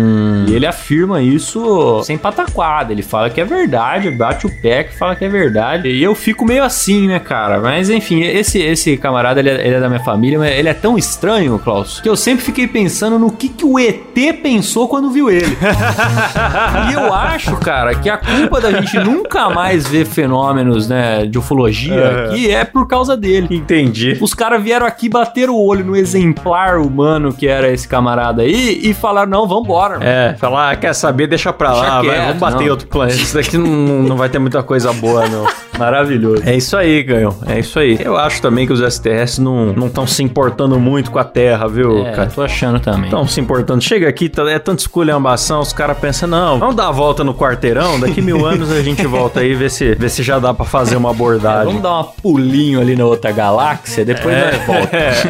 E 0.48 0.54
ele 0.54 0.66
afirma 0.66 1.20
isso 1.20 2.02
sem 2.02 2.16
pataquada. 2.16 2.92
Ele 2.92 3.02
fala 3.02 3.28
que 3.28 3.42
é 3.42 3.44
verdade, 3.44 4.10
bate 4.10 4.46
o 4.46 4.62
pé 4.62 4.84
que 4.84 4.96
fala 4.96 5.14
que 5.14 5.26
é 5.26 5.28
verdade. 5.28 5.88
E 5.88 6.02
eu 6.02 6.14
fico 6.14 6.46
meio 6.46 6.64
assim, 6.64 7.06
né, 7.06 7.18
cara? 7.18 7.60
Mas 7.60 7.90
enfim, 7.90 8.22
esse, 8.22 8.58
esse 8.58 8.96
camarada, 8.96 9.40
ele 9.40 9.50
é, 9.50 9.66
ele 9.66 9.74
é 9.74 9.80
da 9.80 9.90
minha 9.90 10.02
família, 10.02 10.38
mas 10.38 10.58
ele 10.58 10.70
é 10.70 10.74
tão 10.74 10.96
estranho, 10.96 11.58
Klaus, 11.58 12.00
que 12.00 12.08
eu 12.08 12.16
sempre 12.16 12.42
fiquei 12.42 12.66
pensando 12.66 13.18
no 13.18 13.30
que, 13.30 13.50
que 13.50 13.66
o 13.66 13.78
ET 13.78 14.16
pensou 14.42 14.88
quando 14.88 15.10
viu 15.10 15.30
ele. 15.30 15.58
e 16.90 16.94
eu 16.94 17.12
acho, 17.12 17.54
cara, 17.56 17.81
que 17.94 18.08
a 18.08 18.16
culpa 18.16 18.60
da 18.60 18.70
gente 18.70 18.98
nunca 18.98 19.48
mais 19.50 19.86
ver 19.86 20.06
fenômenos, 20.06 20.88
né, 20.88 21.26
de 21.26 21.38
ufologia 21.38 21.94
É. 21.94 22.24
aqui 22.26 22.50
é 22.50 22.64
por 22.64 22.86
causa 22.86 23.16
dele. 23.16 23.48
Entendi. 23.50 24.16
Os 24.20 24.32
caras 24.34 24.62
vieram 24.62 24.86
aqui 24.86 25.08
bater 25.08 25.48
o 25.50 25.56
olho 25.56 25.84
no 25.84 25.96
exemplar 25.96 26.78
humano 26.80 27.32
que 27.32 27.46
era 27.48 27.70
esse 27.70 27.86
camarada 27.88 28.42
aí 28.42 28.80
e 28.82 28.94
falaram: 28.94 29.30
não, 29.30 29.46
vambora. 29.46 29.94
mano. 29.98 30.04
É, 30.04 30.34
falar, 30.38 30.70
ah, 30.70 30.76
quer 30.76 30.94
saber, 30.94 31.26
deixa 31.26 31.52
pra 31.52 31.72
lá, 31.72 31.80
Deixa 31.82 31.92
vai, 31.94 32.04
quieto, 32.16 32.24
vamos 32.26 32.38
bater 32.40 32.56
não. 32.56 32.62
em 32.62 32.70
outro 32.70 32.86
planeta. 32.88 33.16
Isso 33.22 33.34
daqui 33.34 33.58
não, 33.58 33.66
não 33.68 34.16
vai 34.16 34.28
ter 34.28 34.38
muita 34.38 34.62
coisa 34.62 34.92
boa, 34.92 35.28
não. 35.28 35.46
Maravilhoso. 35.78 36.42
É 36.46 36.54
isso 36.56 36.76
aí, 36.76 37.02
Ganhão. 37.02 37.34
É 37.46 37.58
isso 37.58 37.78
aí. 37.78 37.98
Eu 38.02 38.16
acho 38.16 38.40
também 38.42 38.66
que 38.66 38.72
os 38.72 38.80
STS 38.80 39.38
não 39.38 39.86
estão 39.86 40.06
se 40.06 40.22
importando 40.22 40.78
muito 40.78 41.10
com 41.10 41.18
a 41.18 41.24
Terra, 41.24 41.66
viu, 41.66 42.06
É, 42.06 42.12
cara? 42.12 42.30
tô 42.32 42.42
achando 42.42 42.78
também. 42.78 43.04
Estão 43.04 43.26
se 43.26 43.40
importando. 43.40 43.80
Chega 43.82 44.08
aqui, 44.08 44.28
tá- 44.28 44.48
é 44.50 44.58
tanta 44.58 44.80
esculhambação, 44.82 45.60
os 45.60 45.72
caras 45.72 45.98
pensam, 45.98 46.28
não, 46.28 46.58
vamos 46.58 46.76
dar 46.76 46.88
a 46.88 46.92
volta 46.92 47.24
no 47.24 47.34
quarteirão, 47.72 47.98
daqui 48.00 48.20
mil 48.20 48.44
anos 48.46 48.70
a 48.70 48.82
gente 48.82 49.06
volta 49.06 49.40
aí 49.40 49.52
e 49.52 49.54
vê 49.54 49.68
se, 49.70 49.94
vê 49.94 50.08
se 50.08 50.22
já 50.22 50.38
dá 50.38 50.52
pra 50.52 50.64
fazer 50.64 50.96
uma 50.96 51.08
É, 51.08 51.12
abordagem. 51.12 51.66
vamos 51.66 51.82
dar 51.82 52.00
um 52.00 52.04
pulinho 52.04 52.80
ali 52.80 52.94
na 52.96 53.04
outra 53.04 53.32
galáxia, 53.32 54.04
depois 54.04 54.34
É. 54.34 54.52
nós 54.52 54.66
volta. 54.66 54.90
isso 54.96 55.28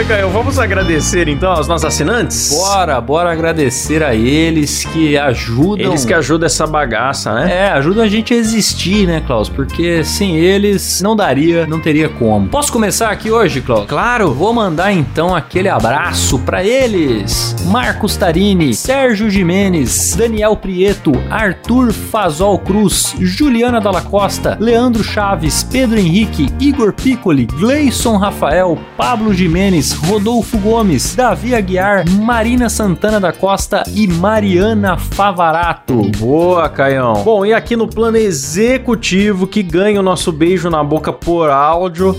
Caio? 0.08 0.30
Vamos 0.30 0.58
agradecer 0.58 1.28
então 1.28 1.52
aos 1.52 1.68
nossos 1.68 1.84
assinantes? 1.84 2.50
Bora, 2.52 3.02
bora 3.02 3.30
agradecer 3.30 4.02
a 4.02 4.16
eles 4.16 4.86
que 4.86 5.18
ajudam. 5.18 5.88
Eles 5.88 6.06
que 6.06 6.14
ajudam 6.14 6.46
essa 6.46 6.66
bagaça, 6.66 7.34
né? 7.34 7.54
É, 7.54 7.70
ajudam 7.72 8.06
a 8.06 8.08
gente 8.08 8.34
a 8.34 8.38
existir, 8.38 9.06
né, 9.06 9.22
Klaus? 9.28 9.50
Porque 9.50 10.06
sem 10.06 10.38
eles 10.38 11.02
não 11.02 11.14
daria, 11.14 11.68
não 11.68 11.82
teria 11.82 12.08
como. 12.08 12.48
Posso 12.48 12.72
começar 12.72 13.10
aqui 13.10 13.30
hoje, 13.30 13.60
Klaus? 13.60 13.86
Claro. 13.86 14.34
Vou 14.34 14.54
mandar 14.54 14.94
então 14.94 15.36
aquele 15.36 15.68
abraço 15.68 16.40
pra 16.40 16.64
eles: 16.64 17.54
Marcos 17.66 18.16
Tarini, 18.16 18.74
Sérgio 18.74 19.30
Jimenez, 19.30 20.16
Daniel 20.18 20.56
Prieto, 20.56 21.12
Arthur 21.30 21.92
Fazol 21.92 22.58
Cruz, 22.60 23.14
Juliana 23.20 23.82
Dalla 23.82 24.02
Costa, 24.02 24.58
Leandro 24.58 25.04
Chaves, 25.04 25.64
Pedro 25.64 26.00
Henrique, 26.00 26.48
Igor 26.62 26.94
Piccoli, 26.94 27.46
Gleison 27.46 28.16
Rafael, 28.16 28.80
Pablo 28.96 29.34
Jimenez, 29.34 29.97
Rodolfo 30.06 30.58
Gomes, 30.58 31.16
Davi 31.16 31.54
Aguiar, 31.54 32.10
Marina 32.10 32.70
Santana 32.70 33.20
da 33.20 33.32
Costa 33.32 33.84
e 33.94 34.08
Mariana 34.08 34.98
Favarato. 34.98 36.10
Boa, 36.18 36.70
Caião. 36.70 37.24
Bom, 37.24 37.46
e 37.46 37.54
aqui 37.54 37.76
no 37.76 37.88
plano 37.88 38.18
executivo 38.18 39.48
que 39.48 39.62
ganha 39.64 40.00
o 40.00 40.04
nosso 40.04 40.32
beijo 40.32 40.70
na 40.70 40.84
boca 40.84 41.12
por 41.12 41.50
áudio. 41.50 42.16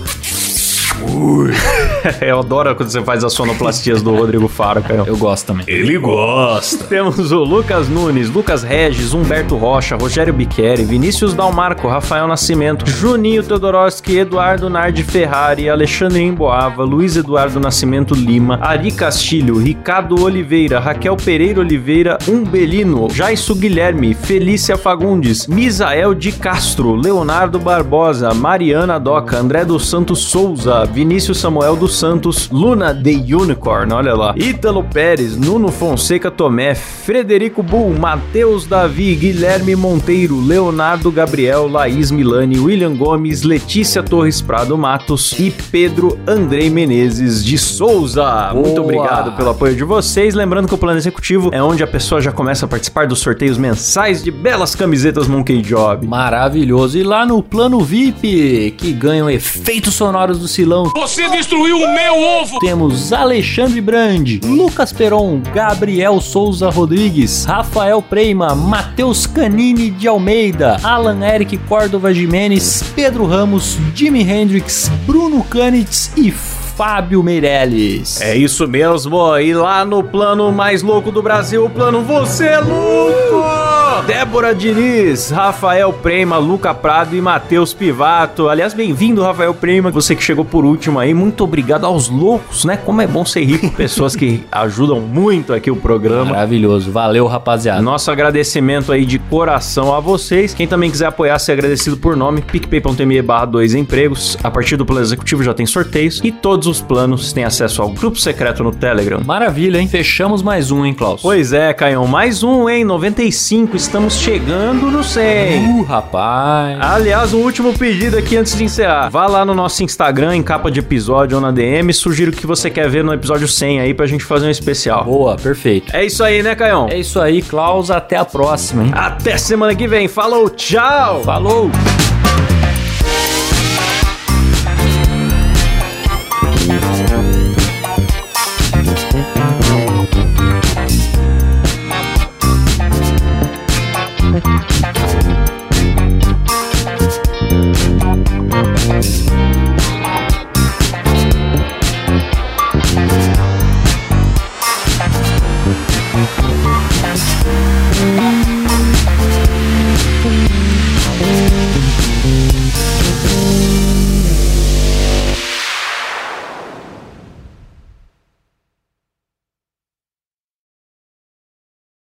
Eu 2.21 2.39
adoro 2.39 2.75
quando 2.75 2.89
você 2.89 3.01
faz 3.01 3.23
as 3.23 3.33
sonoplastias 3.33 4.01
do 4.01 4.15
Rodrigo 4.15 4.47
Faro, 4.47 4.81
Caião. 4.81 5.05
Eu 5.05 5.17
gosto 5.17 5.47
também. 5.47 5.65
Ele 5.67 5.97
gosta. 5.97 6.85
Temos 6.85 7.31
o 7.31 7.43
Lucas 7.43 7.89
Nunes, 7.89 8.29
Lucas 8.29 8.63
Regis, 8.63 9.13
Humberto 9.13 9.55
Rocha, 9.55 9.95
Rogério 9.95 10.33
Biqueri, 10.33 10.83
Vinícius 10.83 11.33
Dalmarco, 11.33 11.87
Rafael 11.87 12.27
Nascimento, 12.27 12.89
Juninho 12.89 13.43
Teodoroski, 13.43 14.17
Eduardo 14.17 14.69
Nardi 14.69 15.03
Ferrari, 15.03 15.69
Alexandre 15.69 16.21
Emboava, 16.21 16.83
Luiz 16.83 17.15
Eduardo 17.15 17.59
Nascimento 17.59 18.13
Lima, 18.13 18.59
Ari 18.61 18.91
Castilho, 18.91 19.57
Ricardo 19.57 20.21
Oliveira, 20.23 20.79
Raquel 20.79 21.15
Pereira 21.17 21.59
Oliveira, 21.59 22.17
Umbelino, 22.27 23.09
Jaisso 23.09 23.55
Guilherme, 23.55 24.13
Felícia 24.13 24.77
Fagundes, 24.77 25.47
Misael 25.47 26.13
de 26.13 26.31
Castro, 26.31 26.95
Leonardo 26.95 27.59
Barbosa, 27.59 28.33
Mariana 28.33 28.99
Doca, 28.99 29.37
André 29.37 29.65
dos 29.65 29.89
Santos 29.89 30.19
Souza, 30.19 30.88
Vinícius 30.91 31.37
Samuel 31.37 31.75
dos 31.75 31.97
Santos, 31.97 32.49
Luna 32.51 32.93
The 32.93 33.11
Unicorn, 33.35 33.93
olha 33.93 34.13
lá. 34.13 34.33
Ítalo 34.35 34.83
Pérez, 34.83 35.37
Nuno 35.37 35.69
Fonseca 35.69 36.29
Tomé, 36.31 36.75
Frederico 36.75 37.63
Bull, 37.63 37.97
Matheus 37.97 38.65
Davi, 38.65 39.15
Guilherme 39.15 39.75
Monteiro, 39.75 40.39
Leonardo 40.39 41.11
Gabriel, 41.11 41.67
Laís 41.67 42.11
Milani, 42.11 42.59
William 42.59 42.95
Gomes, 42.95 43.43
Letícia 43.43 44.01
Torres 44.03 44.41
Prado 44.41 44.77
Matos 44.77 45.33
e 45.39 45.51
Pedro 45.71 46.19
Andrei 46.27 46.69
Menezes 46.69 47.43
de 47.43 47.57
Souza. 47.57 48.51
Muito 48.53 48.81
obrigado 48.81 49.35
pelo 49.35 49.51
apoio 49.51 49.75
de 49.75 49.83
vocês. 49.83 50.33
Lembrando 50.33 50.67
que 50.67 50.73
o 50.73 50.77
plano 50.77 50.97
executivo 50.97 51.49
é 51.53 51.61
onde 51.61 51.83
a 51.83 51.87
pessoa 51.87 52.21
já 52.21 52.31
começa 52.31 52.65
a 52.65 52.67
participar 52.67 53.07
dos 53.07 53.19
sorteios 53.19 53.57
mensais 53.57 54.23
de 54.23 54.31
belas 54.31 54.75
camisetas 54.75 55.27
Monkey 55.27 55.61
Job. 55.61 56.07
Maravilhoso. 56.07 56.97
E 56.97 57.03
lá 57.03 57.25
no 57.25 57.41
plano 57.41 57.79
VIP, 57.81 58.73
que 58.77 58.91
ganham 58.91 59.29
efeitos 59.29 59.93
sonoros 59.93 60.39
do 60.39 60.47
Silão, 60.47 60.78
Você 60.95 61.29
destruiu 61.29 61.77
o 61.77 61.93
meu 61.93 62.15
ovo! 62.15 62.59
temos 62.59 63.11
Alexandre 63.11 63.81
Brandi, 63.81 64.39
Lucas 64.43 64.93
Peron, 64.93 65.41
Gabriel 65.53 66.19
Souza 66.21 66.69
Rodrigues, 66.69 67.45
Rafael 67.45 68.01
Preima, 68.01 68.55
Matheus 68.55 69.25
Canini 69.25 69.89
de 69.89 70.07
Almeida, 70.07 70.77
Alan 70.83 71.25
Eric 71.25 71.57
Córdova 71.59 72.13
Jimenez, 72.13 72.83
Pedro 72.95 73.25
Ramos, 73.25 73.77
Jimi 73.93 74.21
Hendrix, 74.21 74.89
Bruno 75.05 75.43
Canitz 75.43 76.11
e 76.15 76.31
Fábio 76.31 77.21
Meirelles. 77.21 78.21
É 78.21 78.37
isso 78.37 78.67
mesmo, 78.67 79.37
e 79.37 79.53
lá 79.53 79.83
no 79.83 80.03
plano 80.03 80.51
mais 80.51 80.81
louco 80.81 81.11
do 81.11 81.21
Brasil, 81.21 81.65
o 81.65 81.69
plano 81.69 82.01
Você 82.03 82.45
é 82.45 82.59
Louco! 82.59 83.88
Débora 84.01 84.55
Diniz, 84.55 85.29
Rafael 85.29 85.91
Prema, 85.91 86.37
Luca 86.37 86.73
Prado 86.73 87.15
e 87.15 87.21
Matheus 87.21 87.73
Pivato. 87.73 88.47
Aliás, 88.47 88.73
bem-vindo, 88.73 89.21
Rafael 89.21 89.53
Prema, 89.53 89.91
você 89.91 90.15
que 90.15 90.23
chegou 90.23 90.45
por 90.45 90.63
último 90.63 90.99
aí. 90.99 91.13
Muito 91.13 91.43
obrigado 91.43 91.85
aos 91.85 92.09
loucos, 92.09 92.65
né? 92.65 92.77
Como 92.77 93.01
é 93.01 93.07
bom 93.07 93.25
ser 93.25 93.43
rico, 93.43 93.69
pessoas 93.75 94.15
que 94.15 94.43
ajudam 94.51 94.99
muito 95.01 95.53
aqui 95.53 95.69
o 95.69 95.75
programa. 95.75 96.31
Maravilhoso. 96.31 96.91
Valeu, 96.91 97.27
rapaziada. 97.27 97.81
Nosso 97.81 98.09
agradecimento 98.09 98.91
aí 98.91 99.05
de 99.05 99.19
coração 99.19 99.93
a 99.93 99.99
vocês. 99.99 100.53
Quem 100.53 100.67
também 100.67 100.89
quiser 100.89 101.07
apoiar, 101.07 101.37
ser 101.39 101.53
agradecido 101.53 101.97
por 101.97 102.15
nome, 102.15 102.41
picpay.me 102.41 103.21
barra 103.21 103.45
dois 103.45 103.73
empregos. 103.73 104.37
A 104.43 104.49
partir 104.49 104.77
do 104.77 104.85
plano 104.85 105.01
executivo 105.01 105.43
já 105.43 105.53
tem 105.53 105.65
sorteios 105.65 106.21
e 106.23 106.31
todos 106.31 106.67
os 106.67 106.81
planos 106.81 107.33
têm 107.33 107.43
acesso 107.43 107.81
ao 107.81 107.89
grupo 107.89 108.19
secreto 108.19 108.63
no 108.63 108.71
Telegram. 108.71 109.21
Maravilha, 109.25 109.79
hein? 109.79 109.87
Fechamos 109.87 110.41
mais 110.41 110.71
um, 110.71 110.85
hein, 110.85 110.93
Klaus? 110.93 111.21
Pois 111.21 111.53
é, 111.53 111.73
Caião, 111.73 112.07
mais 112.07 112.43
um, 112.43 112.69
hein? 112.69 112.85
95, 112.85 113.75
estamos 113.89 114.19
chegando 114.19 114.91
no 114.91 115.03
100. 115.03 115.67
Uh, 115.67 115.81
rapaz. 115.81 116.77
Aliás, 116.79 117.33
um 117.33 117.39
último 117.39 117.73
pedido 117.75 118.19
aqui 118.19 118.37
antes 118.37 118.55
de 118.55 118.63
encerrar. 118.63 119.09
Vá 119.09 119.25
lá 119.25 119.43
no 119.43 119.55
nosso 119.55 119.83
Instagram, 119.83 120.35
em 120.35 120.43
capa 120.43 120.69
de 120.69 120.79
episódio 120.79 121.37
ou 121.37 121.41
na 121.41 121.49
DM, 121.49 121.91
sugiro 121.91 122.31
o 122.31 122.33
que 122.33 122.45
você 122.45 122.69
quer 122.69 122.87
ver 122.87 123.03
no 123.03 123.11
episódio 123.11 123.47
100 123.47 123.79
aí 123.81 123.93
pra 123.95 124.05
gente 124.05 124.23
fazer 124.23 124.45
um 124.45 124.51
especial. 124.51 125.03
Boa, 125.03 125.35
perfeito. 125.35 125.95
É 125.95 126.05
isso 126.05 126.23
aí, 126.23 126.43
né, 126.43 126.53
Caião? 126.53 126.87
É 126.87 126.99
isso 126.99 127.19
aí, 127.19 127.41
Klaus. 127.41 127.89
Até 127.89 128.15
a 128.15 128.25
próxima, 128.25 128.83
hein? 128.83 128.91
Até 128.93 129.37
semana 129.37 129.73
que 129.73 129.87
vem. 129.87 130.07
Falou, 130.07 130.51
tchau! 130.51 131.23
Falou! 131.23 131.71